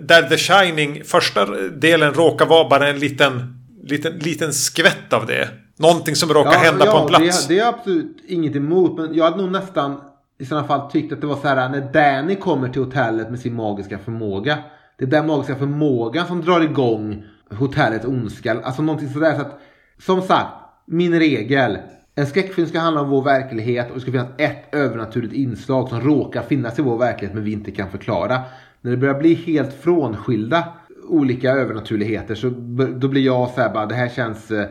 Där 0.00 0.22
The 0.22 0.36
Shining, 0.36 1.04
första 1.04 1.46
delen 1.68 2.14
råkar 2.14 2.46
vara 2.46 2.68
bara 2.68 2.88
en 2.88 2.98
liten, 2.98 3.54
liten, 3.84 4.18
liten 4.18 4.52
skvätt 4.52 5.12
av 5.12 5.26
det. 5.26 5.48
Någonting 5.78 6.16
som 6.16 6.28
råkar 6.28 6.52
ja, 6.52 6.58
hända 6.58 6.86
ja, 6.86 6.92
på 6.92 6.98
en 6.98 7.06
plats. 7.06 7.46
Det, 7.46 7.54
det 7.54 7.60
är 7.60 7.68
absolut 7.68 8.16
inget 8.26 8.56
emot. 8.56 8.98
Men 8.98 9.14
jag 9.14 9.24
hade 9.24 9.36
nog 9.36 9.52
nästan 9.52 10.00
i 10.40 10.46
sådana 10.46 10.66
fall 10.66 10.90
tyckt 10.90 11.12
att 11.12 11.20
det 11.20 11.26
var 11.26 11.36
så 11.36 11.48
här 11.48 11.68
när 11.68 11.92
Danny 11.92 12.36
kommer 12.36 12.68
till 12.68 12.82
hotellet 12.82 13.30
med 13.30 13.40
sin 13.40 13.54
magiska 13.54 13.98
förmåga. 13.98 14.58
Det 14.98 15.04
är 15.04 15.08
den 15.08 15.26
magiska 15.26 15.56
förmågan 15.56 16.26
som 16.26 16.44
drar 16.44 16.60
igång 16.60 17.24
hotellets 17.50 18.04
ondska. 18.04 18.60
Alltså 18.62 18.82
någonting 18.82 19.12
sådär. 19.12 19.34
Så 19.34 19.40
att, 19.40 19.60
som 20.04 20.22
sagt, 20.22 20.52
min 20.86 21.18
regel. 21.18 21.78
En 22.20 22.26
skräckfilm 22.26 22.66
ska 22.66 22.78
handla 22.78 23.00
om 23.00 23.10
vår 23.10 23.22
verklighet 23.22 23.88
och 23.88 23.94
det 23.94 24.00
ska 24.00 24.12
finnas 24.12 24.28
ett 24.36 24.74
övernaturligt 24.74 25.34
inslag 25.34 25.88
som 25.88 26.00
råkar 26.00 26.42
finnas 26.42 26.78
i 26.78 26.82
vår 26.82 26.98
verklighet 26.98 27.34
men 27.34 27.44
vi 27.44 27.52
inte 27.52 27.70
kan 27.70 27.90
förklara. 27.90 28.40
När 28.80 28.90
det 28.90 28.96
börjar 28.96 29.18
bli 29.18 29.34
helt 29.34 29.72
frånskilda 29.72 30.64
olika 31.08 31.50
övernaturligheter 31.50 32.34
så 32.34 32.48
då 32.96 33.08
blir 33.08 33.22
jag 33.22 33.50
så 33.50 33.60
här 33.60 33.72
bara 33.72 33.86
det 33.86 33.94
här 33.94 34.08
känns 34.08 34.50
eh, 34.50 34.66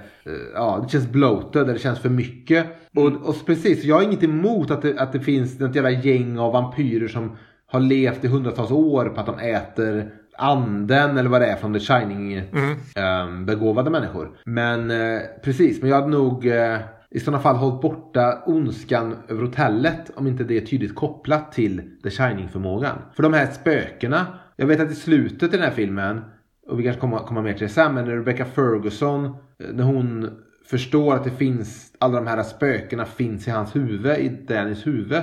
ja, 0.53 0.79
det 0.83 0.91
känns 0.91 1.07
bloated, 1.07 1.67
det 1.67 1.79
känns 1.79 1.99
för 1.99 2.09
mycket. 2.09 2.65
Mm. 2.95 3.15
Och, 3.15 3.29
och 3.29 3.45
precis, 3.45 3.83
jag 3.83 3.95
har 3.95 4.03
inget 4.03 4.23
emot 4.23 4.71
att 4.71 4.81
det, 4.81 4.99
att 4.99 5.13
det 5.13 5.19
finns 5.19 5.61
ett 5.61 5.75
jävla 5.75 5.91
gäng 5.91 6.39
av 6.39 6.53
vampyrer 6.53 7.07
som 7.07 7.37
har 7.67 7.79
levt 7.79 8.25
i 8.25 8.27
hundratals 8.27 8.71
år 8.71 9.05
på 9.05 9.19
att 9.19 9.25
de 9.25 9.39
äter 9.39 10.11
anden 10.37 11.17
eller 11.17 11.29
vad 11.29 11.41
det 11.41 11.47
är 11.47 11.55
från 11.55 11.73
The 11.73 11.79
Shining 11.79 12.33
mm. 12.33 13.27
um, 13.29 13.45
begåvade 13.45 13.89
människor. 13.89 14.31
Men 14.45 14.91
uh, 14.91 15.21
precis, 15.43 15.81
men 15.81 15.89
jag 15.89 15.97
hade 15.97 16.11
nog 16.11 16.45
uh, 16.45 16.77
i 17.11 17.19
sådana 17.19 17.43
fall 17.43 17.55
hållit 17.55 17.81
borta 17.81 18.43
ondskan 18.45 19.15
över 19.27 19.41
hotellet 19.41 20.11
om 20.15 20.27
inte 20.27 20.43
det 20.43 20.57
är 20.57 20.65
tydligt 20.65 20.95
kopplat 20.95 21.51
till 21.51 21.81
The 22.03 22.09
Shining-förmågan. 22.09 22.97
För 23.15 23.23
de 23.23 23.33
här 23.33 23.45
spökena, 23.51 24.27
jag 24.55 24.67
vet 24.67 24.79
att 24.79 24.91
i 24.91 24.95
slutet 24.95 25.53
i 25.53 25.57
den 25.57 25.65
här 25.65 25.71
filmen 25.71 26.21
och 26.67 26.79
vi 26.79 26.83
kanske 26.83 27.01
kommer 27.01 27.17
komma 27.17 27.41
mer 27.41 27.53
till 27.53 27.67
det 27.67 27.73
sen, 27.73 27.93
men 27.93 28.05
när 28.05 28.15
Rebecca 28.15 28.45
Ferguson, 28.45 29.25
eh, 29.25 29.31
när 29.73 29.83
hon 29.83 30.29
förstår 30.65 31.15
att 31.15 31.23
det 31.23 31.31
finns, 31.31 31.95
alla 31.99 32.15
de 32.15 32.27
här 32.27 32.43
spökena 32.43 33.05
finns 33.05 33.47
i 33.47 33.51
hans 33.51 33.75
huvud, 33.75 34.17
i 34.17 34.29
Dannys 34.29 34.87
huvud. 34.87 35.21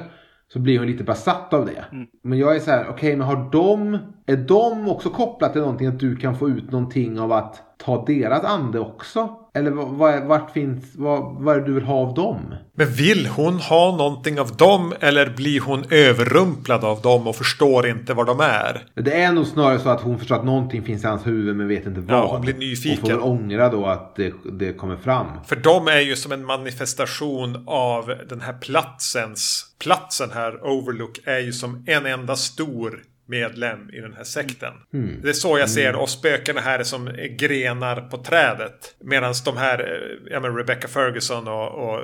så 0.49 0.59
blir 0.59 0.79
hon 0.79 0.87
lite 0.87 1.05
besatt 1.05 1.55
av 1.55 1.67
det. 1.67 1.85
Mm. 1.93 2.07
Men 2.23 2.39
jag 2.39 2.57
är 2.57 2.61
så 2.61 2.71
här, 2.71 2.83
okej 2.83 2.93
okay, 2.95 3.17
men 3.17 3.27
har 3.27 3.51
de, 3.53 3.99
är 4.27 4.37
de 4.37 4.89
också 4.89 5.11
kopplat 5.11 5.53
till 5.53 5.61
någonting 5.61 5.87
att 5.87 6.01
du 6.01 6.17
kan 6.17 6.39
få 6.39 6.49
ut 6.49 6.71
någonting 6.71 7.21
av 7.21 7.33
att 7.33 7.63
ta 7.85 8.05
deras 8.05 8.45
ande 8.45 8.81
också? 8.81 9.29
Eller 9.55 9.71
vad, 9.71 10.23
vart 10.23 10.53
finns, 10.53 10.85
vad, 10.97 11.35
vad 11.35 11.57
är 11.57 11.61
det 11.61 11.67
du 11.67 11.73
vill 11.73 11.85
ha 11.85 11.95
av 11.95 12.15
dem? 12.15 12.55
Men 12.75 12.93
vill 12.93 13.27
hon 13.27 13.59
ha 13.59 13.97
någonting 13.97 14.41
av 14.41 14.57
dem 14.57 14.95
eller 15.01 15.31
blir 15.31 15.61
hon 15.61 15.85
överrumplad 15.91 16.85
av 16.85 17.01
dem 17.01 17.27
och 17.27 17.37
förstår 17.37 17.87
inte 17.87 18.15
vad 18.15 18.27
de 18.27 18.41
är? 18.41 18.87
Det 18.95 19.23
är 19.23 19.33
nog 19.33 19.47
snarare 19.47 19.79
så 19.79 19.89
att 19.89 20.01
hon 20.01 20.19
förstår 20.19 20.37
att 20.37 20.45
någonting 20.45 20.83
finns 20.83 21.05
i 21.05 21.07
hans 21.07 21.27
huvud 21.27 21.57
men 21.57 21.69
vet 21.69 21.87
inte 21.87 22.01
vad. 22.01 22.19
Ja, 22.19 22.27
hon 22.33 22.41
blir 22.41 22.55
nyfiken. 22.55 23.03
Och 23.03 23.11
får 23.11 23.17
väl 23.17 23.21
ångra 23.21 23.69
då 23.69 23.87
att 23.87 24.17
det, 24.17 24.33
det 24.53 24.73
kommer 24.73 24.97
fram. 24.97 25.27
För 25.47 25.57
de 25.57 25.89
är 25.89 26.01
ju 26.01 26.17
som 26.17 26.33
en 26.33 26.45
manifestation 26.45 27.65
av 27.67 28.13
den 28.29 28.41
här 28.41 28.53
platsens... 28.53 29.63
Platsen 29.79 30.31
här, 30.35 30.67
Overlook, 30.67 31.19
är 31.25 31.39
ju 31.39 31.53
som 31.53 31.85
en 31.87 32.07
enda 32.07 32.37
stor 32.37 33.03
medlem 33.27 33.91
i 33.91 34.01
den 34.01 34.13
här 34.13 34.25
sekten. 34.25 34.73
Mm. 34.93 35.21
Det 35.23 35.29
är 35.29 35.33
så 35.33 35.59
jag 35.59 35.71
ser 35.71 35.93
det. 35.93 35.99
Och 35.99 36.09
spökena 36.09 36.61
här 36.61 36.79
är 36.79 36.85
som 36.85 37.11
grenar 37.39 38.01
på 38.01 38.17
trädet. 38.17 38.97
Medan 39.01 39.35
de 39.45 39.57
här, 39.57 39.79
eh, 39.79 40.33
ja 40.33 40.41
men 40.41 40.57
Rebecca 40.57 40.89
Ferguson 40.89 41.49
och, 41.49 41.89
och 41.89 42.01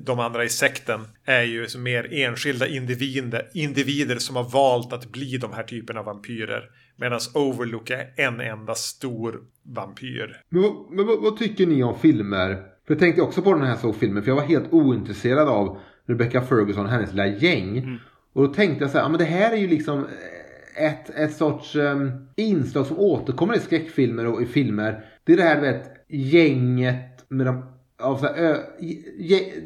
de 0.00 0.20
andra 0.20 0.44
i 0.44 0.48
sekten 0.48 1.00
är 1.24 1.42
ju 1.42 1.66
som 1.66 1.82
mer 1.82 2.08
enskilda 2.12 2.66
individer, 2.66 3.48
individer 3.54 4.16
som 4.16 4.36
har 4.36 4.50
valt 4.50 4.92
att 4.92 5.12
bli 5.12 5.36
de 5.36 5.52
här 5.52 5.62
typen 5.62 5.96
av 5.96 6.04
vampyrer. 6.04 6.70
Medan 6.96 7.20
Overlook 7.34 7.90
är 7.90 8.12
en 8.16 8.40
enda 8.40 8.74
stor 8.74 9.40
vampyr. 9.62 10.42
Men, 10.48 10.62
men 10.90 11.06
vad, 11.06 11.22
vad, 11.22 11.36
tycker 11.36 11.66
ni 11.66 11.82
om 11.82 11.98
filmer? 11.98 12.54
För 12.86 12.94
jag 12.94 12.98
tänkte 12.98 13.22
också 13.22 13.42
på 13.42 13.54
den 13.54 13.62
här 13.62 13.76
såg 13.76 13.96
filmen. 13.96 14.22
För 14.22 14.30
jag 14.30 14.36
var 14.36 14.46
helt 14.46 14.72
ointresserad 14.72 15.48
av 15.48 15.78
Rebecca 16.06 16.40
Ferguson 16.40 16.84
och 16.84 16.90
hennes 16.90 17.10
lilla 17.10 17.26
gäng. 17.26 17.78
Mm. 17.78 17.98
Och 18.32 18.42
då 18.48 18.54
tänkte 18.54 18.84
jag 18.84 18.90
så 18.90 18.98
här, 18.98 19.04
ja 19.04 19.08
men 19.08 19.18
det 19.18 19.24
här 19.24 19.52
är 19.52 19.56
ju 19.56 19.68
liksom 19.68 20.06
ett, 20.76 21.10
ett 21.10 21.36
sorts 21.36 21.76
um, 21.76 22.28
inslag 22.36 22.86
som 22.86 22.98
återkommer 22.98 23.56
i 23.56 23.60
skräckfilmer 23.60 24.26
och 24.26 24.42
i 24.42 24.46
filmer. 24.46 25.04
Det 25.24 25.32
är 25.32 25.36
det 25.36 25.42
här 25.42 25.60
vet, 25.60 25.90
gänget 26.08 27.24
med 27.28 27.46
de, 27.46 27.64
av 28.02 28.16
så 28.16 28.26
här, 28.26 28.34
ö, 28.34 28.56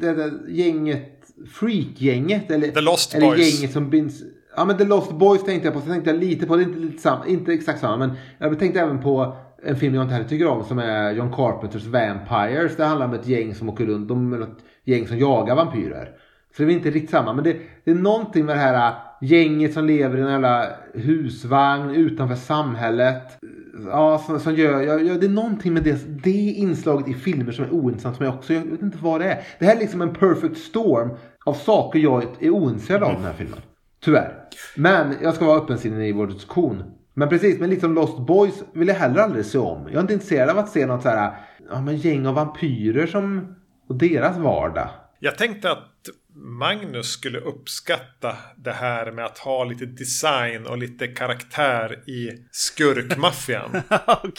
det, 0.01 0.11
det, 0.11 0.31
gänget, 0.47 1.11
freak-gänget. 1.59 2.51
Eller, 2.51 2.67
The 2.67 2.81
Lost 2.81 3.15
eller 3.15 3.27
Boys. 3.27 3.59
gänget 3.59 3.73
som 3.73 3.89
binds, 3.89 4.23
ja 4.55 4.65
men 4.65 4.77
The 4.77 4.85
Lost 4.85 5.11
Boys 5.11 5.43
tänkte 5.43 5.67
jag 5.67 5.73
på, 5.73 5.81
så 5.81 5.87
tänkte 5.87 6.09
jag 6.09 6.19
lite 6.19 6.45
på, 6.45 6.55
det 6.55 6.63
är 6.63 6.67
inte, 6.67 6.79
lite 6.79 7.01
samma, 7.01 7.27
inte 7.27 7.53
exakt 7.53 7.79
samma, 7.79 7.97
men 7.97 8.11
jag 8.37 8.59
tänkte 8.59 8.79
även 8.79 9.01
på 9.01 9.35
en 9.63 9.75
film 9.75 9.95
jag 9.95 10.03
inte 10.03 10.13
heller 10.13 10.29
tycker 10.29 10.47
om 10.47 10.63
som 10.63 10.79
är 10.79 11.11
John 11.11 11.33
Carpenters 11.33 11.85
Vampires. 11.85 12.75
Det 12.75 12.85
handlar 12.85 13.07
om 13.07 13.13
ett 13.13 13.27
gäng 13.27 13.55
som 13.55 13.69
åker 13.69 13.85
runt, 13.85 14.07
de 14.07 14.33
är 14.33 14.41
ett 14.41 14.63
gäng 14.83 15.07
som 15.07 15.17
jagar 15.17 15.55
vampyrer. 15.55 16.09
Så 16.57 16.63
det 16.63 16.71
är 16.71 16.75
inte 16.75 16.89
riktigt 16.89 17.09
samma. 17.09 17.33
Men 17.33 17.43
det, 17.43 17.57
det, 17.83 17.91
är 17.91 17.95
någonting 17.95 18.45
med 18.45 18.55
det 18.55 18.59
här 18.59 18.87
äh, 18.87 18.93
gänget 19.21 19.73
som 19.73 19.85
lever 19.85 20.17
i 20.17 20.21
en 20.21 20.31
jävla 20.31 20.67
husvagn 20.93 21.89
utanför 21.89 22.35
samhället. 22.35 23.37
Ja, 23.85 24.17
som, 24.17 24.39
som 24.39 24.55
gör, 24.55 24.81
ja, 24.81 24.99
ja, 24.99 25.13
det 25.13 25.25
är 25.25 25.29
någonting 25.29 25.73
med 25.73 25.83
det, 25.83 26.23
det 26.23 26.31
inslaget 26.31 27.07
i 27.07 27.13
filmer 27.13 27.51
som 27.51 27.65
är 27.65 27.73
ointressant 27.73 28.15
som 28.15 28.25
jag 28.25 28.35
också, 28.35 28.53
jag 28.53 28.61
vet 28.61 28.81
inte 28.81 28.97
vad 29.01 29.21
det 29.21 29.31
är. 29.31 29.43
Det 29.59 29.65
här 29.65 29.75
är 29.75 29.79
liksom 29.79 30.01
en 30.01 30.13
perfect 30.13 30.57
storm 30.57 31.17
av 31.45 31.53
saker 31.53 31.99
jag 31.99 32.23
är 32.39 32.49
ointresserad 32.49 33.03
av 33.03 33.11
i 33.11 33.15
den 33.15 33.23
här 33.23 33.33
filmen. 33.33 33.59
Tyvärr. 34.03 34.33
Men 34.75 35.15
jag 35.21 35.35
ska 35.35 35.45
vara 35.45 35.57
öppensinnig 35.57 36.09
i 36.09 36.11
vår 36.11 36.27
diskussion. 36.27 36.83
Men 37.13 37.29
precis, 37.29 37.59
men 37.59 37.69
liksom 37.69 37.93
Lost 37.93 38.19
Boys 38.19 38.63
vill 38.73 38.87
jag 38.87 38.95
heller 38.95 39.21
aldrig 39.21 39.45
se 39.45 39.57
om. 39.57 39.83
Jag 39.85 39.95
är 39.95 40.01
inte 40.01 40.13
intresserad 40.13 40.49
av 40.49 40.57
att 40.57 40.69
se 40.69 40.85
något 40.85 41.01
så 41.01 41.09
här, 41.09 41.27
äh, 41.27 41.33
ja 41.69 41.81
men 41.81 41.97
gäng 41.97 42.25
av 42.25 42.35
vampyrer 42.35 43.07
som, 43.07 43.55
och 43.89 43.95
deras 43.95 44.37
vardag. 44.37 44.89
Jag 45.19 45.37
tänkte 45.37 45.71
att 45.71 45.94
Magnus 46.35 47.11
skulle 47.11 47.39
uppskatta 47.39 48.37
det 48.57 48.71
här 48.71 49.11
med 49.11 49.25
att 49.25 49.37
ha 49.37 49.63
lite 49.63 49.85
design 49.85 50.65
och 50.65 50.77
lite 50.77 51.07
karaktär 51.07 52.09
i 52.09 52.31
skurkmaffian. 52.51 53.81
Okej. 54.07 54.29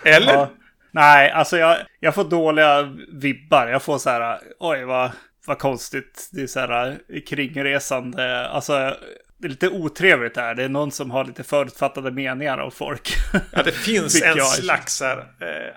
Okay. 0.00 0.12
Eller? 0.12 0.32
Ja. 0.32 0.50
Nej, 0.90 1.30
alltså 1.30 1.58
jag, 1.58 1.78
jag 2.00 2.14
får 2.14 2.24
dåliga 2.24 2.82
vibbar. 3.12 3.66
Jag 3.66 3.82
får 3.82 3.98
så 3.98 4.10
här, 4.10 4.40
oj 4.58 4.84
vad, 4.84 5.10
vad 5.46 5.58
konstigt. 5.58 6.28
Det 6.32 6.42
är 6.42 6.46
så 6.46 6.60
här 6.60 6.98
kringresande. 7.26 8.48
Alltså 8.48 8.96
det 9.38 9.46
är 9.46 9.48
lite 9.48 9.68
otrevligt 9.68 10.34
där. 10.34 10.54
Det 10.54 10.64
är 10.64 10.68
någon 10.68 10.90
som 10.90 11.10
har 11.10 11.24
lite 11.24 11.42
förutfattade 11.42 12.10
meningar 12.10 12.58
av 12.58 12.70
folk. 12.70 13.16
Ja, 13.52 13.62
det 13.62 13.72
finns 13.72 14.22
en 14.24 14.40
slags 14.40 15.00
här, 15.00 15.18
eh, 15.18 15.74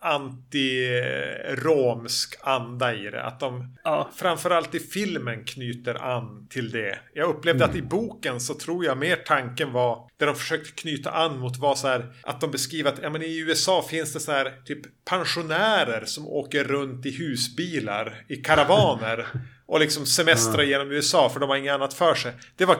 anti-romsk 0.00 1.08
anda 2.40 2.94
i 2.94 3.10
det. 3.10 3.22
Att 3.22 3.40
de 3.40 3.76
ja. 3.84 4.10
framförallt 4.16 4.74
i 4.74 4.80
filmen 4.80 5.44
knyter 5.44 5.94
an 5.94 6.46
till 6.50 6.70
det. 6.70 6.98
Jag 7.14 7.28
upplevde 7.28 7.64
mm. 7.64 7.70
att 7.70 7.76
i 7.76 7.82
boken 7.82 8.40
så 8.40 8.54
tror 8.54 8.84
jag 8.84 8.98
mer 8.98 9.16
tanken 9.16 9.72
var 9.72 10.08
där 10.16 10.26
de 10.26 10.34
försökte 10.34 10.70
knyta 10.80 11.10
an 11.10 11.38
mot 11.38 11.56
var 11.56 11.74
så 11.74 11.88
här 11.88 12.06
att 12.22 12.40
de 12.40 12.50
beskriver 12.50 12.92
att 12.92 12.98
ja, 13.02 13.10
men 13.10 13.22
i 13.22 13.38
USA 13.38 13.84
finns 13.90 14.12
det 14.12 14.20
så 14.20 14.32
här 14.32 14.52
typ 14.64 15.04
pensionärer 15.04 16.04
som 16.04 16.28
åker 16.28 16.64
runt 16.64 17.06
i 17.06 17.10
husbilar 17.10 18.24
i 18.28 18.36
karavaner. 18.36 19.26
Och 19.70 19.80
liksom 19.80 20.06
semestra 20.06 20.62
mm. 20.62 20.68
genom 20.68 20.92
USA 20.92 21.28
för 21.28 21.40
de 21.40 21.48
har 21.48 21.56
inget 21.56 21.72
annat 21.72 21.94
för 21.94 22.14
sig. 22.14 22.32
Det, 22.56 22.64
var, 22.64 22.76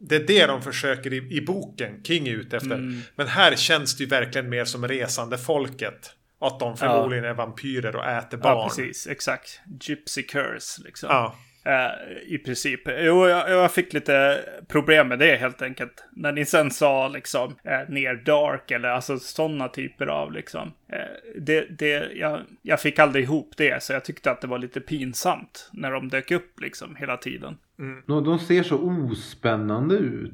det 0.00 0.16
är 0.16 0.26
det 0.26 0.46
de 0.46 0.62
försöker 0.62 1.12
i, 1.12 1.16
i 1.36 1.40
boken 1.40 2.02
King 2.02 2.28
är 2.28 2.32
ute 2.32 2.56
efter. 2.56 2.74
Mm. 2.74 3.00
Men 3.16 3.26
här 3.26 3.56
känns 3.56 3.96
det 3.96 4.04
ju 4.04 4.10
verkligen 4.10 4.48
mer 4.48 4.64
som 4.64 4.88
resande 4.88 5.38
folket. 5.38 6.10
Att 6.40 6.60
de 6.60 6.76
förmodligen 6.76 7.24
ja. 7.24 7.30
är 7.30 7.34
vampyrer 7.34 7.96
och 7.96 8.04
äter 8.04 8.38
barn. 8.38 8.58
Ja, 8.58 8.68
precis. 8.68 9.06
Exakt. 9.06 9.60
Gypsy 9.80 10.22
curse 10.22 10.82
liksom. 10.84 11.08
Ja. 11.12 11.36
Uh, 11.66 12.34
I 12.34 12.38
princip. 12.38 12.80
Jo, 12.86 13.26
jag, 13.26 13.50
jag, 13.50 13.72
fick 13.72 13.92
lite 13.92 14.40
problem 14.68 15.08
med 15.08 15.18
det 15.18 15.36
helt 15.36 15.62
enkelt. 15.62 16.04
När 16.12 16.32
ni 16.32 16.44
sen 16.44 16.70
sa 16.70 17.08
liksom 17.08 17.48
uh, 17.50 17.94
ner 17.94 18.14
dark 18.14 18.70
eller 18.70 18.88
alltså 18.88 19.18
sådana 19.18 19.68
typer 19.68 20.06
av 20.06 20.32
liksom. 20.32 20.68
Uh, 20.68 21.40
det, 21.40 21.78
det, 21.78 22.12
jag, 22.14 22.40
jag 22.62 22.80
fick 22.80 22.98
aldrig 22.98 23.24
ihop 23.24 23.52
det 23.56 23.82
så 23.82 23.92
jag 23.92 24.04
tyckte 24.04 24.30
att 24.30 24.40
det 24.40 24.46
var 24.46 24.58
lite 24.58 24.80
pinsamt 24.80 25.70
när 25.72 25.90
de 25.90 26.08
dök 26.08 26.30
upp 26.30 26.60
liksom 26.60 26.96
hela 26.96 27.16
tiden. 27.16 27.56
Mm. 27.78 28.02
De, 28.06 28.24
de 28.24 28.38
ser 28.38 28.62
så 28.62 28.78
ospännande 28.78 29.94
ut. 29.94 30.32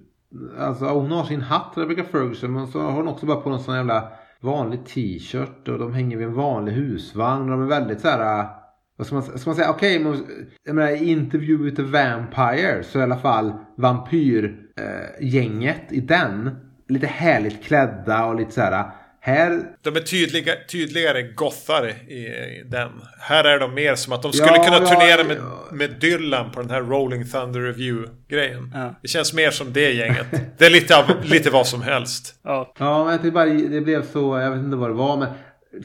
Alltså 0.58 0.84
hon 0.84 1.10
har 1.10 1.24
sin 1.24 1.40
hatt, 1.40 1.72
Rebecca 1.76 2.04
Ferguson, 2.04 2.52
men 2.52 2.66
så 2.66 2.80
har 2.80 2.92
hon 2.92 3.08
också 3.08 3.26
bara 3.26 3.40
på 3.40 3.50
någon 3.50 3.60
sån 3.60 3.76
jävla 3.76 4.08
vanlig 4.40 4.86
t-shirt 4.86 5.68
och 5.68 5.78
de 5.78 5.94
hänger 5.94 6.16
vid 6.16 6.26
en 6.26 6.34
vanlig 6.34 6.72
husvagn. 6.72 7.42
Och 7.42 7.50
de 7.50 7.62
är 7.62 7.66
väldigt 7.66 8.00
så 8.00 8.08
här 8.08 8.59
vad 9.00 9.06
ska 9.06 9.14
man, 9.14 9.38
ska 9.38 9.50
man 9.50 9.56
säga? 9.56 9.70
Okej, 9.70 10.06
okay, 10.06 10.20
jag 10.64 10.74
menar 10.74 10.90
Interview 10.90 11.64
with 11.64 11.76
the 11.76 11.82
Vampire 11.82 12.82
så 12.82 12.98
är 12.98 13.00
i 13.00 13.04
alla 13.04 13.18
fall 13.18 13.52
vampyrgänget 13.76 15.82
eh, 15.90 15.96
i 15.96 16.00
den 16.00 16.50
lite 16.88 17.06
härligt 17.06 17.64
klädda 17.64 18.24
och 18.24 18.36
lite 18.36 18.52
så 18.52 18.60
här. 18.60 18.84
Här... 19.20 19.62
De 19.82 19.96
är 19.96 20.00
tydliga, 20.00 20.52
tydligare 20.72 21.22
gothare 21.22 21.90
i, 21.90 22.14
i 22.14 22.62
den. 22.66 22.88
Här 23.20 23.44
är 23.44 23.60
de 23.60 23.74
mer 23.74 23.94
som 23.94 24.12
att 24.12 24.22
de 24.22 24.32
skulle 24.32 24.56
ja, 24.56 24.64
kunna 24.64 24.86
turnera 24.86 25.24
med, 25.24 25.36
ja. 25.36 25.68
med 25.72 25.90
Dylan 26.00 26.50
på 26.50 26.60
den 26.60 26.70
här 26.70 26.80
Rolling 26.80 27.26
Thunder 27.26 27.60
Review-grejen. 27.60 28.72
Ja. 28.74 28.94
Det 29.02 29.08
känns 29.08 29.34
mer 29.34 29.50
som 29.50 29.72
det 29.72 29.92
gänget. 29.92 30.26
Det 30.58 30.66
är 30.66 30.70
lite, 30.70 30.96
av, 30.96 31.24
lite 31.24 31.50
vad 31.50 31.66
som 31.66 31.82
helst. 31.82 32.34
Ja, 32.42 32.72
ja 32.78 33.04
men 33.04 33.18
det, 33.22 33.30
bara, 33.30 33.46
det 33.46 33.80
blev 33.80 34.12
så, 34.12 34.38
jag 34.38 34.50
vet 34.50 34.60
inte 34.60 34.76
vad 34.76 34.90
det 34.90 34.94
var. 34.94 35.16
Men 35.16 35.28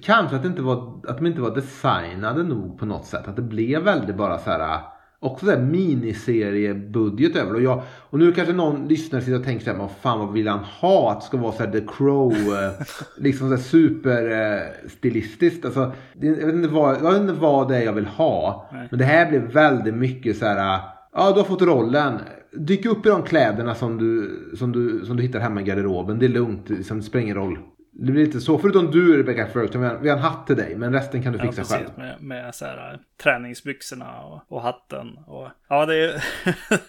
Kanske 0.02 0.36
att, 0.36 0.42
det 0.42 0.48
inte 0.48 0.62
var, 0.62 1.02
att 1.08 1.18
de 1.18 1.26
inte 1.26 1.42
var 1.42 1.56
designade 1.56 2.44
nog 2.44 2.80
på 2.80 2.86
något 2.86 3.06
sätt. 3.06 3.28
Att 3.28 3.36
det 3.36 3.42
blev 3.42 3.84
väldigt 3.84 4.16
bara 4.16 4.38
så 4.38 4.50
här. 4.50 4.80
Också 5.20 5.46
där 5.46 5.62
miniseriebudget 5.62 7.36
över 7.36 7.54
och, 7.54 7.62
jag, 7.62 7.82
och 8.10 8.20
nu 8.20 8.32
kanske 8.32 8.54
någon 8.54 8.88
lyssnare 8.88 9.22
sitter 9.22 9.40
och 9.40 9.46
tänker 9.46 9.66
så 9.66 9.72
här, 9.72 9.78
vad 9.78 9.92
fan 9.92 10.20
vad 10.20 10.34
vill 10.34 10.48
han 10.48 10.60
ha? 10.60 11.12
Att 11.12 11.20
det 11.20 11.26
ska 11.26 11.38
vara 11.38 11.52
så 11.52 11.64
här 11.64 11.72
The 11.72 11.82
Crow, 11.98 12.34
eh, 12.34 12.72
liksom 13.18 13.50
så 13.50 13.56
här 13.56 13.62
super 13.62 14.32
eh, 14.32 14.90
stilistiskt. 14.90 15.66
Alltså, 15.66 15.92
jag, 16.14 16.36
vet 16.36 16.56
inte 16.56 16.68
vad, 16.68 16.96
jag 16.96 17.12
vet 17.12 17.22
inte 17.22 17.34
vad 17.34 17.70
det 17.70 17.78
är 17.78 17.82
jag 17.82 17.94
vill 17.94 18.06
ha. 18.06 18.70
Nej. 18.74 18.88
Men 18.90 19.00
det 19.00 19.06
här 19.06 19.30
blev 19.30 19.42
väldigt 19.42 19.96
mycket 19.96 20.38
så 20.38 20.46
här, 20.46 20.80
ja 21.14 21.32
du 21.32 21.40
har 21.40 21.44
fått 21.44 21.62
rollen. 21.62 22.20
Dyk 22.58 22.86
upp 22.86 23.06
i 23.06 23.10
de 23.10 23.24
kläderna 23.24 23.76
som 23.76 23.98
du, 23.98 24.40
som 24.58 24.72
du, 24.72 25.06
som 25.06 25.18
du 25.18 25.24
hittar 25.24 25.40
hemma 25.40 25.62
i 25.62 25.64
garderoben. 25.64 26.20
Det 26.20 26.26
är 26.26 26.30
lugnt, 26.30 26.70
liksom, 26.70 26.98
det 26.98 27.04
spelar 27.04 27.24
ingen 27.24 27.36
roll. 27.36 27.58
Det 27.98 28.12
blir 28.12 28.26
lite 28.26 28.42
så. 28.42 28.58
Förutom 28.58 28.92
du 28.92 29.18
Rebecca 29.18 29.48
Ferguson. 29.48 29.82
Vi 29.82 29.88
har, 29.88 29.98
vi 29.98 30.10
har 30.10 30.18
en 30.18 30.24
hatt 30.24 30.48
till 30.48 30.56
dig. 30.56 30.76
Men 30.76 30.94
resten 30.94 31.24
kan 31.24 31.34
du 31.34 31.40
fixa 31.40 31.62
ja, 31.62 31.66
själv. 31.66 31.90
Med, 31.98 32.22
med 32.22 32.56
så 32.56 32.66
här, 32.66 33.00
träningsbyxorna 33.24 34.22
och, 34.22 34.42
och 34.48 34.62
hatten. 34.62 35.18
Och, 35.28 35.50
ja, 35.70 35.86
det 35.86 35.96
är... 35.96 36.24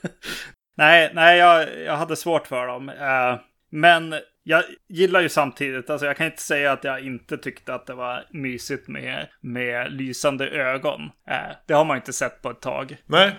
nej, 0.77 1.11
nej 1.15 1.39
jag, 1.39 1.69
jag 1.85 1.97
hade 1.97 2.17
svårt 2.17 2.47
för 2.47 2.67
dem. 2.67 2.89
Uh, 2.89 3.41
men 3.71 4.15
jag 4.43 4.63
gillar 4.89 5.21
ju 5.21 5.29
samtidigt, 5.29 5.91
alltså 5.91 6.07
jag 6.07 6.17
kan 6.17 6.27
inte 6.27 6.43
säga 6.43 6.73
att 6.73 6.85
jag 6.85 7.01
inte 7.01 7.39
tyckte 7.39 7.75
att 7.75 7.87
det 7.87 7.95
var 7.95 8.25
mysigt 8.31 8.89
med, 8.89 9.27
med 9.41 9.93
lysande 9.93 10.49
ögon. 10.49 11.01
Uh, 11.03 11.55
det 11.67 11.75
har 11.75 11.85
man 11.85 11.97
inte 11.97 12.13
sett 12.13 12.43
på 12.43 12.51
ett 12.51 12.61
tag. 12.61 12.97
Nej, 13.07 13.37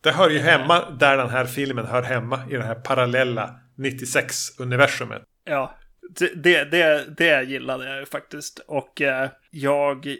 det 0.00 0.10
hör 0.10 0.30
ju 0.30 0.38
hemma 0.38 0.90
där 0.90 1.16
den 1.16 1.30
här 1.30 1.44
filmen 1.44 1.86
hör 1.86 2.02
hemma. 2.02 2.40
I 2.50 2.56
det 2.56 2.64
här 2.64 2.74
parallella 2.74 3.54
96-universumet. 3.76 5.22
Ja, 5.44 5.74
det, 6.34 6.64
det, 6.64 7.16
det 7.16 7.42
gillade 7.42 7.88
jag 7.90 8.00
ju 8.00 8.06
faktiskt. 8.06 8.58
Och 8.58 9.02
eh, 9.02 9.28
jag 9.50 10.16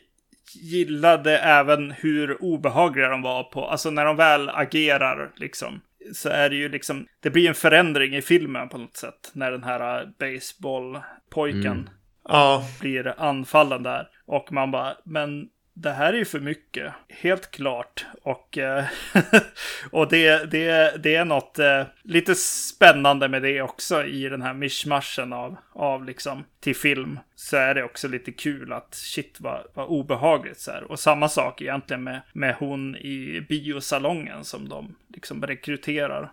gillade 0.54 1.38
även 1.38 1.90
hur 1.90 2.42
obehagliga 2.42 3.08
de 3.08 3.22
var 3.22 3.42
på, 3.44 3.66
alltså 3.66 3.90
när 3.90 4.04
de 4.04 4.16
väl 4.16 4.48
agerar 4.48 5.32
liksom. 5.36 5.80
Så 6.12 6.28
är 6.28 6.50
det 6.50 6.56
ju 6.56 6.68
liksom, 6.68 7.06
det 7.20 7.30
blir 7.30 7.48
en 7.48 7.54
förändring 7.54 8.16
i 8.16 8.22
filmen 8.22 8.68
på 8.68 8.78
något 8.78 8.96
sätt. 8.96 9.30
När 9.32 9.50
den 9.50 9.64
här 9.64 10.08
baseballpojken 10.18 11.90
Mm. 12.28 12.62
Blir 12.80 13.14
anfallen 13.18 13.82
där. 13.82 14.08
Och 14.26 14.52
man 14.52 14.70
bara, 14.70 14.96
men 15.04 15.48
det 15.74 15.90
här 15.90 16.12
är 16.12 16.18
ju 16.18 16.24
för 16.24 16.40
mycket. 16.40 16.92
Helt 17.08 17.50
klart. 17.50 18.06
Och, 18.22 18.58
eh, 18.58 18.84
och 19.90 20.08
det, 20.08 20.50
det, 20.50 20.96
det 21.02 21.14
är 21.14 21.24
något 21.24 21.58
eh, 21.58 21.82
lite 22.02 22.34
spännande 22.34 23.28
med 23.28 23.42
det 23.42 23.62
också 23.62 24.04
i 24.04 24.28
den 24.28 24.42
här 24.42 24.54
mischmaschen 24.54 25.32
av, 25.32 25.56
av 25.72 26.04
liksom 26.04 26.44
till 26.60 26.76
film. 26.76 27.18
Så 27.34 27.56
är 27.56 27.74
det 27.74 27.84
också 27.84 28.08
lite 28.08 28.32
kul 28.32 28.72
att 28.72 28.94
shit 28.94 29.36
vad, 29.40 29.60
vad 29.74 29.86
obehagligt 29.86 30.60
så 30.60 30.70
här. 30.70 30.84
Och 30.84 30.98
samma 30.98 31.28
sak 31.28 31.62
egentligen 31.62 32.04
med, 32.04 32.20
med 32.32 32.54
hon 32.58 32.96
i 32.96 33.46
biosalongen 33.48 34.44
som 34.44 34.68
de 34.68 34.94
liksom 35.08 35.42
rekryterar. 35.46 36.32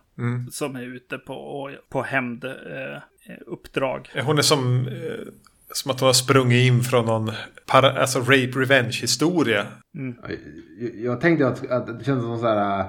Som 0.51 0.75
är 0.75 0.81
ute 0.83 1.17
på, 1.17 1.71
på 1.89 2.01
hämnd 2.01 2.45
eh, 2.45 2.97
uppdrag. 3.45 4.09
hon 4.23 4.37
är 4.37 4.41
som... 4.41 4.89
Som 5.73 5.91
att 5.91 5.99
hon 5.99 6.07
har 6.07 6.13
sprungit 6.13 6.67
in 6.67 6.83
från 6.83 7.05
någon 7.05 7.31
para, 7.65 8.01
alltså 8.01 8.19
rape 8.19 8.51
revenge 8.55 8.97
historia. 9.01 9.65
Jag, 9.91 10.95
jag 10.95 11.21
tänkte 11.21 11.47
att, 11.47 11.71
att 11.71 11.99
det 11.99 12.05
kändes 12.05 12.23
som 12.23 12.33
en 12.33 12.39
sån 12.39 12.47
här 12.47 12.79
äh, 12.79 12.85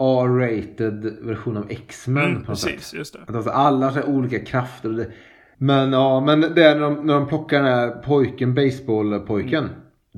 R-rated 0.00 1.16
version 1.22 1.56
av 1.56 1.66
X-Men. 1.70 2.24
Mm, 2.24 2.44
på 2.44 2.50
något 2.50 2.58
sätt. 2.58 2.74
precis, 2.74 2.94
just 2.94 3.12
det. 3.12 3.18
Att 3.26 3.34
alltså 3.34 3.50
alla 3.50 3.86
har 3.90 4.02
så 4.02 4.08
olika 4.08 4.44
krafter. 4.44 4.88
och 4.88 4.94
Det. 4.94 5.10
Men 5.58 5.92
ja, 5.92 6.20
men 6.20 6.40
det 6.40 6.64
är 6.64 6.74
när 6.74 6.80
de, 6.80 7.06
när 7.06 7.14
de 7.14 7.28
plockar 7.28 7.62
den 7.62 7.66
här 7.66 7.90
pojken, 7.90 8.54
baseballpojken. 8.54 9.68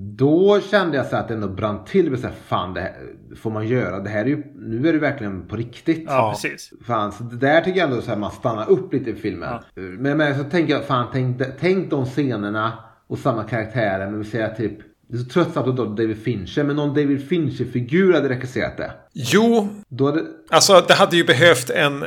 Då 0.03 0.61
kände 0.61 0.97
jag 0.97 1.07
så 1.07 1.17
att 1.17 1.29
det 1.29 1.35
ändå 1.35 1.49
brann 1.49 1.85
till. 1.85 2.21
Så 2.21 2.27
här, 2.27 2.35
fan, 2.47 2.75
det 2.75 2.81
här, 2.81 2.93
får 3.37 3.51
man 3.51 3.69
göra? 3.69 4.01
Det 4.01 4.11
här 4.11 4.21
är 4.21 4.29
ju, 4.29 4.45
nu 4.55 4.89
är 4.89 4.93
det 4.93 4.99
verkligen 4.99 5.49
på 5.49 5.57
riktigt. 5.57 6.05
Ja, 6.07 6.33
precis. 6.35 6.73
Fan, 6.87 7.13
så 7.13 7.23
där 7.23 7.61
tycker 7.61 7.79
jag 7.79 7.91
ändå 7.91 8.03
så 8.03 8.11
här, 8.11 8.19
man 8.19 8.31
stannar 8.31 8.71
upp 8.71 8.93
lite 8.93 9.11
i 9.11 9.15
filmen. 9.15 9.59
Men, 9.75 10.17
men 10.17 10.39
så 10.39 10.45
tänker 10.45 10.73
jag, 10.75 10.85
fan 10.85 11.07
tänk, 11.13 11.43
tänk 11.61 11.91
de 11.91 12.07
scenerna 12.07 12.79
och 13.07 13.19
samma 13.19 13.45
karaktärer. 13.45 14.11
Men 14.11 14.19
vi 14.19 14.25
säger 14.25 14.55
typ, 14.55 14.79
det 15.09 15.17
är 15.17 15.19
så 15.19 15.29
tröttsamt 15.29 15.67
att 15.67 15.77
David 15.77 16.23
Fincher. 16.23 16.65
Men 16.65 16.77
någon 16.77 16.89
David 16.89 17.29
Fincher-figur 17.29 18.13
hade 18.13 18.29
regisserat 18.29 18.77
det. 18.77 18.93
Jo, 19.13 19.69
Då 19.89 20.07
hade, 20.07 20.23
alltså 20.51 20.85
det 20.89 20.95
hade 20.95 21.17
ju 21.17 21.25
behövt 21.25 21.71
en 21.71 22.05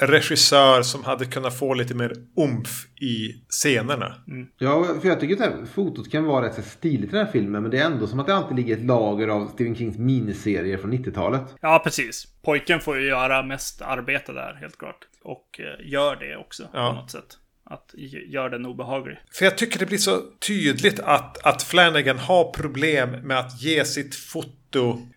regissör 0.00 0.82
som 0.82 1.04
hade 1.04 1.24
kunnat 1.26 1.58
få 1.58 1.74
lite 1.74 1.94
mer 1.94 2.12
umf 2.36 2.86
i 3.00 3.32
scenerna. 3.48 4.14
ja, 4.58 4.86
för 5.00 5.08
jag 5.08 5.20
tycker 5.20 5.42
att 5.44 5.68
fotot 5.68 6.10
kan 6.10 6.24
vara 6.24 6.46
rätt 6.46 6.54
så 6.54 6.62
stiligt 6.62 7.12
i 7.12 7.16
den 7.16 7.26
här 7.26 7.32
filmen. 7.32 7.62
Men 7.62 7.70
det 7.70 7.78
är 7.78 7.84
ändå 7.86 8.06
som 8.06 8.20
att 8.20 8.26
det 8.26 8.34
alltid 8.34 8.56
ligger 8.56 8.76
ett 8.76 8.84
lager 8.84 9.28
av 9.28 9.46
Stephen 9.54 9.76
Kings 9.76 9.98
miniserier 9.98 10.78
från 10.78 10.92
90-talet. 10.92 11.42
Ja, 11.60 11.80
precis. 11.84 12.26
Pojken 12.42 12.80
får 12.80 12.98
ju 12.98 13.06
göra 13.08 13.42
mest 13.42 13.82
arbete 13.82 14.32
där, 14.32 14.54
helt 14.60 14.78
klart. 14.78 14.98
Och 15.22 15.60
eh, 15.60 15.90
gör 15.92 16.16
det 16.16 16.36
också 16.36 16.68
Ja. 16.72 16.88
på 16.90 17.00
något 17.00 17.10
sätt. 17.10 17.36
Att 17.64 17.94
g- 17.96 18.24
gör 18.28 18.50
den 18.50 18.66
obehaglig. 18.66 19.18
För 19.32 19.44
jag 19.44 19.58
tycker 19.58 19.78
det 19.78 19.86
blir 19.86 19.98
så 19.98 20.20
tydligt 20.46 21.00
att, 21.00 21.46
att 21.46 21.62
Flanagan 21.62 22.18
har 22.18 22.52
problem 22.52 23.10
med 23.10 23.38
att 23.38 23.62
ge 23.62 23.84
sitt 23.84 24.14
foto... 24.14 24.48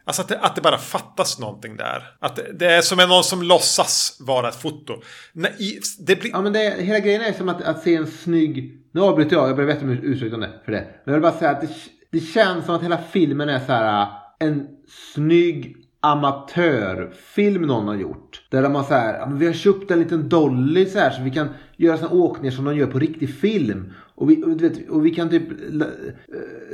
Alltså 0.06 0.22
att 0.22 0.28
det, 0.28 0.40
att 0.40 0.56
det 0.56 0.62
bara 0.62 0.78
fattas 0.78 1.40
någonting 1.40 1.78
där. 1.78 2.04
Att 2.20 2.36
det, 2.36 2.54
det 2.60 2.66
är 2.66 2.82
som 2.82 3.00
är 3.00 3.08
någon 3.08 3.24
som 3.24 3.44
låtsas 3.44 4.18
vara 4.20 4.50
ett 4.50 4.62
foto. 4.62 4.94
Nej, 5.34 5.80
det 6.00 6.16
blir... 6.16 6.32
Ja 6.32 6.42
men 6.42 6.54
det, 6.54 6.76
hela 6.80 7.00
grejen 7.00 7.22
är 7.22 7.34
som 7.34 7.50
att, 7.50 7.62
att 7.62 7.84
se 7.84 7.96
en 7.96 8.08
snygg... 8.08 8.80
Nu 8.92 9.02
avbryter 9.02 9.36
jag, 9.36 9.50
jag 9.50 9.56
ber 9.56 9.84
om 9.84 9.90
ursäkt 9.90 10.32
för 10.66 10.72
det. 10.72 10.82
Men 10.82 11.02
jag 11.06 11.14
vill 11.14 11.22
bara 11.22 11.40
säga 11.40 11.52
att 11.52 11.62
det, 11.62 11.70
det 12.12 12.20
känns 12.20 12.66
som 12.66 12.76
att 12.76 12.84
hela 12.84 12.98
filmen 13.12 13.50
är 13.50 13.60
så 13.60 13.72
här 13.72 14.02
äh, 14.02 14.08
en 14.40 14.68
snygg 15.14 15.78
amatörfilm 16.00 17.62
någon 17.62 17.88
har 17.88 17.96
gjort. 17.96 18.48
Där 18.50 18.64
de 18.64 18.76
har 18.76 18.84
så 18.84 18.94
här, 18.94 19.22
äh, 19.22 19.34
vi 19.34 19.46
har 19.46 19.54
köpt 19.54 19.92
en 19.92 20.00
liten 20.00 20.30
dolly 20.30 20.86
så 20.86 21.00
här 21.00 21.12
så 21.12 21.22
vi 21.22 21.32
kan 21.32 21.50
göra 21.78 21.98
såna 21.98 22.12
åkningar 22.12 22.52
som 22.52 22.66
de 22.66 22.78
gör 22.78 22.88
på 22.88 23.00
riktig 23.00 23.36
film. 23.36 23.94
Och 24.16 24.30
vi, 24.30 24.44
och, 24.44 24.58
du 24.58 24.70
vet, 24.70 24.90
och 24.90 25.06
vi 25.06 25.12
kan 25.12 25.30
typ 25.30 25.52
eh, 25.52 25.88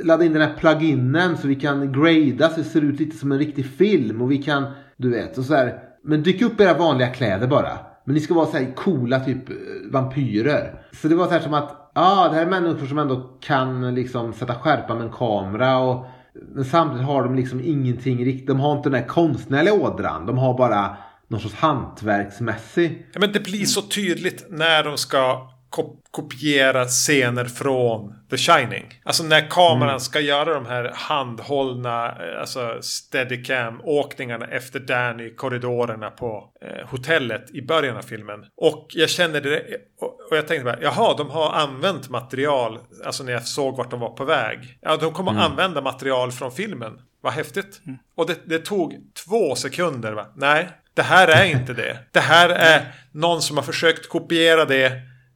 ladda 0.04 0.24
in 0.24 0.32
den 0.32 0.42
här 0.42 0.54
pluginen 0.58 1.36
så 1.36 1.48
vi 1.48 1.54
kan 1.54 1.92
grada 1.92 2.48
så 2.48 2.60
det 2.60 2.64
ser 2.64 2.82
ut 2.82 3.00
lite 3.00 3.16
som 3.16 3.32
en 3.32 3.38
riktig 3.38 3.66
film. 3.66 4.22
Och 4.22 4.30
vi 4.30 4.42
kan, 4.42 4.64
du 4.96 5.10
vet, 5.10 5.38
och 5.38 5.44
så 5.44 5.54
här. 5.54 5.78
Men 6.04 6.22
dyk 6.22 6.42
upp 6.42 6.60
era 6.60 6.74
vanliga 6.74 7.08
kläder 7.08 7.46
bara. 7.46 7.78
Men 8.04 8.14
ni 8.14 8.20
ska 8.20 8.34
vara 8.34 8.46
så 8.46 8.56
här 8.56 8.74
coola 8.74 9.20
typ 9.20 9.50
eh, 9.50 9.56
vampyrer. 9.90 10.82
Så 10.92 11.08
det 11.08 11.14
var 11.14 11.26
så 11.26 11.32
här 11.32 11.40
som 11.40 11.54
att, 11.54 11.90
ja 11.94 12.24
ah, 12.24 12.28
det 12.28 12.34
här 12.34 12.46
är 12.46 12.50
människor 12.50 12.86
som 12.86 12.98
ändå 12.98 13.38
kan 13.40 13.94
liksom 13.94 14.32
sätta 14.32 14.54
skärpa 14.54 14.94
med 14.94 15.04
en 15.04 15.12
kamera. 15.12 15.78
Och, 15.78 16.06
men 16.54 16.64
samtidigt 16.64 17.06
har 17.06 17.24
de 17.24 17.34
liksom 17.34 17.60
ingenting 17.60 18.24
riktigt. 18.24 18.46
De 18.46 18.60
har 18.60 18.76
inte 18.76 18.88
den 18.88 19.00
här 19.00 19.08
konstnärliga 19.08 19.74
ådran. 19.74 20.26
De 20.26 20.38
har 20.38 20.58
bara 20.58 20.96
någon 21.28 21.40
sorts 21.40 21.54
hantverksmässig. 21.54 23.06
Ja, 23.12 23.20
men 23.20 23.32
det 23.32 23.40
blir 23.40 23.64
så 23.64 23.82
tydligt 23.82 24.46
när 24.50 24.84
de 24.84 24.98
ska 24.98 25.50
kop- 25.70 26.04
kopiera 26.10 26.84
scener 26.84 27.44
från 27.44 28.14
The 28.30 28.36
Shining. 28.36 29.00
Alltså 29.04 29.24
när 29.24 29.50
kameran 29.50 30.00
ska 30.00 30.20
göra 30.20 30.54
de 30.54 30.66
här 30.66 30.92
handhållna, 30.94 32.06
eh, 32.06 32.40
alltså 32.40 32.78
steadicam-åkningarna 32.80 34.46
efter 34.46 34.80
Dan 34.80 35.20
i 35.20 35.30
korridorerna 35.30 36.10
på 36.10 36.50
eh, 36.62 36.88
hotellet 36.88 37.50
i 37.54 37.62
början 37.62 37.96
av 37.96 38.02
filmen. 38.02 38.44
Och 38.56 38.86
jag 38.90 39.10
kände 39.10 39.40
det, 39.40 39.62
och, 40.00 40.20
och 40.30 40.36
jag 40.36 40.48
tänkte 40.48 40.64
bara, 40.64 40.78
jaha, 40.82 41.14
de 41.16 41.30
har 41.30 41.52
använt 41.52 42.08
material, 42.08 42.78
alltså 43.04 43.24
när 43.24 43.32
jag 43.32 43.42
såg 43.46 43.76
vart 43.76 43.90
de 43.90 44.00
var 44.00 44.10
på 44.10 44.24
väg. 44.24 44.78
Ja, 44.80 44.96
de 44.96 45.12
kommer 45.12 45.32
att 45.32 45.50
använda 45.50 45.80
material 45.80 46.32
från 46.32 46.52
filmen. 46.52 47.00
Vad 47.22 47.32
häftigt. 47.32 47.80
Och 48.14 48.26
det, 48.26 48.36
det 48.44 48.58
tog 48.58 48.94
två 49.26 49.54
sekunder, 49.54 50.12
va? 50.12 50.26
Nej, 50.36 50.68
det 50.94 51.02
här 51.02 51.28
är 51.28 51.44
inte 51.44 51.72
det. 51.72 51.98
Det 52.12 52.20
här 52.20 52.48
är 52.48 52.92
någon 53.12 53.42
som 53.42 53.56
har 53.56 53.64
försökt 53.64 54.08
kopiera 54.08 54.64
det 54.64 54.92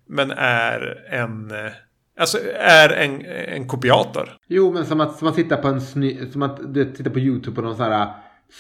men 0.08 0.30
är 0.30 1.04
en... 1.10 1.50
eh, 1.50 1.72
Alltså 2.18 2.38
är 2.58 2.88
en, 2.88 3.22
en 3.26 3.68
kopiator. 3.68 4.28
Jo 4.48 4.72
men 4.72 4.84
som 4.86 5.00
att, 5.00 5.16
som 5.18 5.28
att 5.28 5.34
titta 5.34 5.56
på 5.56 5.68
en 5.68 5.80
sny, 5.80 6.30
som 6.32 6.42
att 6.42 6.74
du 6.74 6.84
vet, 6.84 6.96
titta 6.96 7.10
på 7.10 7.18
YouTube 7.18 7.56
på 7.56 7.62
någon 7.62 7.76
sån 7.76 7.84
här 7.84 8.02
äh, 8.02 8.08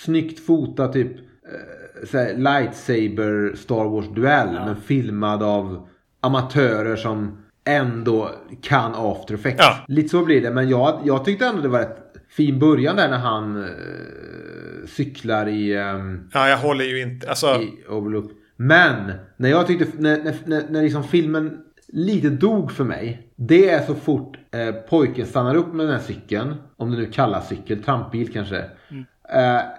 snyggt 0.04 0.46
fotad 0.46 0.92
typ 0.92 1.12
eh, 1.18 2.18
här, 2.18 2.36
lightsaber 2.36 3.56
Star 3.56 3.84
Wars 3.84 4.08
duell. 4.14 4.52
Men 4.52 4.76
filmad 4.76 5.42
av 5.42 5.88
amatörer 6.20 6.96
som 6.96 7.44
ändå 7.66 8.30
kan 8.62 8.92
after 8.94 9.34
effects. 9.34 9.64
Ja. 9.64 9.84
Lite 9.88 10.08
så 10.08 10.24
blir 10.24 10.40
det. 10.42 10.50
Men 10.50 10.68
jag, 10.68 11.00
jag 11.04 11.24
tyckte 11.24 11.46
ändå 11.46 11.62
det 11.62 11.68
var 11.68 11.80
ett 11.80 11.98
fin 12.36 12.58
början 12.58 12.96
där 12.96 13.08
när 13.08 13.18
han 13.18 13.64
eh, 13.64 13.70
cyklar 14.86 15.48
i, 15.48 15.74
ehm, 15.76 16.30
Ja, 16.32 16.48
jag 16.48 16.58
håller 16.58 16.84
ju 16.84 17.02
inte... 17.02 17.28
Alltså... 17.28 17.46
i 17.46 17.84
Overlook. 17.88 18.30
Men 18.56 19.12
när 19.36 19.48
jag 19.48 19.66
tyckte, 19.66 19.86
när, 19.98 20.24
när, 20.24 20.34
när, 20.44 20.68
när 20.68 20.82
liksom 20.82 21.04
filmen 21.04 21.64
lite 21.94 22.30
dog 22.30 22.72
för 22.72 22.84
mig. 22.84 23.28
Det 23.36 23.70
är 23.70 23.86
så 23.86 23.94
fort 23.94 24.38
eh, 24.50 24.72
pojken 24.72 25.26
stannar 25.26 25.54
upp 25.54 25.72
med 25.72 25.86
den 25.86 25.94
här 25.94 26.02
cykeln. 26.02 26.54
Om 26.76 26.90
det 26.90 26.96
nu 26.96 27.06
kallas 27.06 27.48
cykel, 27.48 27.82
trampbil 27.82 28.32
kanske. 28.32 28.64
Mm 28.90 29.04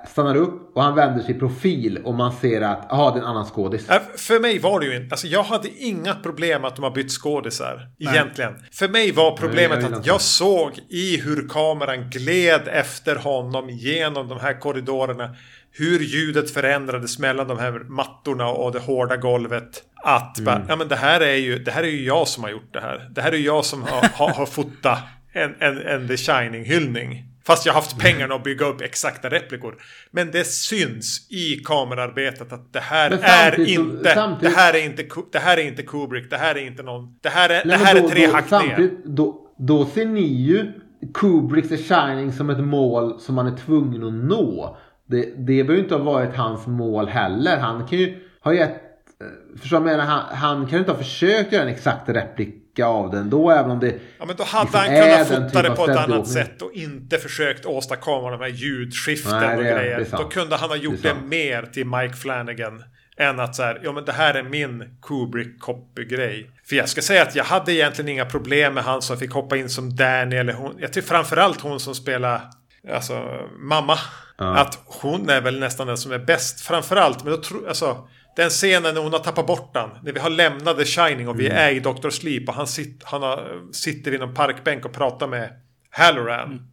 stannar 0.07 0.35
upp 0.35 0.75
och 0.75 0.83
han 0.83 0.95
vänder 0.95 1.23
sig 1.23 1.35
i 1.35 1.39
profil 1.39 1.99
och 2.03 2.13
man 2.13 2.31
ser 2.31 2.61
att, 2.61 2.87
jaha 2.89 3.11
det 3.11 3.19
är 3.19 3.21
en 3.21 3.27
annan 3.27 3.45
skådis. 3.45 3.87
För 4.17 4.39
mig 4.39 4.59
var 4.59 4.79
det 4.79 4.85
ju 4.85 4.95
inte... 4.95 5.13
Alltså 5.13 5.27
jag 5.27 5.43
hade 5.43 5.69
inga 5.69 6.15
problem 6.15 6.65
att 6.65 6.75
de 6.75 6.83
har 6.83 6.91
bytt 6.91 7.11
skådisar. 7.11 7.89
Egentligen. 7.99 8.53
För 8.71 8.87
mig 8.87 9.11
var 9.11 9.37
problemet 9.37 9.79
Nej, 9.79 9.89
jag 9.91 9.99
att 9.99 10.05
jag 10.05 10.21
såg 10.21 10.79
i 10.89 11.21
hur 11.21 11.47
kameran 11.49 12.09
gled 12.09 12.61
efter 12.67 13.15
honom 13.15 13.69
genom 13.69 14.27
de 14.27 14.39
här 14.39 14.59
korridorerna. 14.59 15.35
Hur 15.71 15.99
ljudet 15.99 16.51
förändrades 16.51 17.19
mellan 17.19 17.47
de 17.47 17.59
här 17.59 17.71
mattorna 17.71 18.47
och 18.47 18.71
det 18.71 18.79
hårda 18.79 19.17
golvet. 19.17 19.83
Att 20.03 20.39
bara, 20.39 20.55
Mm. 20.55 20.67
ja 20.69 20.75
men 20.75 20.87
det 20.87 20.95
här 20.95 21.21
är 21.21 21.35
ju, 21.35 21.59
det 21.59 21.71
här 21.71 21.83
är 21.83 21.87
ju 21.87 22.05
jag 22.05 22.27
som 22.27 22.43
har 22.43 22.51
gjort 22.51 22.73
det 22.73 22.81
här. 22.81 23.09
Det 23.11 23.21
här 23.21 23.31
är 23.31 23.37
ju 23.37 23.45
jag 23.45 23.65
som 23.65 23.83
har, 23.83 24.09
har, 24.13 24.29
har 24.33 24.45
fotat 24.45 24.99
en, 25.33 25.55
en, 25.59 25.81
en 25.81 26.07
The 26.07 26.17
Shining-hyllning. 26.17 27.34
Fast 27.47 27.65
jag 27.65 27.73
har 27.73 27.81
haft 27.81 27.99
pengarna 27.99 28.35
att 28.35 28.43
bygga 28.43 28.65
upp 28.65 28.81
exakta 28.81 29.29
replikor. 29.29 29.75
Men 30.11 30.31
det 30.31 30.43
syns 30.47 31.27
i 31.31 31.55
kamerarbetet 31.65 32.53
att 32.53 32.73
det 32.73 32.79
här 32.79 33.11
är 33.11 33.69
inte... 33.69 34.15
Det 34.41 34.49
här 34.49 34.73
är 34.73 34.85
inte, 34.85 35.03
det 35.31 35.39
här 35.39 35.57
är 35.57 35.61
inte 35.67 35.83
Kubrick. 35.83 36.29
Det 36.29 36.37
här 36.37 36.55
är 36.55 36.67
inte 36.67 36.83
någon... 36.83 37.17
Det 37.21 37.29
här 37.29 37.49
är, 37.49 37.65
Nej, 37.65 37.77
det 37.77 37.85
här 37.85 37.99
då- 38.01 38.05
är 38.07 38.09
tre 38.11 38.27
då- 38.27 38.33
hack 38.33 38.47
samtidigt, 38.47 39.05
då, 39.05 39.53
då 39.57 39.85
ser 39.85 40.05
ni 40.05 40.21
ju 40.27 40.71
Kubricks 41.13 41.69
The 41.69 41.77
Shining 41.77 42.33
som 42.33 42.49
ett 42.49 42.59
mål 42.63 43.19
som 43.19 43.35
man 43.35 43.47
är 43.47 43.57
tvungen 43.57 44.03
att 44.03 44.13
nå. 44.13 44.77
Det, 45.07 45.21
det 45.21 45.43
behöver 45.45 45.73
ju 45.73 45.79
inte 45.79 45.95
ha 45.95 46.03
varit 46.03 46.35
hans 46.35 46.67
mål 46.67 47.07
heller. 47.07 47.57
Han 47.57 47.87
kan 47.87 47.99
ju 47.99 48.17
ha 48.43 48.53
gett... 48.53 48.71
eh, 49.21 49.59
Förstår 49.59 49.77
du 49.77 49.83
vad 49.83 49.91
jag 49.93 49.97
menar? 49.97 50.11
Han, 50.11 50.37
han 50.37 50.61
kan 50.67 50.71
ju 50.71 50.79
inte 50.79 50.91
ha 50.91 50.97
försökt 50.97 51.51
göra 51.51 51.63
en 51.63 51.69
exakt 51.69 52.09
replika 52.76 52.86
av 52.86 53.11
den 53.11 53.30
då 53.30 53.51
även 53.51 53.71
om 53.71 53.80
det... 53.80 53.95
Ja, 54.19 54.26
men 54.26 54.36
då 54.36 54.43
hade 54.43 54.65
liksom 54.65 54.80
han 54.80 55.28
kunnat 55.28 55.49
fota 55.51 55.61
det 55.61 55.76
på 55.76 55.89
ett 55.89 55.97
annat 55.97 56.28
sätt 56.28 56.61
och 56.61 56.71
inte 56.73 57.17
försökt 57.17 57.65
åstadkomma 57.65 58.32
de 58.32 58.39
här 58.39 58.47
ljudskiften 58.47 59.39
Nej, 59.39 59.57
och 59.57 59.63
det 59.63 59.71
grejer. 59.71 59.99
det. 59.99 60.17
Då 60.17 60.23
kunde 60.23 60.55
han 60.55 60.69
ha 60.69 60.78
gjort 60.78 61.01
Det 61.01 61.09
det, 61.09 61.28
mer 61.28 61.63
till 61.73 61.86
Mike 61.86 62.13
Flanagan. 62.13 62.84
Än 63.17 63.39
att 63.39 63.55
så 63.55 63.63
här, 63.63 63.82
ja 63.84 63.91
men 63.91 64.05
det 64.05 64.11
här 64.11 64.34
är 64.34 64.43
min 64.43 64.84
Kubrick-copy-grej. 65.01 66.49
För 66.69 66.76
jag 66.76 66.89
ska 66.89 67.01
säga 67.01 67.21
att 67.21 67.36
jag 67.36 67.43
hade 67.43 67.73
egentligen 67.73 68.09
inga 68.09 68.26
problem 68.26 68.73
med 68.73 68.84
han 68.84 69.01
som 69.01 69.17
fick 69.17 69.32
hoppa 69.32 69.57
in 69.57 69.69
som 69.69 69.95
Danny 69.95 70.36
eller 70.36 70.53
hon. 70.53 70.76
Jag 70.80 70.93
tycker 70.93 71.07
framförallt 71.07 71.61
hon 71.61 71.80
som 71.80 71.95
spelar, 71.95 72.41
alltså 72.93 73.23
mamma. 73.59 73.97
Ja. 74.38 74.55
Att 74.57 74.80
hon 74.86 75.30
är 75.30 75.41
väl 75.41 75.59
nästan 75.59 75.88
den 75.88 75.97
som 75.97 76.11
är 76.11 76.19
bäst. 76.19 76.61
Framförallt, 76.61 77.23
men 77.23 77.34
då 77.34 77.41
tror 77.41 77.67
alltså. 77.67 78.07
Den 78.36 78.49
scenen 78.49 78.93
när 78.95 79.01
hon 79.01 79.13
har 79.13 79.19
tappat 79.19 79.47
bort 79.47 79.73
den. 79.73 79.89
När 80.03 80.11
vi 80.11 80.19
har 80.19 80.29
lämnat 80.29 80.77
The 80.77 80.86
Shining 80.86 81.27
och 81.27 81.39
vi 81.39 81.47
är 81.47 81.71
i 81.71 81.79
Dr. 81.79 82.09
Sleep 82.09 82.47
och 82.49 82.55
han, 82.55 82.67
sit, 82.67 83.01
han 83.03 83.21
har, 83.21 83.61
sitter 83.71 84.11
vid 84.11 84.19
någon 84.19 84.33
parkbänk 84.33 84.86
och 84.86 84.93
pratar 84.93 85.27
med 85.27 85.49
Halloran. 85.89 86.51
Mm. 86.51 86.63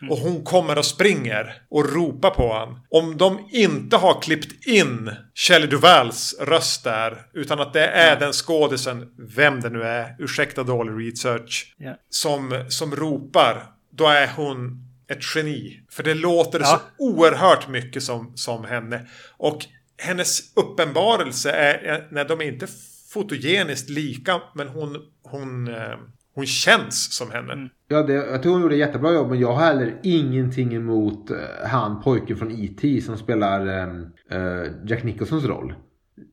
Mm. 0.00 0.12
Och 0.12 0.18
hon 0.18 0.44
kommer 0.44 0.78
och 0.78 0.84
springer 0.84 1.62
och 1.70 1.92
ropar 1.94 2.30
på 2.30 2.48
honom. 2.48 2.80
Om 2.90 3.16
de 3.16 3.48
inte 3.52 3.96
har 3.96 4.22
klippt 4.22 4.66
in 4.66 5.10
Shelley 5.34 5.68
Duvals 5.68 6.36
röst 6.40 6.84
där. 6.84 7.26
Utan 7.32 7.60
att 7.60 7.72
det 7.72 7.86
är 7.86 8.08
mm. 8.08 8.20
den 8.20 8.32
skådisen, 8.32 9.08
vem 9.36 9.60
det 9.60 9.70
nu 9.70 9.82
är, 9.82 10.16
ursäkta 10.18 10.62
dålig 10.62 11.08
research. 11.08 11.74
Yeah. 11.80 11.96
Som, 12.10 12.64
som 12.68 12.96
ropar. 12.96 13.62
Då 13.90 14.06
är 14.06 14.30
hon 14.36 14.86
ett 15.08 15.34
geni. 15.34 15.80
För 15.90 16.02
det 16.02 16.14
låter 16.14 16.60
ja. 16.60 16.66
så 16.66 17.04
oerhört 17.04 17.68
mycket 17.68 18.02
som, 18.02 18.32
som 18.36 18.64
henne. 18.64 19.06
Och 19.36 19.66
hennes 19.98 20.56
uppenbarelse 20.56 21.50
är, 21.50 22.08
när 22.10 22.24
de 22.24 22.40
är 22.40 22.44
inte 22.44 22.66
fotogeniskt 23.12 23.90
lika, 23.90 24.40
men 24.54 24.68
hon, 24.68 24.96
hon, 25.22 25.68
eh, 25.68 25.98
hon 26.34 26.46
känns 26.46 27.16
som 27.16 27.30
henne. 27.30 27.52
Mm. 27.52 27.68
Ja, 27.88 28.02
det, 28.02 28.12
jag 28.12 28.42
tror 28.42 28.52
hon 28.52 28.62
gjorde 28.62 28.74
ett 28.74 28.80
jättebra 28.80 29.12
jobb, 29.12 29.28
men 29.30 29.40
jag 29.40 29.52
har 29.52 29.64
heller 29.64 30.00
ingenting 30.02 30.74
emot 30.74 31.30
uh, 31.30 31.36
han 31.66 32.02
pojken 32.02 32.36
från 32.36 32.50
E.T. 32.50 33.00
som 33.00 33.16
spelar 33.16 33.66
uh, 33.66 34.66
Jack 34.86 35.04
Nicholsons 35.04 35.44
roll. 35.44 35.74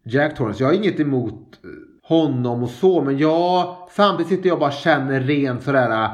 Jack 0.05 0.37
Torrance. 0.37 0.63
Jag 0.63 0.67
har 0.67 0.75
inget 0.75 0.99
emot 0.99 1.59
honom 2.03 2.63
och 2.63 2.69
så, 2.69 3.01
men 3.01 3.17
jag 3.17 3.77
samtidigt 3.91 4.29
sitter 4.29 4.49
jag 4.49 4.59
bara 4.59 4.71
känner 4.71 5.19
rent 5.19 5.63
sådär 5.63 6.09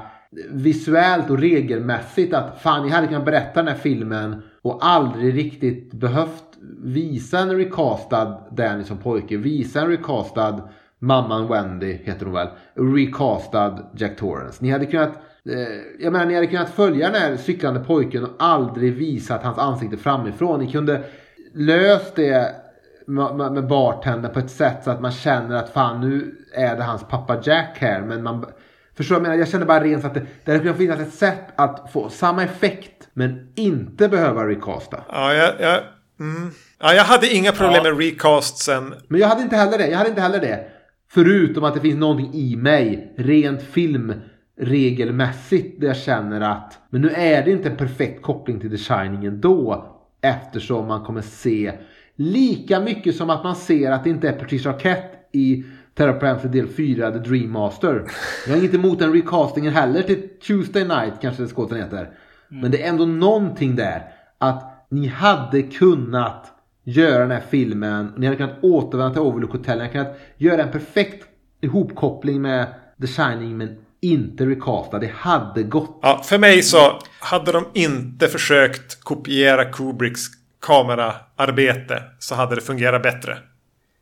visuellt 0.49 1.29
och 1.29 1.39
regelmässigt 1.39 2.33
att 2.33 2.61
fan, 2.61 2.87
jag 2.87 2.95
hade 2.95 3.07
kunnat 3.07 3.25
berätta 3.25 3.59
den 3.63 3.67
här 3.67 3.81
filmen 3.81 4.41
och 4.61 4.85
aldrig 4.85 5.35
riktigt 5.35 5.93
behövt 5.93 6.43
visa 6.83 7.39
en 7.39 7.57
recastad 7.57 8.47
Danny 8.51 8.83
som 8.83 8.97
pojke, 8.97 9.37
visa 9.37 9.81
en 9.81 9.87
recastad 9.87 10.69
mamman 10.99 11.47
Wendy, 11.47 11.93
heter 12.03 12.25
hon 12.25 12.33
väl, 12.33 12.47
recastad 12.75 13.79
Jack 13.95 14.17
Torrance. 14.17 14.57
Ni 14.63 14.71
hade 14.71 14.85
kunnat 14.85 15.13
eh, 15.49 16.03
jag 16.03 16.13
menar, 16.13 16.25
ni 16.25 16.33
hade 16.33 16.47
kunnat 16.47 16.69
följa 16.69 17.09
den 17.09 17.21
här 17.21 17.37
cyklande 17.37 17.79
pojken 17.79 18.23
och 18.23 18.35
aldrig 18.39 18.93
visat 18.93 19.43
hans 19.43 19.57
ansikte 19.57 19.97
framifrån. 19.97 20.59
Ni 20.59 20.71
kunde 20.71 21.03
löst 21.53 22.15
det 22.15 22.55
med, 23.07 23.51
med 23.51 23.67
bartender 23.67 24.29
på 24.29 24.39
ett 24.39 24.51
sätt 24.51 24.83
så 24.83 24.91
att 24.91 25.01
man 25.01 25.11
känner 25.11 25.55
att 25.55 25.69
fan 25.69 26.01
nu 26.01 26.35
är 26.53 26.75
det 26.75 26.83
hans 26.83 27.07
pappa 27.07 27.41
Jack 27.43 27.77
här. 27.79 28.01
Men 28.01 28.23
man, 28.23 28.45
Förstår 28.99 29.15
du 29.15 29.19
vad 29.19 29.27
jag 29.27 29.31
menar? 29.31 29.39
Jag 29.39 29.49
känner 29.49 29.65
bara 29.65 29.83
rent 29.83 30.05
att 30.05 30.13
det, 30.13 30.25
det 30.45 30.51
hade 30.51 30.63
kunnat 30.63 30.77
finnas 30.77 30.99
ett 30.99 31.13
sätt 31.13 31.43
att 31.55 31.91
få 31.93 32.09
samma 32.09 32.43
effekt 32.43 33.07
men 33.13 33.51
inte 33.55 34.07
behöva 34.07 34.47
recasta. 34.47 35.03
Ja, 35.11 35.33
jag, 35.33 35.53
jag, 35.59 35.79
mm. 36.19 36.51
ja, 36.79 36.93
jag 36.93 37.03
hade 37.03 37.33
inga 37.33 37.51
problem 37.51 37.81
ja. 37.85 37.91
med 37.91 38.01
recastsen. 38.01 38.93
Men 39.07 39.19
jag 39.19 39.27
hade 39.27 39.41
inte 39.41 39.55
heller 39.55 39.77
det. 39.77 39.87
Jag 39.87 39.97
hade 39.97 40.09
inte 40.09 40.21
heller 40.21 40.39
det. 40.39 40.65
Förutom 41.11 41.63
att 41.63 41.73
det 41.73 41.79
finns 41.79 41.99
någonting 41.99 42.33
i 42.33 42.55
mig 42.55 43.13
rent 43.17 43.61
filmregelmässigt 43.61 45.81
där 45.81 45.87
jag 45.87 45.97
känner 45.97 46.41
att 46.41 46.79
men 46.89 47.01
nu 47.01 47.09
är 47.09 47.45
det 47.45 47.51
inte 47.51 47.69
en 47.69 47.77
perfekt 47.77 48.21
koppling 48.21 48.59
till 48.59 48.71
The 48.71 48.77
Shining 48.77 49.25
ändå. 49.25 49.85
Eftersom 50.21 50.87
man 50.87 51.03
kommer 51.03 51.21
se 51.21 51.73
lika 52.15 52.79
mycket 52.79 53.15
som 53.15 53.29
att 53.29 53.43
man 53.43 53.55
ser 53.55 53.91
att 53.91 54.03
det 54.03 54.09
inte 54.09 54.29
är 54.29 54.33
Patricia 54.33 54.71
Arquette 54.71 55.15
i 55.31 55.63
Terror 55.99 56.47
del 56.47 56.67
4, 56.67 57.11
The 57.11 57.17
Dream 57.17 57.51
Master. 57.51 58.03
Jag 58.45 58.53
har 58.53 58.59
inget 58.59 58.73
emot 58.73 58.99
den 58.99 59.13
recastingen 59.13 59.73
heller 59.73 60.01
till 60.01 60.29
Tuesday 60.47 60.83
Night, 60.83 61.13
kanske 61.21 61.47
skåten 61.47 61.77
heter. 61.77 61.97
Mm. 61.97 62.61
Men 62.61 62.71
det 62.71 62.83
är 62.83 62.89
ändå 62.89 63.05
någonting 63.05 63.75
där. 63.75 64.03
Att 64.37 64.87
ni 64.89 65.07
hade 65.07 65.61
kunnat 65.61 66.45
göra 66.83 67.19
den 67.19 67.31
här 67.31 67.43
filmen. 67.49 68.13
Ni 68.17 68.25
hade 68.25 68.37
kunnat 68.37 68.63
återvända 68.63 69.13
till 69.13 69.21
Overlook 69.21 69.51
Hotel. 69.51 69.77
Ni 69.77 69.83
hade 69.83 69.91
kunnat 69.91 70.17
göra 70.37 70.63
en 70.63 70.71
perfekt 70.71 71.25
ihopkoppling 71.61 72.41
med 72.41 72.67
The 73.01 73.07
Shining 73.07 73.57
men 73.57 73.77
inte 74.01 74.45
recasta. 74.45 74.99
Det 74.99 75.11
hade 75.15 75.63
gått. 75.63 75.99
Ja, 76.01 76.21
för 76.23 76.37
mig 76.37 76.63
så 76.63 76.99
hade 77.19 77.51
de 77.51 77.65
inte 77.73 78.27
försökt 78.27 79.03
kopiera 79.03 79.65
Kubricks 79.65 80.21
kameraarbete 80.61 82.03
så 82.19 82.35
hade 82.35 82.55
det 82.55 82.61
fungerat 82.61 83.03
bättre. 83.03 83.37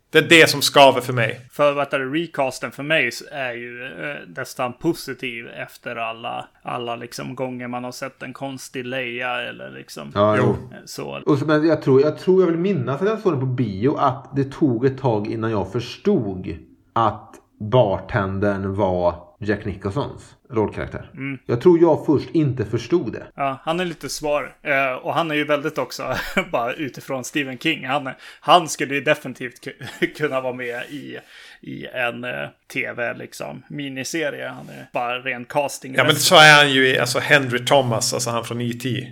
Det 0.10 0.18
är 0.18 0.30
det 0.30 0.50
som 0.50 0.62
skaver 0.62 1.02
för 1.02 1.14
mig. 1.14 1.42
För 1.52 1.74
vad 1.74 1.94
är 1.94 2.00
recasten 2.00 2.72
för 2.72 2.84
mig 2.84 3.12
är 3.32 3.54
ju 3.54 3.84
eh, 3.84 4.16
nästan 4.38 4.74
positiv 4.74 5.48
efter 5.48 5.96
alla, 5.96 6.48
alla 6.62 6.96
liksom 6.96 7.36
gånger 7.36 7.68
man 7.68 7.84
har 7.84 7.92
sett 7.92 8.24
en 8.24 8.34
konstig 8.34 8.86
Leia 8.86 9.42
eller 9.42 9.72
liksom. 9.72 10.12
Ja, 10.16 10.38
jo. 10.38 10.56
Så. 10.86 11.22
Och, 11.26 11.48
men 11.48 11.68
jag 11.68 11.82
tror, 11.82 12.02
jag 12.02 12.20
tror 12.20 12.42
jag 12.42 12.48
vill 12.48 12.60
minnas 12.60 13.02
att 13.02 13.08
jag 13.08 13.20
såg 13.20 13.34
den 13.34 13.40
på 13.40 13.46
bio 13.46 13.96
att 13.96 14.36
det 14.36 14.52
tog 14.52 14.86
ett 14.86 14.98
tag 14.98 15.28
innan 15.28 15.52
jag 15.52 15.72
förstod 15.72 16.58
att 16.94 17.36
bartendern 17.60 18.76
var 18.76 19.16
Jack 19.40 19.66
Nicholsons 19.66 20.36
rollkaraktär. 20.50 21.10
Mm. 21.14 21.40
Jag 21.46 21.62
tror 21.62 21.80
jag 21.80 22.06
först 22.06 22.30
inte 22.30 22.66
förstod 22.66 23.14
det. 23.14 23.24
Ja, 23.36 23.62
han 23.64 23.80
är 23.80 23.86
lite 23.86 24.10
svår. 24.10 24.56
Eh, 24.64 24.92
och 24.92 25.14
han 25.14 25.32
är 25.32 25.36
ju 25.36 25.44
väldigt 25.44 25.78
också, 25.78 26.16
bara 26.52 26.74
utifrån 26.74 27.24
Stephen 27.24 27.58
King. 27.58 27.86
Han, 27.86 28.10
han 28.40 28.70
skulle 28.70 28.96
ju 28.96 29.02
definitivt 29.02 29.68
kunna 30.18 30.42
vara 30.42 30.54
med 30.54 30.84
i, 30.90 31.18
i 31.62 31.86
en 31.86 32.24
eh, 32.24 32.50
tv, 32.74 33.14
liksom, 33.14 33.64
miniserie. 33.70 34.48
Han 34.48 34.70
är 34.70 34.90
bara 34.94 35.20
ren 35.20 35.46
casting. 35.46 35.96
Ja, 35.96 36.04
men 36.04 36.16
så 36.16 36.36
är 36.36 36.56
han 36.56 36.72
ju 36.72 36.88
i, 36.88 37.00
alltså 37.00 37.20
Henry 37.20 37.66
Thomas, 37.66 38.14
alltså 38.14 38.30
han 38.30 38.44
från 38.44 38.62
E.T. 38.62 39.08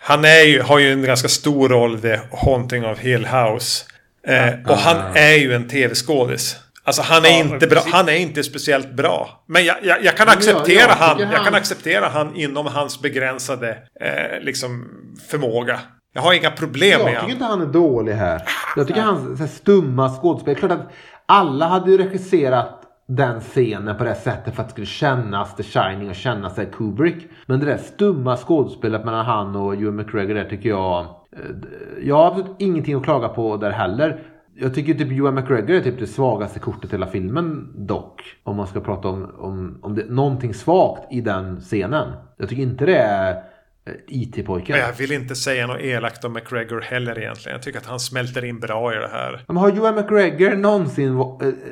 Han 0.00 0.24
är 0.24 0.42
ju, 0.42 0.62
har 0.62 0.78
ju 0.78 0.92
en 0.92 1.02
ganska 1.02 1.28
stor 1.28 1.68
roll 1.68 1.98
i 1.98 2.00
The 2.00 2.18
Haunting 2.32 2.84
of 2.84 2.98
Hill 2.98 3.26
House. 3.26 3.84
Eh, 4.26 4.54
och 4.66 4.76
han 4.76 5.16
är 5.16 5.34
ju 5.34 5.54
en 5.54 5.68
tv-skådis. 5.68 6.56
Alltså 6.84 7.02
han 7.02 7.24
är, 7.24 7.28
ja, 7.28 7.54
inte 7.54 7.66
bra, 7.66 7.80
han 7.92 8.08
är 8.08 8.16
inte 8.16 8.42
speciellt 8.42 8.92
bra. 8.92 9.44
Men 9.46 9.64
jag, 9.64 9.76
jag, 9.82 10.04
jag 10.04 10.16
kan 10.16 10.28
acceptera 10.28 10.80
jag, 10.80 10.88
han, 10.88 11.20
han, 11.20 11.30
jag 11.30 11.44
kan 11.44 11.54
acceptera 11.54 12.08
han 12.08 12.36
inom 12.36 12.66
hans 12.66 13.02
begränsade 13.02 13.78
eh, 14.00 14.40
liksom, 14.40 14.88
förmåga. 15.30 15.80
Jag 16.12 16.22
har 16.22 16.34
inga 16.34 16.50
problem 16.50 16.90
med 16.90 16.98
honom. 16.98 17.12
Jag 17.12 17.20
tycker 17.20 17.32
inte 17.32 17.44
han 17.44 17.62
är 17.62 17.66
dålig 17.66 18.12
här. 18.12 18.42
Jag 18.76 18.86
tycker 18.86 19.00
han 19.00 19.32
är 19.42 19.46
stumma 19.46 20.08
skådespel. 20.08 20.56
Klart 20.56 20.72
att 20.72 20.92
alla 21.26 21.68
hade 21.68 21.90
ju 21.90 21.98
regisserat 21.98 22.76
den 23.08 23.40
scenen 23.40 23.96
på 23.96 24.04
det 24.04 24.14
sättet 24.14 24.54
för 24.54 24.62
att 24.62 24.68
det 24.68 24.72
skulle 24.72 24.86
kännas 24.86 25.56
The 25.56 25.62
Shining 25.62 26.08
och 26.08 26.14
kännas 26.14 26.54
sig 26.54 26.66
Kubrick. 26.72 27.28
Men 27.46 27.60
det 27.60 27.66
där 27.66 27.76
stumma 27.76 28.36
skådespelet 28.36 29.04
mellan 29.04 29.26
han 29.26 29.56
och 29.56 29.74
Ewan 29.74 29.96
McGregor 29.96 30.34
där 30.34 30.44
tycker 30.44 30.68
jag... 30.68 31.00
Eh, 31.00 31.40
jag 32.02 32.16
har 32.16 32.26
absolut 32.26 32.56
ingenting 32.58 32.94
att 32.94 33.04
klaga 33.04 33.28
på 33.28 33.56
där 33.56 33.70
heller. 33.70 34.22
Jag 34.62 34.74
tycker 34.74 34.94
typ 34.94 35.12
Johan 35.12 35.34
McGregor 35.34 35.70
är 35.70 35.80
typ 35.80 35.98
det 35.98 36.06
svagaste 36.06 36.58
kortet 36.58 36.90
i 36.90 36.94
hela 36.94 37.06
filmen 37.06 37.72
dock. 37.74 38.22
Om 38.42 38.56
man 38.56 38.66
ska 38.66 38.80
prata 38.80 39.08
om, 39.08 39.30
om, 39.38 39.78
om 39.82 39.94
det, 39.94 40.04
någonting 40.10 40.54
svagt 40.54 41.12
i 41.12 41.20
den 41.20 41.60
scenen. 41.60 42.08
Jag 42.36 42.48
tycker 42.48 42.62
inte 42.62 42.86
det 42.86 42.96
är 42.96 43.42
IT-pojken. 44.06 44.78
Jag 44.78 44.92
vill 44.92 45.12
inte 45.12 45.34
säga 45.34 45.66
något 45.66 45.80
elakt 45.80 46.24
om 46.24 46.32
McGregor 46.32 46.80
heller 46.80 47.18
egentligen. 47.18 47.56
Jag 47.56 47.62
tycker 47.62 47.78
att 47.78 47.86
han 47.86 48.00
smälter 48.00 48.44
in 48.44 48.60
bra 48.60 48.94
i 48.94 48.96
det 48.96 49.08
här. 49.12 49.44
Men 49.46 49.56
har 49.56 49.70
Johan 49.70 49.94
McGregor 49.94 50.56
någonsin 50.56 51.18
eh, 51.18 51.26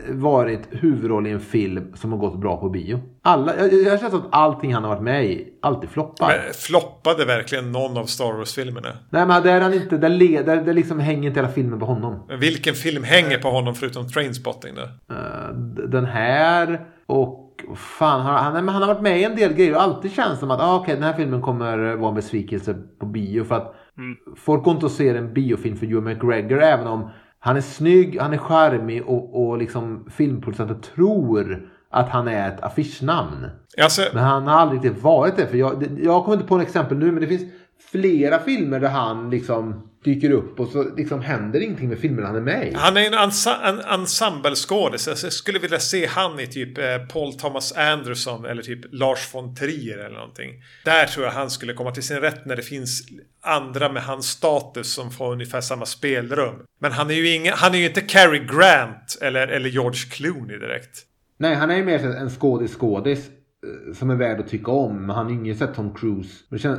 varit 0.09 0.61
huvudroll 0.71 1.27
i 1.27 1.31
en 1.31 1.41
film 1.41 1.97
som 1.97 2.13
har 2.13 2.19
gått 2.19 2.41
bra 2.41 2.57
på 2.61 2.69
bio? 2.69 3.01
Alla, 3.23 3.57
jag, 3.57 3.73
jag 3.73 4.01
känner 4.01 4.17
att 4.17 4.29
allting 4.31 4.75
han 4.75 4.85
har 4.85 4.91
varit 4.91 5.03
med 5.03 5.25
i 5.25 5.49
alltid 5.63 5.91
floppar. 5.91 6.29
Men 6.29 6.55
floppade 6.55 7.25
verkligen 7.25 7.73
någon 7.73 7.97
av 7.97 8.05
Star 8.05 8.33
Wars-filmerna? 8.33 8.89
Nej, 9.11 9.27
men 9.27 9.43
där 9.43 9.61
han 9.61 9.75
inte, 9.75 9.97
där, 9.97 10.09
le, 10.09 10.43
där, 10.43 10.57
där 10.57 10.73
liksom 10.73 11.01
hänger 11.01 11.29
inte 11.29 11.41
hela 11.41 11.53
filmen 11.53 11.81
på 11.81 11.87
honom. 11.87 12.25
Men 12.29 12.41
vilken 12.41 12.75
film 12.75 13.05
hänger 13.05 13.39
på 13.39 13.49
honom 13.49 13.75
förutom 13.75 14.09
Trainspotting 14.09 14.75
då? 14.75 15.15
Uh, 15.15 15.55
den 15.89 16.05
här 16.05 16.81
och 17.07 17.48
fan, 17.77 18.21
han, 18.21 18.55
han, 18.55 18.69
han 18.69 18.83
har 18.83 18.95
varit 18.95 19.03
med 19.03 19.21
i 19.21 19.25
en 19.25 19.37
del 19.37 19.53
grejer 19.53 19.75
och 19.75 19.83
alltid 19.83 20.13
känns 20.13 20.39
som 20.39 20.51
att 20.51 20.61
ah, 20.61 20.81
okay, 20.81 20.95
den 20.95 21.05
här 21.05 21.13
filmen 21.13 21.43
kommer 21.43 21.97
vara 21.97 22.09
en 22.09 22.15
besvikelse 22.15 22.75
på 23.01 23.07
bio. 23.07 23.45
För 23.45 23.55
att 23.55 23.75
mm. 23.99 24.17
folk 24.37 24.65
går 24.65 24.75
inte 24.75 24.87
och 24.87 24.93
ser 24.93 25.15
en 25.15 25.35
biofilm 25.35 25.77
för 25.77 25.87
Hugh 25.87 26.05
McGregor 26.05 26.63
även 26.63 26.87
om 26.87 27.11
han 27.41 27.57
är 27.57 27.61
snygg, 27.61 28.21
han 28.21 28.33
är 28.33 28.39
charmig 28.39 29.07
och, 29.07 29.49
och 29.49 29.59
liksom 29.59 30.07
filmproducenter 30.11 30.75
tror 30.75 31.69
att 31.91 32.09
han 32.09 32.29
är 32.29 32.49
ett 32.49 32.61
affischnamn. 32.61 33.47
Alltså... 33.83 34.03
Men 34.15 34.25
han 34.25 34.47
har 34.47 34.59
aldrig 34.59 34.85
riktigt 34.85 35.03
varit 35.03 35.37
det. 35.37 35.47
För 35.47 35.57
jag, 35.57 35.99
jag 36.03 36.25
kommer 36.25 36.37
inte 36.37 36.49
på 36.49 36.55
en 36.55 36.61
exempel 36.61 36.99
nu 36.99 37.13
men 37.13 37.21
det 37.21 37.27
finns 37.27 37.53
flera 37.91 38.39
filmer 38.39 38.81
där 38.81 38.89
han 38.89 39.31
liksom 39.31 39.88
dyker 40.05 40.31
upp 40.31 40.61
och 40.61 40.69
så 40.69 40.97
liksom 40.97 41.21
händer 41.21 41.61
ingenting 41.61 41.89
med 41.89 41.99
filmerna 41.99 42.27
han 42.27 42.37
är 42.37 42.41
med 42.41 42.69
i. 42.69 42.75
Han 42.75 42.97
är 42.97 43.07
en, 43.07 43.15
ensa 43.15 43.57
en 43.65 43.81
ensembleskådis. 43.81 45.09
Alltså, 45.09 45.27
jag 45.27 45.33
skulle 45.33 45.59
vilja 45.59 45.79
se 45.79 46.07
han 46.07 46.41
i 46.41 46.47
typ 46.47 46.79
eh, 46.79 46.85
Paul 47.13 47.33
Thomas 47.33 47.73
Anderson 47.73 48.45
eller 48.45 48.63
typ 48.63 48.81
Lars 48.91 49.35
von 49.35 49.55
Trier 49.55 49.99
eller 49.99 50.17
någonting. 50.17 50.51
Där 50.85 51.07
tror 51.07 51.25
jag 51.25 51.33
han 51.33 51.51
skulle 51.51 51.73
komma 51.73 51.91
till 51.91 52.03
sin 52.03 52.21
rätt 52.21 52.47
när 52.47 52.57
det 52.57 52.63
finns 52.63 53.03
andra 53.41 53.93
med 53.93 54.03
hans 54.03 54.27
status 54.27 54.93
som 54.93 55.11
får 55.11 55.33
ungefär 55.33 55.61
samma 55.61 55.87
spelrum. 55.87 56.55
Men 56.81 56.93
han 56.93 57.11
är 57.11 57.15
ju, 57.15 57.35
ingen, 57.35 57.53
han 57.57 57.75
är 57.75 57.79
ju 57.79 57.87
inte 57.87 58.01
Cary 58.01 58.39
Grant 58.39 59.19
eller, 59.21 59.49
eller 59.49 59.69
George 59.69 60.01
Clooney 60.11 60.59
direkt. 60.59 61.05
Nej, 61.37 61.55
han 61.55 61.71
är 61.71 61.77
ju 61.77 61.85
mer 61.85 62.07
en 62.07 62.31
skådis-skådis 62.31 63.29
eh, 63.29 63.95
som 63.95 64.11
är 64.11 64.15
värd 64.15 64.41
att 64.41 64.49
tycka 64.49 64.71
om. 64.71 65.07
Men 65.07 65.17
han 65.17 65.27
är 65.27 65.33
ingen 65.33 65.57
sett 65.57 65.75
Tom 65.75 65.95
Cruise. 65.95 66.45
Det 66.49 66.59
känns, 66.59 66.79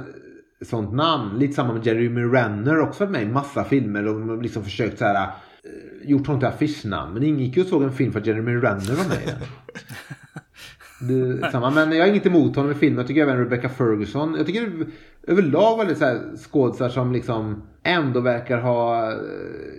sånt 0.62 0.93
namn. 0.93 1.39
Lite 1.39 1.53
samma 1.53 1.74
med 1.74 1.86
Jeremy 1.86 2.22
Renner 2.22 2.80
också 2.80 3.05
med 3.05 3.24
i 3.24 3.26
massa 3.26 3.64
filmer. 3.64 4.03
De 4.03 4.30
har 4.30 4.41
liksom 4.41 4.64
försökt 4.64 4.97
så 4.97 5.05
här. 5.05 5.16
Eh, 5.64 6.10
gjort 6.10 6.28
honom 6.28 6.39
till 6.39 6.47
affischnamn. 6.47 7.14
Men 7.14 7.24
ingen 7.24 7.39
gick 7.39 7.57
ju 7.57 7.64
och 7.64 7.70
såg 7.70 7.84
en 7.84 7.91
film 7.91 8.12
för 8.12 8.20
att 8.20 8.28
Jeremy 8.28 8.55
Renner 8.55 8.95
var 8.95 9.10
med 9.10 9.24
i 9.24 9.26
den. 9.26 9.38
Det, 11.01 11.51
samma. 11.51 11.70
Men 11.70 11.91
jag 11.91 12.03
har 12.03 12.07
inget 12.10 12.26
emot 12.26 12.55
honom 12.55 12.72
i 12.72 12.76
filmen. 12.76 12.97
Jag 12.97 13.07
tycker 13.07 13.22
även 13.22 13.38
Rebecca 13.38 13.70
Ferguson. 13.70 14.36
Jag 14.38 14.45
tycker 14.45 14.86
överlag 15.28 15.78
väldigt 15.78 15.97
så 15.97 16.05
här 16.05 16.38
skådisar 16.38 16.89
som 16.89 17.12
liksom 17.12 17.64
ändå 17.84 18.20
verkar 18.20 18.57
ha 18.57 19.12
eh, 19.12 19.18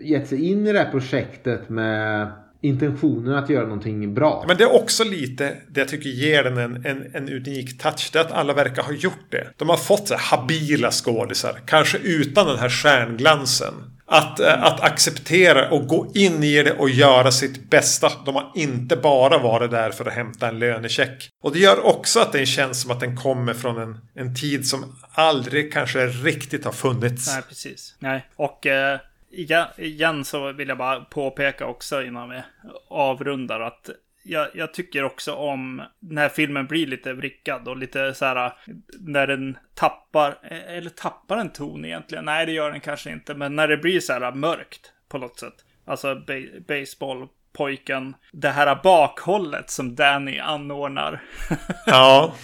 gett 0.02 0.28
sig 0.28 0.50
in 0.50 0.66
i 0.66 0.72
det 0.72 0.78
här 0.78 0.90
projektet 0.90 1.68
med 1.68 2.28
intentionen 2.60 3.34
att 3.34 3.48
göra 3.48 3.64
någonting 3.64 4.14
bra. 4.14 4.44
Men 4.48 4.56
det 4.56 4.64
är 4.64 4.74
också 4.74 5.04
lite 5.04 5.56
det 5.68 5.80
jag 5.80 5.88
tycker 5.88 6.10
ger 6.10 6.44
den 6.44 6.58
en, 6.58 6.86
en, 6.86 7.14
en 7.14 7.28
unik 7.28 7.78
touch. 7.78 8.10
Det 8.12 8.18
är 8.18 8.24
att 8.24 8.32
alla 8.32 8.52
verkar 8.52 8.82
ha 8.82 8.92
gjort 8.92 9.26
det. 9.30 9.46
De 9.56 9.68
har 9.68 9.76
fått 9.76 10.08
så 10.08 10.14
här 10.14 10.36
habila 10.38 10.90
skådisar. 10.90 11.60
Kanske 11.66 11.98
utan 11.98 12.46
den 12.46 12.58
här 12.58 12.68
stjärnglansen. 12.68 13.74
Att, 14.12 14.40
äh, 14.40 14.62
att 14.64 14.80
acceptera 14.80 15.70
och 15.70 15.86
gå 15.86 16.12
in 16.14 16.42
i 16.42 16.62
det 16.62 16.72
och 16.72 16.90
göra 16.90 17.30
sitt 17.30 17.70
bästa. 17.70 18.12
De 18.24 18.34
har 18.34 18.52
inte 18.54 18.96
bara 18.96 19.38
varit 19.38 19.70
där 19.70 19.90
för 19.90 20.04
att 20.04 20.12
hämta 20.12 20.48
en 20.48 20.58
lönecheck. 20.58 21.28
Och 21.42 21.52
det 21.52 21.58
gör 21.58 21.86
också 21.86 22.20
att 22.20 22.32
den 22.32 22.46
känns 22.46 22.82
som 22.82 22.90
att 22.90 23.00
den 23.00 23.16
kommer 23.16 23.54
från 23.54 23.78
en, 23.78 23.98
en 24.14 24.34
tid 24.34 24.66
som 24.66 24.96
aldrig 25.12 25.72
kanske 25.72 26.06
riktigt 26.06 26.64
har 26.64 26.72
funnits. 26.72 27.34
Nej, 27.34 27.42
precis. 27.48 27.96
Nej, 27.98 28.26
och 28.36 28.66
eh, 28.66 29.00
igen 29.76 30.24
så 30.24 30.52
vill 30.52 30.68
jag 30.68 30.78
bara 30.78 31.00
påpeka 31.00 31.66
också 31.66 32.02
innan 32.02 32.30
vi 32.30 32.42
avrundar 32.88 33.60
att 33.60 33.90
jag, 34.22 34.48
jag, 34.54 34.74
tycker 34.74 35.04
också 35.04 35.34
om 35.34 35.82
när 35.98 36.28
filmen 36.28 36.66
blir 36.66 36.86
lite 36.86 37.12
vrickad 37.12 37.68
och 37.68 37.76
lite 37.76 38.14
så 38.14 38.24
här 38.24 38.52
när 39.00 39.26
den 39.26 39.58
tappar, 39.74 40.38
eller 40.68 40.90
tappar 40.90 41.38
en 41.38 41.52
ton 41.52 41.84
egentligen. 41.84 42.24
Nej, 42.24 42.46
det 42.46 42.52
gör 42.52 42.70
den 42.70 42.80
kanske 42.80 43.10
inte, 43.10 43.34
men 43.34 43.56
när 43.56 43.68
det 43.68 43.76
blir 43.76 44.00
så 44.00 44.12
här 44.12 44.32
mörkt 44.32 44.92
på 45.08 45.18
något 45.18 45.38
sätt. 45.38 45.54
Alltså 45.86 46.22
baseballpojken, 46.68 48.16
det 48.32 48.48
här 48.48 48.80
bakhållet 48.82 49.70
som 49.70 49.94
Danny 49.94 50.38
anordnar. 50.38 51.22
Ja. 51.86 52.34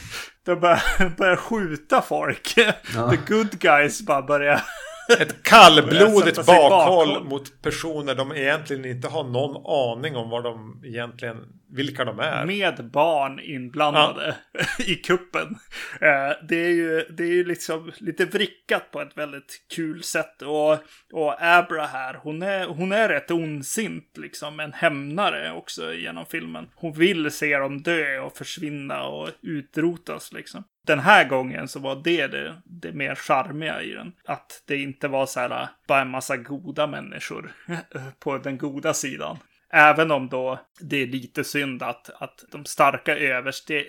De 0.44 0.60
börjar, 0.60 1.16
börjar 1.16 1.36
skjuta 1.36 2.02
folk. 2.02 2.54
Ja. 2.94 3.10
The 3.10 3.34
good 3.34 3.58
guys 3.58 4.02
bara 4.02 4.22
börjar 4.22 4.62
ett 5.08 5.42
kallblodigt 5.42 6.46
bakhåll 6.46 7.24
mot 7.24 7.62
personer 7.62 8.14
de 8.14 8.32
egentligen 8.32 8.84
inte 8.84 9.08
har 9.08 9.24
någon 9.24 9.66
aning 9.66 10.16
om 10.16 10.30
vad 10.30 10.44
de 10.44 10.82
egentligen, 10.84 11.36
vilka 11.68 12.04
de 12.04 12.18
är. 12.18 12.46
Med 12.46 12.90
barn 12.90 13.40
inblandade 13.40 14.36
ja. 14.52 14.60
i 14.84 14.94
kuppen. 14.94 15.58
Eh, 16.00 16.46
det 16.48 16.56
är 16.56 16.70
ju, 16.70 17.04
det 17.10 17.22
är 17.22 17.32
ju 17.32 17.44
liksom 17.44 17.92
lite 17.98 18.24
vrickat 18.24 18.90
på 18.90 19.00
ett 19.00 19.18
väldigt 19.18 19.66
kul 19.74 20.02
sätt. 20.02 20.42
Och, 20.42 20.72
och 21.12 21.36
Abra 21.40 21.86
här, 21.86 22.14
hon 22.14 22.42
är, 22.42 22.66
hon 22.66 22.92
är 22.92 23.08
rätt 23.08 23.30
ondsint 23.30 24.16
liksom. 24.18 24.60
En 24.60 24.72
hämnare 24.72 25.52
också 25.52 25.92
genom 25.94 26.26
filmen. 26.26 26.68
Hon 26.74 26.92
vill 26.92 27.30
se 27.30 27.58
dem 27.58 27.82
dö 27.82 28.18
och 28.18 28.36
försvinna 28.36 29.04
och 29.04 29.30
utrotas 29.42 30.32
liksom 30.32 30.64
den 30.86 30.98
här 30.98 31.28
gången 31.28 31.68
så 31.68 31.80
var 31.80 32.00
det 32.04 32.26
det, 32.26 32.62
det 32.64 32.92
mer 32.92 33.14
charmiga 33.14 33.82
i 33.82 33.92
den. 33.92 34.12
Att 34.24 34.62
det 34.66 34.76
inte 34.76 35.08
var 35.08 35.26
så 35.26 35.40
här 35.40 35.68
bara 35.88 36.00
en 36.00 36.10
massa 36.10 36.36
goda 36.36 36.86
människor 36.86 37.52
på 38.18 38.38
den 38.38 38.58
goda 38.58 38.94
sidan. 38.94 39.38
Även 39.72 40.10
om 40.10 40.28
då 40.28 40.60
det 40.80 41.02
är 41.02 41.06
lite 41.06 41.44
synd 41.44 41.82
att, 41.82 42.10
att 42.22 42.44
de 42.52 42.64
starka 42.64 43.16
överste... 43.16 43.84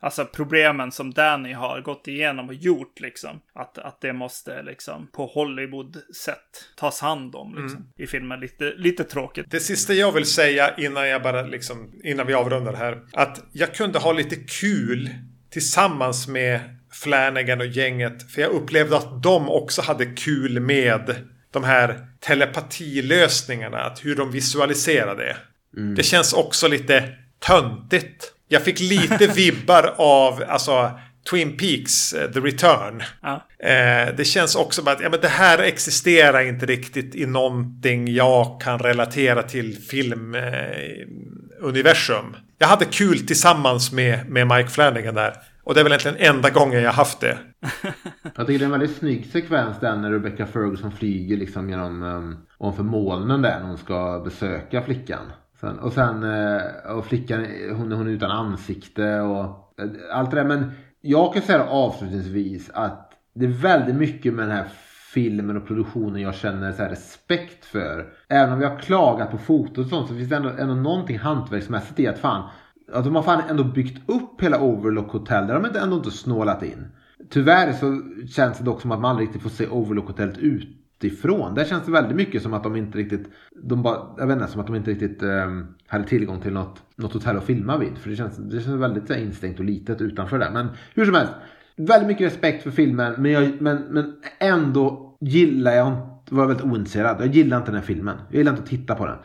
Alltså 0.00 0.24
problemen 0.24 0.92
som 0.92 1.10
Danny 1.10 1.52
har 1.52 1.80
gått 1.80 2.08
igenom 2.08 2.48
och 2.48 2.54
gjort 2.54 3.00
liksom. 3.00 3.40
Att, 3.54 3.78
att 3.78 4.00
det 4.00 4.12
måste 4.12 4.62
liksom 4.62 5.08
på 5.12 5.26
Hollywood-sätt 5.26 6.64
tas 6.76 7.00
hand 7.00 7.34
om 7.34 7.48
liksom, 7.48 7.78
mm. 7.78 7.92
i 7.96 8.06
filmen. 8.06 8.40
Lite, 8.40 8.74
lite 8.76 9.04
tråkigt. 9.04 9.50
Det 9.50 9.60
sista 9.60 9.94
jag 9.94 10.12
vill 10.12 10.26
säga 10.26 10.74
innan 10.76 11.08
jag 11.08 11.22
bara 11.22 11.42
liksom, 11.42 11.92
innan 12.04 12.26
vi 12.26 12.34
avrundar 12.34 12.72
här. 12.72 13.02
Att 13.12 13.44
jag 13.52 13.74
kunde 13.74 13.98
ha 13.98 14.12
lite 14.12 14.36
kul 14.36 15.10
tillsammans 15.50 16.28
med 16.28 16.60
Flanagan 16.92 17.60
och 17.60 17.66
gänget. 17.66 18.32
För 18.32 18.42
jag 18.42 18.50
upplevde 18.50 18.96
att 18.96 19.22
de 19.22 19.48
också 19.48 19.82
hade 19.82 20.06
kul 20.06 20.60
med 20.60 21.14
de 21.50 21.64
här 21.64 22.11
telepatilösningarna. 22.26 23.78
Att 23.78 24.04
hur 24.04 24.16
de 24.16 24.30
visualiserade 24.30 25.24
det. 25.24 25.36
Mm. 25.80 25.94
Det 25.94 26.02
känns 26.02 26.32
också 26.32 26.68
lite 26.68 27.08
töntigt. 27.38 28.32
Jag 28.48 28.62
fick 28.62 28.80
lite 28.80 29.26
vibbar 29.34 29.94
av 29.96 30.44
alltså, 30.48 30.90
Twin 31.30 31.56
Peaks 31.56 32.14
uh, 32.14 32.30
The 32.32 32.40
Return. 32.40 33.02
Ja. 33.22 33.46
Eh, 33.68 34.08
det 34.16 34.24
känns 34.24 34.54
också 34.54 34.82
som 34.82 34.92
att 34.92 35.00
ja, 35.00 35.08
men 35.10 35.20
det 35.20 35.28
här 35.28 35.58
existerar 35.58 36.40
inte 36.40 36.66
riktigt 36.66 37.14
i 37.14 37.26
någonting 37.26 38.14
jag 38.14 38.60
kan 38.60 38.78
relatera 38.78 39.42
till 39.42 39.78
filmuniversum. 39.78 42.34
Eh, 42.34 42.40
jag 42.58 42.68
hade 42.68 42.84
kul 42.84 43.26
tillsammans 43.26 43.92
med, 43.92 44.30
med 44.30 44.46
Mike 44.46 44.68
Flanagan 44.68 45.14
där. 45.14 45.34
Och 45.64 45.74
det 45.74 45.80
är 45.80 45.84
väl 45.84 45.92
egentligen 45.92 46.34
enda 46.36 46.50
gången 46.50 46.82
jag 46.82 46.92
haft 46.92 47.20
det. 47.20 47.38
jag 48.36 48.46
tycker 48.46 48.58
det 48.58 48.64
är 48.64 48.64
en 48.64 48.70
väldigt 48.70 48.96
snygg 48.96 49.26
sekvens 49.26 49.80
där 49.80 49.96
när 49.96 50.10
Rebecca 50.10 50.46
Ferguson 50.46 50.92
flyger 50.92 51.36
liksom 51.36 51.70
genom 51.70 52.02
um, 52.02 52.36
ovanför 52.58 52.82
molnen 52.82 53.42
där 53.42 53.60
när 53.60 53.66
hon 53.66 53.78
ska 53.78 54.22
besöka 54.24 54.82
flickan. 54.82 55.32
Sen, 55.60 55.78
och 55.78 55.92
sen 55.92 56.22
uh, 56.22 56.62
och 56.96 57.06
flickan 57.06 57.46
hon, 57.76 57.92
hon 57.92 58.06
är 58.06 58.10
utan 58.10 58.30
ansikte 58.30 59.20
och 59.20 59.44
uh, 59.82 59.90
allt 60.12 60.30
det 60.30 60.36
där. 60.36 60.44
Men 60.44 60.72
jag 61.00 61.34
kan 61.34 61.42
säga 61.42 61.64
avslutningsvis 61.64 62.70
att 62.74 63.12
det 63.34 63.44
är 63.44 63.50
väldigt 63.50 63.96
mycket 63.96 64.34
med 64.34 64.48
den 64.48 64.56
här 64.56 64.68
filmen 65.14 65.56
och 65.56 65.66
produktionen 65.66 66.22
jag 66.22 66.34
känner 66.34 66.72
så 66.72 66.82
respekt 66.82 67.64
för. 67.64 68.12
Även 68.28 68.52
om 68.52 68.58
vi 68.58 68.64
har 68.64 68.78
klagat 68.78 69.30
på 69.30 69.38
fotot 69.38 69.78
och 69.78 69.86
sånt 69.86 70.08
så 70.08 70.14
finns 70.14 70.28
det 70.28 70.36
ändå, 70.36 70.48
ändå 70.48 70.74
någonting 70.74 71.18
hantverksmässigt 71.18 72.00
i 72.00 72.06
att 72.06 72.18
fan 72.18 72.50
att 72.92 73.04
de 73.04 73.14
har 73.14 73.22
fan 73.22 73.42
ändå 73.50 73.64
byggt 73.64 74.10
upp 74.10 74.42
hela 74.42 74.60
Overlook 74.60 75.12
Hotel. 75.12 75.46
Där 75.46 75.54
de 75.54 75.64
har 75.64 75.84
ändå 75.84 75.96
inte 75.96 76.10
snålat 76.10 76.62
in. 76.62 76.86
Tyvärr 77.30 77.72
så 77.72 78.02
känns 78.26 78.58
det 78.58 78.64
dock 78.64 78.80
som 78.80 78.92
att 78.92 79.00
man 79.00 79.10
aldrig 79.10 79.28
riktigt 79.28 79.42
får 79.42 79.50
se 79.50 79.66
Overlook 79.66 80.06
Hotel 80.06 80.36
utifrån. 80.40 81.54
Där 81.54 81.64
känns 81.64 81.84
det 81.84 81.92
väldigt 81.92 82.16
mycket 82.16 82.42
som 82.42 82.54
att 82.54 82.62
de 82.62 82.76
inte 82.76 82.98
riktigt, 82.98 83.26
de 83.62 83.82
bara, 83.82 83.98
jag 84.18 84.26
vet 84.26 84.36
inte, 84.36 84.48
som 84.52 84.60
att 84.60 84.66
de 84.66 84.76
inte 84.76 84.90
riktigt 84.90 85.22
um, 85.22 85.74
hade 85.86 86.04
tillgång 86.04 86.40
till 86.40 86.52
något, 86.52 86.82
något 86.96 87.12
hotell 87.12 87.36
att 87.36 87.44
filma 87.44 87.78
vid. 87.78 87.98
För 87.98 88.10
det 88.10 88.16
känns, 88.16 88.36
det 88.36 88.60
känns 88.60 88.80
väldigt 88.80 89.08
så 89.08 89.14
instängt 89.14 89.58
och 89.58 89.64
litet 89.64 90.00
utanför 90.00 90.38
där. 90.38 90.50
Men 90.50 90.68
hur 90.94 91.04
som 91.04 91.14
helst. 91.14 91.32
Väldigt 91.76 92.08
mycket 92.08 92.26
respekt 92.26 92.62
för 92.62 92.70
filmen 92.70 93.14
men, 93.18 93.32
jag, 93.32 93.60
men, 93.60 93.82
men 93.90 94.14
ändå 94.38 95.16
gillar 95.20 95.72
jag 95.72 95.88
inte... 95.88 96.34
var 96.34 96.46
väldigt 96.46 96.64
ointresserad. 96.64 97.16
Jag 97.20 97.34
gillar 97.34 97.56
inte 97.56 97.70
den 97.70 97.80
här 97.80 97.86
filmen. 97.86 98.16
Jag 98.28 98.38
gillar 98.38 98.52
inte 98.52 98.62
att 98.62 98.68
titta 98.68 98.94
på 98.94 99.06
den. 99.06 99.16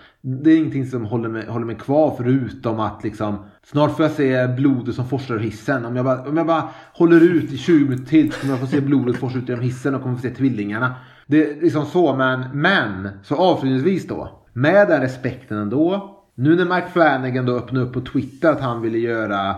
Det 0.44 0.52
är 0.52 0.58
ingenting 0.58 0.86
som 0.86 1.06
håller 1.06 1.30
mig, 1.30 1.48
håller 1.48 1.66
mig 1.66 1.76
kvar 1.76 2.16
förutom 2.18 2.80
att 2.80 3.04
liksom 3.04 3.46
Snart 3.72 3.96
får 3.96 4.06
jag 4.06 4.12
se 4.12 4.48
blodet 4.48 4.96
som 4.96 5.08
forsar 5.08 5.36
ur 5.36 5.40
hissen. 5.40 5.86
Om 5.86 5.96
jag, 5.96 6.06
bara, 6.06 6.30
om 6.30 6.38
jag 6.38 6.48
bara 6.48 6.70
håller 6.94 7.22
ut 7.22 7.52
i 7.52 7.58
20 7.58 7.84
minuter 7.84 8.06
till 8.06 8.32
så 8.32 8.40
kommer 8.40 8.54
jag 8.54 8.60
få 8.60 8.68
se 8.68 8.82
blodet 8.82 9.18
forsa 9.18 9.38
ut 9.38 9.50
genom 9.50 9.64
hissen 9.64 9.96
och 9.96 10.02
kommer 10.02 10.16
få 10.16 10.22
se 10.22 10.30
tvillingarna. 10.30 10.96
Det 11.28 11.52
är 11.52 11.62
liksom 11.62 11.86
så 11.86 12.16
men, 12.16 12.46
men 12.54 13.10
så 13.24 13.36
avslutningsvis 13.36 14.08
då. 14.08 14.46
Med 14.54 14.88
den 14.88 15.02
respekten 15.02 15.58
ändå. 15.58 16.14
Nu 16.36 16.56
när 16.56 16.76
Mike 16.76 16.88
Flanagan 16.94 17.46
då 17.46 17.56
öppnade 17.56 17.86
upp 17.86 17.94
på 17.94 18.02
Twitter 18.02 18.52
att 18.52 18.62
han 18.62 18.82
ville 18.82 18.98
göra 18.98 19.56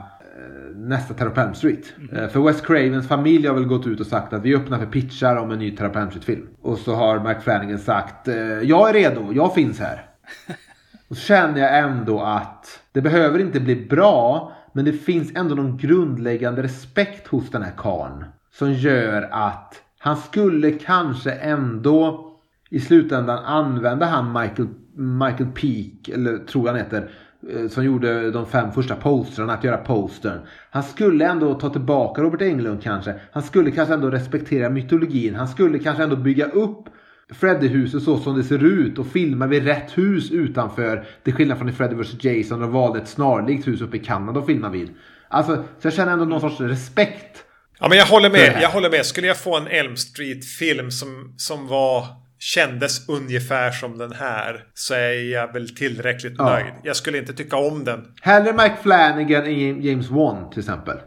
nästa 0.76 1.14
Terror 1.14 1.53
Street. 1.53 1.93
Mm. 2.12 2.30
För 2.30 2.39
Wes 2.39 2.62
Cravens 2.62 3.07
familj 3.07 3.47
har 3.47 3.53
väl 3.53 3.66
gått 3.66 3.88
ut 3.88 3.99
och 3.99 4.05
sagt 4.05 4.34
att 4.34 4.43
vi 4.43 4.55
öppnar 4.55 4.80
för 4.80 4.86
pitchar 4.86 5.36
om 5.36 5.51
en 5.51 5.60
ny 5.60 5.76
Terror 5.76 6.10
Street-film. 6.10 6.47
Och 6.62 6.78
så 6.78 6.95
har 6.95 7.20
Mike 7.20 7.41
Flanagan 7.41 7.80
sagt 7.80 8.28
eh, 8.28 8.36
jag 8.38 8.89
är 8.89 8.93
redo, 8.93 9.34
jag 9.34 9.53
finns 9.53 9.80
här. 9.80 10.05
och 11.10 11.18
så 11.18 11.22
känner 11.22 11.60
jag 11.60 11.80
ändå 11.80 12.22
att 12.22 12.82
det 12.91 13.01
behöver 13.01 13.39
inte 13.39 13.60
bli 13.60 13.76
bra 13.76 14.51
men 14.74 14.86
det 14.86 14.93
finns 14.93 15.32
ändå 15.36 15.55
någon 15.55 15.78
grundläggande 15.78 16.64
respekt 16.64 17.28
hos 17.28 17.51
den 17.51 17.62
här 17.62 17.74
karln. 17.78 18.26
Som 18.51 18.74
gör 18.74 19.30
att 19.32 19.82
han 19.99 20.18
skulle 20.18 20.72
kanske 20.72 21.32
ändå 21.32 22.26
i 22.70 22.80
slutändan 22.80 23.45
använda 23.45 24.05
han 24.05 24.41
Michael, 24.41 24.68
Michael 24.95 25.49
Peak, 25.49 26.10
eller 26.16 26.38
tror 26.38 26.66
jag 26.68 26.74
han 26.74 26.82
heter, 26.82 27.10
eh, 27.53 27.68
som 27.68 27.86
gjorde 27.86 28.32
de 28.32 28.45
fem 28.45 28.72
första 28.72 28.95
posterna 28.95 29.53
att 29.53 29.64
göra 29.64 29.78
postern. 29.78 30.39
Han 30.72 30.84
skulle 30.84 31.26
ändå 31.26 31.53
ta 31.53 31.70
tillbaka 31.70 32.22
Robert 32.22 32.41
Englund 32.41 32.84
kanske. 32.84 33.16
Han 33.32 33.43
skulle 33.43 33.72
kanske 33.72 33.93
ändå 33.93 34.10
respektera 34.10 34.70
mytologin. 34.70 35.36
Han 35.36 35.47
skulle 35.47 35.80
kanske 35.80 36.03
ändå 36.03 36.16
bygga 36.16 36.45
upp 36.45 36.89
Freddy-huset 37.34 38.04
så 38.04 38.18
som 38.18 38.38
det 38.38 38.44
ser 38.44 38.64
ut 38.64 39.00
och 39.00 39.08
filmar 39.08 39.48
vid 39.48 39.64
rätt 39.64 39.98
hus 39.98 40.32
utanför. 40.32 41.06
Till 41.24 41.34
skillnad 41.34 41.58
från 41.58 41.70
i 41.70 41.72
Freddy 41.72 41.96
vs 41.96 42.24
Jason 42.24 42.64
och 42.64 42.70
valde 42.70 43.00
ett 43.00 43.08
snarlikt 43.08 43.68
hus 43.68 43.82
uppe 43.82 43.98
i 43.98 44.00
Kanada 44.00 44.40
att 44.40 44.46
filma 44.46 44.70
vid. 44.70 44.90
Alltså, 45.28 45.56
så 45.56 45.88
jag 45.88 45.94
känner 45.94 46.12
ändå 46.12 46.26
någon 46.26 46.42
sorts 46.42 46.62
respekt. 46.62 47.44
Ja, 47.80 47.90
men 47.90 47.98
jag 47.98 48.06
håller 48.06 48.30
med. 48.30 48.60
Jag 48.62 48.70
håller 48.70 48.90
med. 48.90 49.06
Skulle 49.06 49.28
jag 49.28 49.38
få 49.38 49.58
en 49.58 49.68
Elm 49.68 49.98
Street-film 49.98 50.92
som, 50.92 51.34
som 51.38 51.68
var 51.68 52.06
kändes 52.40 53.10
ungefär 53.10 53.72
som 53.72 53.98
den 53.98 54.14
här 54.14 54.64
så 54.74 54.94
är 54.94 55.32
jag 55.32 55.54
väl 55.54 55.76
tillräckligt 55.76 56.36
ja. 56.38 56.50
nöjd. 56.50 56.74
Jag 56.84 56.96
skulle 56.96 57.18
inte 57.18 57.34
tycka 57.34 57.58
om 57.58 57.84
den. 57.84 58.14
Hellre 58.22 58.54
Mike 58.54 58.78
Flanagan 58.84 59.46
än 59.46 59.82
James 59.82 60.10
Wan 60.10 60.50
till 60.50 60.60
exempel. 60.60 60.98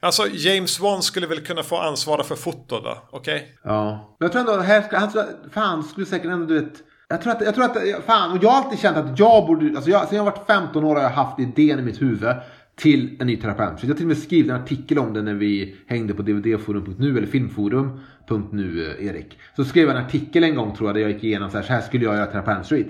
Alltså 0.00 0.26
James 0.32 0.80
Wan 0.80 1.02
skulle 1.02 1.26
väl 1.26 1.40
kunna 1.40 1.62
få 1.62 1.76
ansvara 1.76 2.24
för 2.24 2.36
foto 2.36 2.80
då? 2.80 3.08
Okej? 3.10 3.34
Okay? 3.34 3.48
Ja. 3.62 4.16
Men 4.18 4.26
jag 4.26 4.32
tror 4.32 4.40
ändå 4.40 4.56
här 4.62 4.82
ska, 4.82 4.98
han, 4.98 5.10
fan 5.52 5.82
skulle 5.82 6.06
säkert 6.06 6.30
ändå 6.30 6.46
du 6.46 6.60
vet. 6.60 6.82
Jag 7.08 7.22
tror 7.22 7.32
att, 7.32 7.42
jag 7.42 7.54
tror 7.54 7.64
att, 7.64 8.04
fan, 8.06 8.30
och 8.38 8.44
jag 8.44 8.50
har 8.50 8.62
alltid 8.64 8.78
känt 8.78 8.96
att 8.96 9.18
jag 9.18 9.46
borde, 9.46 9.66
alltså 9.66 9.90
jag, 9.90 10.08
sen 10.08 10.16
jag 10.16 10.24
varit 10.24 10.46
15 10.46 10.84
år 10.84 10.94
har 10.94 11.02
jag 11.02 11.10
haft 11.10 11.40
idén 11.40 11.78
i 11.78 11.82
mitt 11.82 12.02
huvud 12.02 12.34
till 12.76 13.16
en 13.20 13.26
ny 13.26 13.36
terapeut. 13.36 13.82
Jag 13.82 13.88
har 13.88 13.94
till 13.94 14.04
och 14.04 14.08
med 14.08 14.18
skrivit 14.18 14.50
en 14.50 14.56
artikel 14.56 14.98
om 14.98 15.12
det 15.12 15.22
när 15.22 15.34
vi 15.34 15.76
hängde 15.86 16.14
på 16.14 16.22
dvdforum.nu 16.22 17.18
eller 17.18 17.26
filmforum.nu 17.26 18.96
eh, 18.98 19.06
Erik. 19.06 19.38
Så 19.56 19.64
skrev 19.64 19.88
jag 19.88 19.96
en 19.96 20.04
artikel 20.04 20.44
en 20.44 20.54
gång 20.54 20.76
tror 20.76 20.88
jag 20.88 20.96
där 20.96 21.00
jag 21.00 21.10
gick 21.10 21.24
igenom 21.24 21.50
så 21.50 21.56
här, 21.56 21.64
så 21.64 21.72
här 21.72 21.80
skulle 21.80 22.04
jag 22.04 22.14
göra 22.14 22.26
Terapeut 22.26 22.66
Street. 22.66 22.86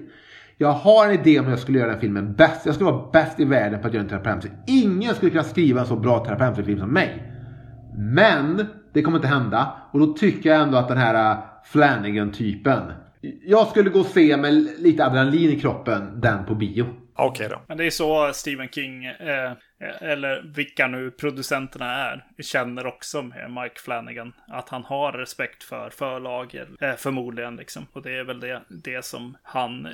Jag 0.63 0.73
har 0.73 1.07
en 1.07 1.21
idé 1.21 1.39
om 1.39 1.45
hur 1.45 1.53
jag 1.53 1.61
skulle 1.61 1.79
göra 1.79 1.91
den 1.91 2.01
filmen 2.01 2.35
bäst. 2.35 2.67
Jag 2.67 2.75
skulle 2.75 2.91
vara 2.91 3.11
bäst 3.13 3.41
i 3.41 3.45
världen 3.45 3.81
på 3.81 3.87
att 3.87 3.95
göra 3.95 4.03
en 4.03 4.09
terapeut. 4.09 4.53
Ingen 4.67 5.15
skulle 5.15 5.31
kunna 5.31 5.45
skriva 5.45 5.81
en 5.81 5.87
så 5.87 5.97
bra 5.97 6.25
terapeutfilm 6.25 6.79
som 6.79 6.93
mig. 6.93 7.33
Men 7.97 8.67
det 8.93 9.03
kommer 9.03 9.19
inte 9.19 9.29
hända. 9.29 9.77
Och 9.93 10.01
då 10.01 10.13
tycker 10.13 10.51
jag 10.51 10.63
ändå 10.63 10.79
att 10.79 10.89
den 10.89 10.99
här 10.99 11.33
äh, 11.33 11.39
Flanagan-typen. 11.65 12.93
Jag 13.43 13.67
skulle 13.67 13.91
gå 13.91 14.01
och 14.01 14.07
se 14.07 14.37
med 14.37 14.55
lite 14.79 15.07
adrenalin 15.07 15.51
i 15.51 15.61
kroppen 15.61 16.21
den 16.21 16.45
på 16.47 16.55
bio. 16.55 16.87
Okej 17.15 17.47
okay 17.47 17.49
då. 17.49 17.63
Men 17.69 17.77
det 17.77 17.87
är 17.87 17.91
så 17.91 18.31
Stephen 18.35 18.69
King, 18.69 19.05
eh, 19.05 19.53
eller 20.01 20.53
vilka 20.55 20.87
nu 20.87 21.11
producenterna 21.11 21.95
är, 21.95 22.25
känner 22.43 22.87
också 22.87 23.23
med 23.23 23.51
Mike 23.51 23.81
Flanagan. 23.81 24.33
Att 24.49 24.69
han 24.69 24.85
har 24.85 25.13
respekt 25.13 25.63
för 25.63 25.91
förlag, 25.91 26.55
eh, 26.81 26.95
förmodligen 26.97 27.57
liksom. 27.57 27.87
Och 27.93 28.03
det 28.03 28.19
är 28.19 28.25
väl 28.25 28.41
det, 28.41 28.63
det 28.69 29.05
som 29.05 29.37
han 29.43 29.89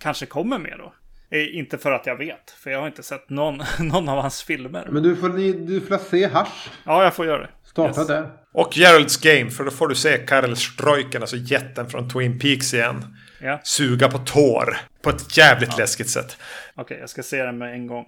kanske 0.00 0.26
kommer 0.26 0.58
med 0.58 0.74
då. 0.78 0.92
Eh, 1.30 1.56
inte 1.56 1.78
för 1.78 1.92
att 1.92 2.06
jag 2.06 2.16
vet, 2.16 2.50
för 2.50 2.70
jag 2.70 2.80
har 2.80 2.86
inte 2.86 3.02
sett 3.02 3.30
någon, 3.30 3.62
någon 3.78 4.08
av 4.08 4.22
hans 4.22 4.42
filmer. 4.42 4.88
Men 4.90 5.02
du 5.02 5.16
får, 5.16 5.28
du 5.66 5.80
får 5.80 5.98
se 5.98 6.26
Hasch. 6.26 6.70
Ja, 6.84 7.04
jag 7.04 7.14
får 7.14 7.26
göra 7.26 7.40
det. 7.40 7.48
Starta 7.64 8.00
yes. 8.00 8.08
där. 8.08 8.30
Och 8.52 8.76
Geralds 8.76 9.16
Game, 9.16 9.50
för 9.50 9.64
då 9.64 9.70
får 9.70 9.88
du 9.88 9.94
se 9.94 10.18
Karel 10.18 10.56
Streuken, 10.56 11.22
alltså 11.22 11.36
jätten 11.36 11.90
från 11.90 12.10
Twin 12.10 12.38
Peaks 12.38 12.74
igen. 12.74 13.04
Ja. 13.40 13.60
Suga 13.64 14.08
på 14.08 14.18
tår. 14.18 14.76
På 15.02 15.10
ett 15.10 15.36
jävligt 15.36 15.70
ja. 15.72 15.76
läskigt 15.78 16.10
sätt. 16.10 16.36
Okej, 16.74 16.82
okay, 16.82 16.98
jag 16.98 17.10
ska 17.10 17.22
se 17.22 17.42
den 17.42 17.58
med 17.58 17.74
en 17.74 17.86
gång. 17.86 18.04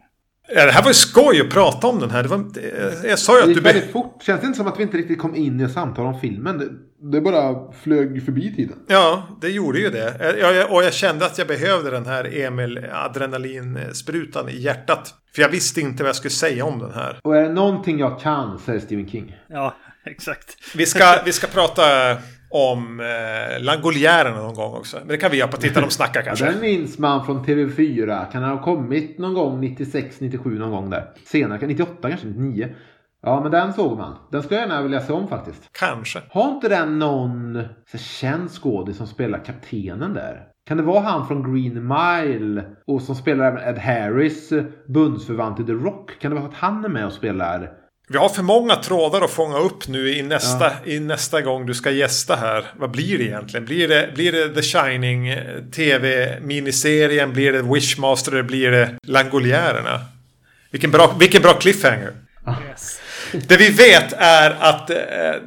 Ja, 0.49 0.67
det 0.67 0.73
här 0.73 0.83
var 0.83 0.91
ju 0.91 0.95
skoj 0.95 1.41
att 1.41 1.51
prata 1.51 1.87
om 1.87 2.01
den 2.01 2.11
här. 2.11 2.23
Det 2.23 2.29
var, 2.29 2.45
jag 3.09 3.19
sa 3.19 3.37
ju 3.37 3.41
att 3.41 3.47
du... 3.47 3.55
Det 3.55 3.61
gick 3.61 3.67
väldigt 3.67 3.93
fort. 3.93 4.23
Känns 4.23 4.41
det 4.41 4.47
inte 4.47 4.57
som 4.57 4.67
att 4.67 4.79
vi 4.79 4.83
inte 4.83 4.97
riktigt 4.97 5.19
kom 5.19 5.37
in 5.37 5.61
i 5.61 5.69
samtal 5.69 6.07
om 6.07 6.21
filmen? 6.21 6.79
Det, 7.01 7.11
det 7.11 7.21
bara 7.21 7.73
flög 7.73 8.25
förbi 8.25 8.55
tiden. 8.55 8.79
Ja, 8.87 9.39
det 9.41 9.49
gjorde 9.49 9.79
ju 9.79 9.91
det. 9.91 10.37
Jag, 10.41 10.73
och 10.73 10.85
jag 10.85 10.93
kände 10.93 11.27
att 11.27 11.39
jag 11.39 11.47
behövde 11.47 11.91
den 11.91 12.07
här 12.07 12.41
Emil 12.41 12.87
adrenalinsprutan 12.93 14.49
i 14.49 14.57
hjärtat. 14.61 15.15
För 15.35 15.43
jag 15.43 15.49
visste 15.49 15.81
inte 15.81 16.03
vad 16.03 16.09
jag 16.09 16.17
skulle 16.17 16.31
säga 16.31 16.65
om 16.65 16.79
den 16.79 16.93
här. 16.93 17.21
Och 17.23 17.37
är 17.37 17.43
det 17.43 17.53
någonting 17.53 17.99
jag 17.99 18.21
kan 18.21 18.59
säger 18.59 18.81
Stephen 18.81 19.09
King. 19.09 19.37
Ja, 19.49 19.75
exakt. 20.05 20.57
Vi 20.77 20.87
ska, 20.87 21.23
vi 21.25 21.33
ska 21.33 21.47
prata 21.47 21.83
om 22.51 23.01
eh, 23.01 23.63
Langoliärerna 23.63 24.43
någon 24.43 24.55
gång 24.55 24.75
också. 24.75 24.97
Men 24.99 25.09
det 25.09 25.17
kan 25.17 25.31
vi 25.31 25.37
göra 25.37 25.49
på 25.49 25.57
Titta 25.57 25.81
de 25.81 25.91
snackar 25.91 26.23
kanske. 26.25 26.45
Den 26.45 26.61
minns 26.61 26.99
man 26.99 27.27
från 27.27 27.45
TV4. 27.45 28.33
Kan 28.33 28.43
ha 28.43 28.63
kommit 28.63 29.19
någon 29.19 29.35
gång 29.35 29.61
96, 29.61 30.21
97 30.21 30.59
någon 30.59 30.71
gång 30.71 30.91
där. 30.91 31.05
Senare, 31.27 31.67
98 31.67 32.09
kanske, 32.09 32.27
99. 32.27 32.69
Ja, 33.23 33.41
men 33.41 33.51
den 33.51 33.73
såg 33.73 33.99
man. 33.99 34.17
Den 34.31 34.43
ska 34.43 34.55
jag 34.55 34.69
gärna 34.69 34.83
vilja 34.83 35.01
se 35.01 35.13
om 35.13 35.29
faktiskt. 35.29 35.69
Kanske. 35.73 36.23
Har 36.31 36.51
inte 36.51 36.69
den 36.69 36.99
någon 36.99 37.63
så 37.93 37.99
känd 37.99 38.51
skådis 38.51 38.97
som 38.97 39.07
spelar 39.07 39.45
kaptenen 39.45 40.15
där? 40.15 40.47
Kan 40.67 40.77
det 40.77 40.83
vara 40.83 41.01
han 41.01 41.29
från 41.29 41.55
Green 41.55 41.89
Mile 41.89 42.65
och 42.87 43.03
som 43.03 43.15
spelar 43.15 43.45
även 43.45 43.69
Ed 43.69 43.79
Harris 43.79 44.53
bundsförvant 44.89 45.61
i 45.61 45.65
The 45.65 45.73
Rock? 45.73 46.19
Kan 46.21 46.31
det 46.31 46.37
vara 46.37 46.49
att 46.49 46.55
han 46.55 46.85
är 46.85 46.89
med 46.89 47.07
och 47.07 47.13
spelar 47.13 47.81
vi 48.13 48.19
har 48.19 48.29
för 48.29 48.43
många 48.43 48.77
trådar 48.77 49.23
att 49.23 49.31
fånga 49.31 49.59
upp 49.59 49.89
nu 49.89 50.11
i 50.11 50.23
nästa, 50.23 50.65
ja. 50.65 50.93
i 50.93 51.01
nästa 51.01 51.41
gång 51.41 51.67
du 51.67 51.75
ska 51.75 51.91
gästa 51.91 52.37
här. 52.37 52.65
Vad 52.77 52.91
blir 52.91 53.19
det 53.19 53.25
egentligen? 53.25 53.65
Blir 53.65 53.89
det, 53.89 54.11
blir 54.15 54.33
det 54.33 54.55
The 54.55 54.63
Shining 54.63 55.29
eh, 55.29 55.63
TV-miniserien? 55.77 57.33
Blir 57.33 57.53
det 57.53 57.63
Wishmaster? 57.63 58.43
Blir 58.43 58.71
det 58.71 58.95
Langoliärerna? 59.07 60.01
Vilken 60.71 60.91
bra, 60.91 61.17
vilken 61.19 61.43
bra 61.43 61.53
cliffhanger. 61.53 62.13
Yes. 62.69 63.00
Det 63.33 63.57
vi 63.57 63.71
vet 63.71 64.13
är 64.13 64.57
att 64.61 64.91
eh, 64.91 64.97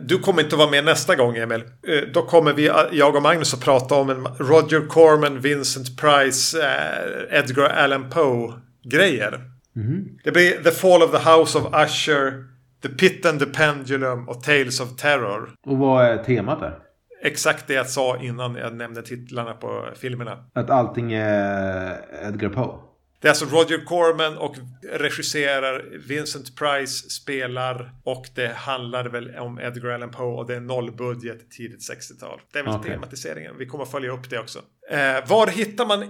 du 0.02 0.20
kommer 0.20 0.44
inte 0.44 0.56
vara 0.56 0.70
med 0.70 0.86
nästa 0.86 1.16
gång 1.16 1.38
Emil. 1.38 1.64
Eh, 1.88 2.10
då 2.14 2.22
kommer 2.22 2.54
vi, 2.54 2.72
jag 2.92 3.16
och 3.16 3.22
Magnus 3.22 3.54
att 3.54 3.62
prata 3.62 3.96
om 3.96 4.10
en 4.10 4.28
Roger 4.40 4.88
Corman, 4.88 5.40
Vincent 5.40 5.98
Price, 6.02 6.62
eh, 6.62 7.40
Edgar 7.40 7.70
Allan 7.70 8.10
Poe 8.10 8.54
grejer. 8.84 9.42
Mm. 9.76 10.06
Det 10.24 10.32
blir 10.32 10.64
The 10.64 10.72
Fall 10.72 11.04
of 11.04 11.12
the 11.12 11.30
House 11.30 11.58
of 11.58 11.66
Usher, 11.86 12.34
The 12.82 12.90
Pit 12.90 13.26
and 13.26 13.40
the 13.40 13.46
Pendulum 13.46 14.30
och 14.30 14.44
Tales 14.44 14.80
of 14.80 14.96
Terror. 14.96 15.50
Och 15.66 15.78
vad 15.78 16.06
är 16.06 16.18
temat 16.18 16.60
där? 16.60 16.80
Exakt 17.24 17.68
det 17.68 17.74
jag 17.74 17.88
sa 17.88 18.18
innan 18.18 18.56
jag 18.56 18.76
nämnde 18.76 19.02
titlarna 19.02 19.54
på 19.54 19.86
filmerna. 19.96 20.38
Att 20.54 20.70
allting 20.70 21.14
är 21.14 21.96
Edgar 22.28 22.50
Poe? 22.50 22.93
Det 23.24 23.28
är 23.28 23.32
alltså 23.32 23.46
Roger 23.46 23.86
Corman 23.86 24.38
och 24.38 24.56
regisserar. 24.92 25.86
Vincent 26.08 26.56
Price 26.56 27.10
spelar. 27.10 27.92
Och 28.04 28.26
det 28.36 28.54
handlar 28.56 29.06
väl 29.06 29.38
om 29.40 29.60
Edgar 29.60 29.90
Allan 29.90 30.12
Poe 30.12 30.38
och 30.38 30.48
det 30.48 30.56
är 30.56 30.60
nollbudget 30.60 31.52
tidigt 31.52 31.80
60-tal. 31.80 32.40
Det 32.54 32.60
är 32.60 32.64
väl 32.64 32.76
okay. 32.76 32.92
tematiseringen. 32.92 33.58
Vi 33.58 33.66
kommer 33.66 33.86
följa 33.86 34.12
upp 34.12 34.30
det 34.30 34.40
också. 34.40 34.60
Eh, 34.92 35.30
var 35.30 35.48
hittar 35.48 35.86
man 35.86 36.04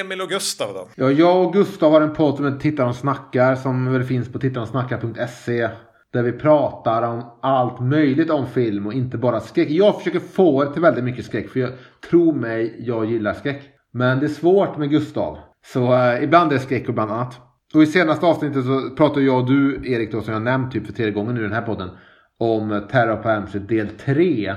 Emil 0.00 0.20
och 0.20 0.28
Gustav 0.28 0.74
då? 0.74 0.88
Ja, 0.94 1.10
jag 1.10 1.46
och 1.46 1.52
Gustav 1.52 1.92
har 1.92 2.00
en 2.00 2.14
podd 2.14 2.36
som 2.36 2.44
heter 2.44 2.58
Tittar 2.58 2.86
och 2.86 2.96
snackar 2.96 3.56
som 3.56 3.92
väl 3.92 4.04
finns 4.04 4.32
på 4.32 4.38
tittaronsnackar.se. 4.38 5.68
Där 6.12 6.22
vi 6.22 6.32
pratar 6.32 7.02
om 7.02 7.38
allt 7.42 7.80
möjligt 7.80 8.30
om 8.30 8.46
film 8.46 8.86
och 8.86 8.92
inte 8.92 9.18
bara 9.18 9.40
skräck. 9.40 9.70
Jag 9.70 9.98
försöker 9.98 10.20
få 10.20 10.64
det 10.64 10.72
till 10.72 10.82
väldigt 10.82 11.04
mycket 11.04 11.24
skräck 11.24 11.48
för 11.48 11.60
jag 11.60 11.70
tror 12.10 12.32
mig, 12.32 12.76
jag 12.78 13.04
gillar 13.04 13.34
skräck. 13.34 13.62
Men 13.92 14.20
det 14.20 14.26
är 14.26 14.28
svårt 14.28 14.76
med 14.76 14.90
Gustav. 14.90 15.38
Så 15.72 15.94
eh, 15.94 16.22
ibland 16.22 16.52
är 16.52 16.56
det 16.56 16.62
skräck 16.62 16.82
och 16.82 16.88
ibland 16.88 17.10
annat. 17.10 17.40
Och 17.74 17.82
i 17.82 17.86
senaste 17.86 18.26
avsnittet 18.26 18.64
så 18.64 18.90
pratar 18.90 19.20
jag 19.20 19.38
och 19.38 19.46
du 19.46 19.92
Erik 19.92 20.12
då 20.12 20.22
som 20.22 20.32
jag 20.32 20.42
nämnt 20.42 20.72
typ 20.72 20.86
för 20.86 20.92
tredje 20.92 21.12
gången 21.12 21.34
nu 21.34 21.40
i 21.40 21.44
den 21.44 21.52
här 21.52 21.62
podden. 21.62 21.90
Om 22.38 22.86
Terror 22.90 23.16
på 23.16 23.28
Elm 23.28 23.66
del 23.66 23.88
3. 23.88 24.54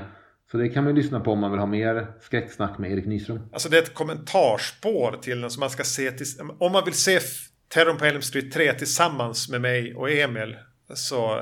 Så 0.52 0.58
det 0.58 0.70
kan 0.70 0.84
man 0.84 0.96
ju 0.96 1.02
lyssna 1.02 1.20
på 1.20 1.32
om 1.32 1.40
man 1.40 1.52
vill 1.52 1.60
ha 1.60 1.68
mer 1.68 2.08
skräcksnack 2.22 2.78
med 2.78 2.92
Erik 2.92 3.06
Nyström. 3.06 3.40
Alltså 3.54 3.70
det 3.70 3.78
är 3.78 3.82
ett 3.82 3.94
kommentarspår 3.94 5.18
till 5.22 5.42
den 5.42 5.52
som 5.52 5.60
man 5.60 5.70
ska 5.70 5.84
se 5.84 6.12
till, 6.12 6.26
Om 6.60 6.72
man 6.72 6.86
vill 6.86 6.94
se 6.94 7.20
Terror 7.74 7.94
på 7.94 8.06
Elm 8.06 8.22
Street 8.22 8.52
3 8.52 8.74
tillsammans 8.74 9.50
med 9.50 9.62
mig 9.62 9.96
och 9.96 10.12
Emil 10.12 10.56
så 10.94 11.36
eh, 11.36 11.42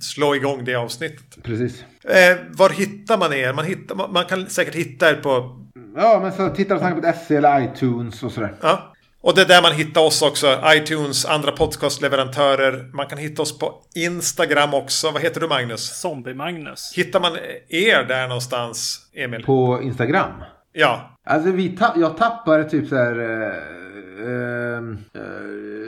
slå 0.00 0.34
igång 0.34 0.64
det 0.64 0.74
avsnittet. 0.74 1.42
Precis. 1.42 1.84
Eh, 2.04 2.36
var 2.50 2.70
hittar 2.70 3.18
man 3.18 3.32
er? 3.32 3.52
Man, 3.52 3.64
hittar, 3.64 3.94
man, 3.94 4.12
man, 4.12 4.24
kan 4.24 4.46
säkert 4.46 4.74
hitta 4.74 5.10
er 5.10 5.14
på... 5.14 5.60
Ja, 5.96 6.20
men 6.22 6.32
så 6.32 6.48
titta 6.48 6.78
på 6.78 7.12
SE 7.26 7.36
eller 7.36 7.62
iTunes 7.62 8.22
och 8.22 8.32
sådär. 8.32 8.54
Ja. 8.60 8.92
Och 9.22 9.34
det 9.34 9.40
är 9.40 9.46
där 9.46 9.62
man 9.62 9.72
hittar 9.72 10.00
oss 10.00 10.22
också. 10.22 10.46
iTunes, 10.66 11.26
andra 11.26 11.52
podcastleverantörer. 11.52 12.90
Man 12.92 13.06
kan 13.06 13.18
hitta 13.18 13.42
oss 13.42 13.58
på 13.58 13.74
Instagram 13.94 14.74
också. 14.74 15.10
Vad 15.10 15.22
heter 15.22 15.40
du 15.40 15.48
Magnus? 15.48 16.02
Zombie-Magnus. 16.02 16.92
Hittar 16.96 17.20
man 17.20 17.32
er 17.68 18.04
där 18.08 18.28
någonstans, 18.28 18.98
Emil? 19.14 19.42
På 19.42 19.82
Instagram? 19.82 20.30
Ja. 20.72 21.16
Alltså 21.24 21.50
vi 21.50 21.68
ta 21.68 21.92
jag 21.96 22.16
tappade 22.16 22.64
typ 22.64 22.88
så 22.88 22.96
här... 22.96 23.18
Eh 23.18 23.80
uh, 24.20 24.96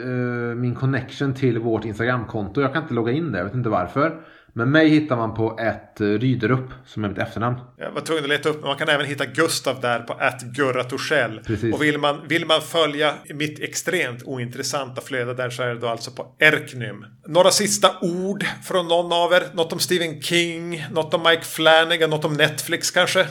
uh, 0.05 0.55
min 0.55 0.75
connection 0.75 1.33
till 1.33 1.59
vårt 1.59 1.85
Instagramkonto. 1.85 2.61
Jag 2.61 2.73
kan 2.73 2.81
inte 2.81 2.93
logga 2.93 3.11
in 3.11 3.31
där, 3.31 3.39
jag 3.39 3.45
vet 3.45 3.55
inte 3.55 3.69
varför. 3.69 4.21
Men 4.55 4.71
mig 4.71 4.89
hittar 4.89 5.15
man 5.15 5.33
på 5.33 5.59
ett 5.59 6.01
eh, 6.01 6.05
Ryderup 6.07 6.69
som 6.85 7.03
är 7.03 7.09
mitt 7.09 7.17
efternamn. 7.17 7.55
Jag 7.77 7.91
var 7.91 8.01
tvungen 8.01 8.23
att 8.23 8.29
leta 8.29 8.49
upp, 8.49 8.59
men 8.59 8.67
man 8.67 8.77
kan 8.77 8.89
även 8.89 9.05
hitta 9.05 9.25
Gustav 9.25 9.81
där 9.81 9.99
på 9.99 10.13
att 10.13 10.41
Gurra 10.41 10.83
Torssell. 10.83 11.41
Och 11.73 11.83
vill 11.83 11.97
man, 11.97 12.27
vill 12.27 12.45
man 12.45 12.61
följa 12.61 13.13
mitt 13.33 13.59
extremt 13.59 14.23
ointressanta 14.23 15.01
flöde 15.01 15.33
där 15.33 15.49
så 15.49 15.63
är 15.63 15.67
det 15.67 15.79
då 15.79 15.87
alltså 15.87 16.11
på 16.11 16.35
Erknym. 16.39 17.05
Några 17.27 17.51
sista 17.51 17.99
ord 18.01 18.45
från 18.63 18.87
någon 18.87 19.13
av 19.13 19.33
er? 19.33 19.43
Något 19.53 19.73
om 19.73 19.79
Stephen 19.79 20.21
King, 20.21 20.85
något 20.91 21.13
om 21.13 21.23
Mike 21.23 21.43
Flanagan, 21.43 22.09
något 22.09 22.25
om 22.25 22.33
Netflix 22.33 22.91
kanske? 22.91 23.27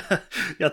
jag, 0.58 0.72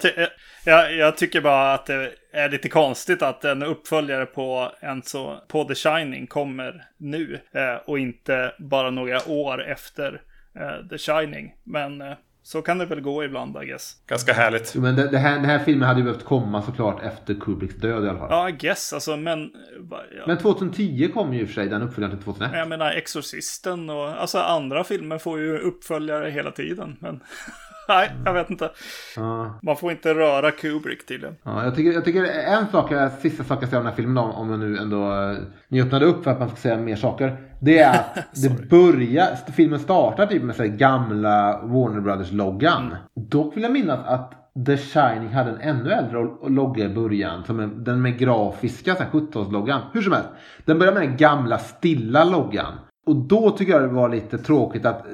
jag, 0.65 0.95
jag, 0.95 1.18
tycker 1.18 1.41
bara 1.41 1.74
att 1.74 1.86
det 1.86 2.11
är 2.34 2.49
lite 2.49 2.70
konstigt 2.70 3.22
att 3.22 3.45
en 3.45 3.63
uppföljare 3.63 4.26
på, 4.26 4.72
en 4.80 5.03
så, 5.03 5.43
på 5.47 5.63
The 5.63 5.76
Shining 5.76 6.28
kommer 6.28 6.84
nu 6.97 7.39
eh, 7.51 7.76
och 7.86 7.99
inte 7.99 8.53
bara 8.59 8.89
några 8.89 9.28
år 9.28 9.63
efter 9.63 10.22
eh, 10.59 10.88
The 10.89 10.97
Shining. 10.97 11.53
Men 11.63 12.01
eh, 12.01 12.13
så 12.47 12.61
kan 12.61 12.77
det 12.77 12.85
väl 12.85 13.01
gå 13.01 13.23
ibland, 13.23 13.63
I 13.63 13.65
guess. 13.65 13.95
Ganska 14.07 14.33
härligt. 14.33 14.75
Men 14.75 14.95
det, 14.95 15.07
det 15.07 15.17
här, 15.17 15.35
den 15.35 15.45
här 15.45 15.59
filmen 15.59 15.87
hade 15.87 15.99
ju 15.99 16.03
behövt 16.05 16.25
komma 16.25 16.61
såklart 16.61 17.03
efter 17.03 17.33
Kubricks 17.33 17.75
död 17.75 18.05
i 18.05 18.09
alla 18.09 18.19
fall. 18.19 18.27
Ja, 18.31 18.49
I 18.49 18.51
guess, 18.51 18.93
alltså, 18.93 19.17
men... 19.17 19.51
Ja. 19.91 20.23
Men 20.27 20.37
2010 20.37 21.09
kom 21.13 21.33
ju 21.33 21.41
i 21.41 21.43
och 21.43 21.47
för 21.47 21.53
sig 21.53 21.67
den 21.67 21.81
uppföljaren 21.81 22.17
till 22.17 22.23
2001. 22.25 22.51
Jag 22.53 22.67
menar, 22.67 22.91
Exorcisten 22.91 23.89
och... 23.89 24.21
Alltså 24.21 24.37
andra 24.37 24.83
filmer 24.83 25.17
får 25.17 25.39
ju 25.39 25.57
uppföljare 25.57 26.29
hela 26.29 26.51
tiden, 26.51 26.97
men... 26.99 27.19
Nej, 27.89 28.11
jag 28.25 28.33
vet 28.33 28.49
inte. 28.49 28.71
Ja. 29.15 29.59
Man 29.63 29.77
får 29.77 29.91
inte 29.91 30.13
röra 30.13 30.51
Kubrick 30.51 31.05
tydligen. 31.05 31.35
Ja, 31.43 31.63
jag, 31.63 31.75
tycker, 31.75 31.91
jag 31.91 32.05
tycker 32.05 32.23
en 32.23 32.67
sak, 32.67 32.91
sista 33.21 33.43
sak 33.43 33.63
jag 33.63 33.69
säger 33.69 33.77
om 33.77 33.85
den 33.85 33.93
här 33.93 33.95
filmen 33.95 34.17
om, 34.17 34.31
om 34.31 34.49
jag 34.49 34.59
nu 34.59 34.77
ändå 34.77 35.13
eh, 35.13 35.38
ni 35.67 35.81
öppnade 35.81 36.05
upp 36.05 36.23
för 36.23 36.31
att 36.31 36.39
man 36.39 36.49
ska 36.49 36.57
säga 36.57 36.77
mer 36.77 36.95
saker. 36.95 37.38
Det 37.61 37.79
är 37.79 37.89
att 37.89 38.17
det 38.43 38.69
börjar, 38.69 39.51
filmen 39.51 39.79
startar 39.79 40.25
typ 40.25 40.43
med 40.43 40.55
så 40.55 40.63
gamla 40.67 41.61
Warner 41.63 42.01
Brothers-loggan. 42.01 42.85
Mm. 42.85 42.97
Dock 43.15 43.55
vill 43.57 43.63
jag 43.63 43.71
minnas 43.71 43.99
att 44.05 44.33
The 44.65 44.77
Shining 44.77 45.29
hade 45.29 45.49
en 45.49 45.61
ännu 45.61 45.91
äldre 45.91 46.27
logga 46.49 46.85
i 46.85 46.89
början. 46.89 47.43
Som 47.43 47.59
en, 47.59 47.83
den 47.83 48.01
med 48.01 48.17
grafiska 48.17 48.95
så 48.95 49.03
här 49.03 49.09
17-loggan. 49.09 49.81
Hur 49.93 50.01
som 50.01 50.13
helst. 50.13 50.29
Den 50.65 50.79
börjar 50.79 50.93
med 50.93 51.01
den 51.01 51.17
gamla 51.17 51.57
stilla 51.57 52.23
loggan. 52.23 52.73
Och 53.07 53.15
då 53.15 53.51
tycker 53.51 53.73
jag 53.73 53.81
det 53.81 53.87
var 53.87 54.09
lite 54.09 54.37
tråkigt 54.37 54.85
att 54.85 55.05
eh, 55.05 55.11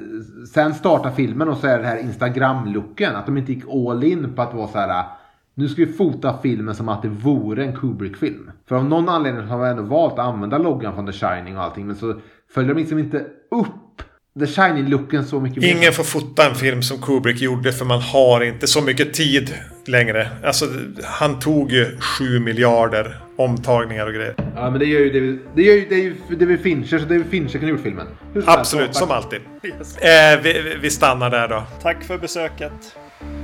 sen 0.54 0.74
starta 0.74 1.12
filmen 1.12 1.50
och 1.50 1.58
så 1.58 1.68
är 1.68 1.80
det 1.80 1.88
här 1.88 1.98
Instagram-looken. 1.98 3.16
Att 3.16 3.26
de 3.26 3.38
inte 3.38 3.54
gick 3.54 3.64
all 3.70 4.04
in 4.04 4.34
på 4.36 4.42
att 4.42 4.54
vara 4.54 4.68
så 4.68 4.78
här. 4.78 4.90
Eh, 4.90 5.06
nu 5.54 5.68
ska 5.68 5.86
vi 5.86 5.94
fota 5.94 6.38
filmen 6.42 6.76
som 6.76 6.90
att 6.90 7.02
det 7.02 7.08
vore 7.08 7.66
en 7.66 7.76
Kubrick-film. 7.76 8.52
För 8.66 8.76
av 8.76 8.86
någon 8.86 9.10
anledning 9.10 9.48
har 9.48 9.60
vi 9.60 9.70
ändå 9.70 9.84
valt 9.84 10.14
att 10.14 10.20
använda 10.20 10.58
loggan 10.58 10.94
från 10.94 11.06
The 11.06 11.12
Shining 11.12 11.58
och 11.58 11.64
allting. 11.64 11.88
Men 11.88 11.96
så 11.96 12.16
följer 12.54 12.74
de 12.74 12.80
liksom 12.80 13.00
inte 13.00 13.26
upp 13.52 14.04
The 14.40 14.46
Shining-looken 14.46 15.24
så 15.24 15.40
mycket. 15.40 15.64
Ingen 15.64 15.94
får 15.94 16.04
fota 16.04 16.50
en 16.50 16.56
film 16.56 16.84
som 16.84 17.02
Kubrick 17.02 17.42
gjorde 17.42 17.74
för 17.74 17.86
man 17.86 18.02
har 18.02 18.44
inte 18.44 18.68
så 18.68 18.82
mycket 18.82 19.14
tid 19.14 19.54
längre. 19.86 20.28
Alltså, 20.44 20.66
han 21.04 21.40
tog 21.40 21.72
ju 21.72 21.98
7 22.00 22.40
miljarder 22.40 23.18
omtagningar 23.36 24.08
och 24.08 24.14
grejer. 24.14 24.36
Ja, 24.56 24.70
men 24.70 24.80
det 24.80 24.86
gör 24.86 25.00
ju 25.00 25.10
David, 25.10 25.40
det 25.56 25.64
gör 25.64 25.74
ju 25.76 25.86
David, 25.90 26.40
David 26.40 26.60
Fincher, 26.60 27.00
så 27.00 27.06
David 27.06 27.26
Fincher 27.32 27.60
kan 27.60 27.70
gjort 27.70 27.84
filmen. 27.84 28.08
Helst, 28.34 28.48
Absolut, 28.50 28.96
som 28.96 29.12
alltid. 29.12 29.40
Yes. 29.64 29.98
Eh, 29.98 30.40
vi, 30.44 30.78
vi 30.82 30.90
stannar 30.90 31.30
där 31.30 31.48
då. 31.48 31.64
Tack 31.82 32.04
för 32.04 32.18
besöket. 32.18 32.96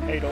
Hej 0.08 0.22
då. 0.24 0.32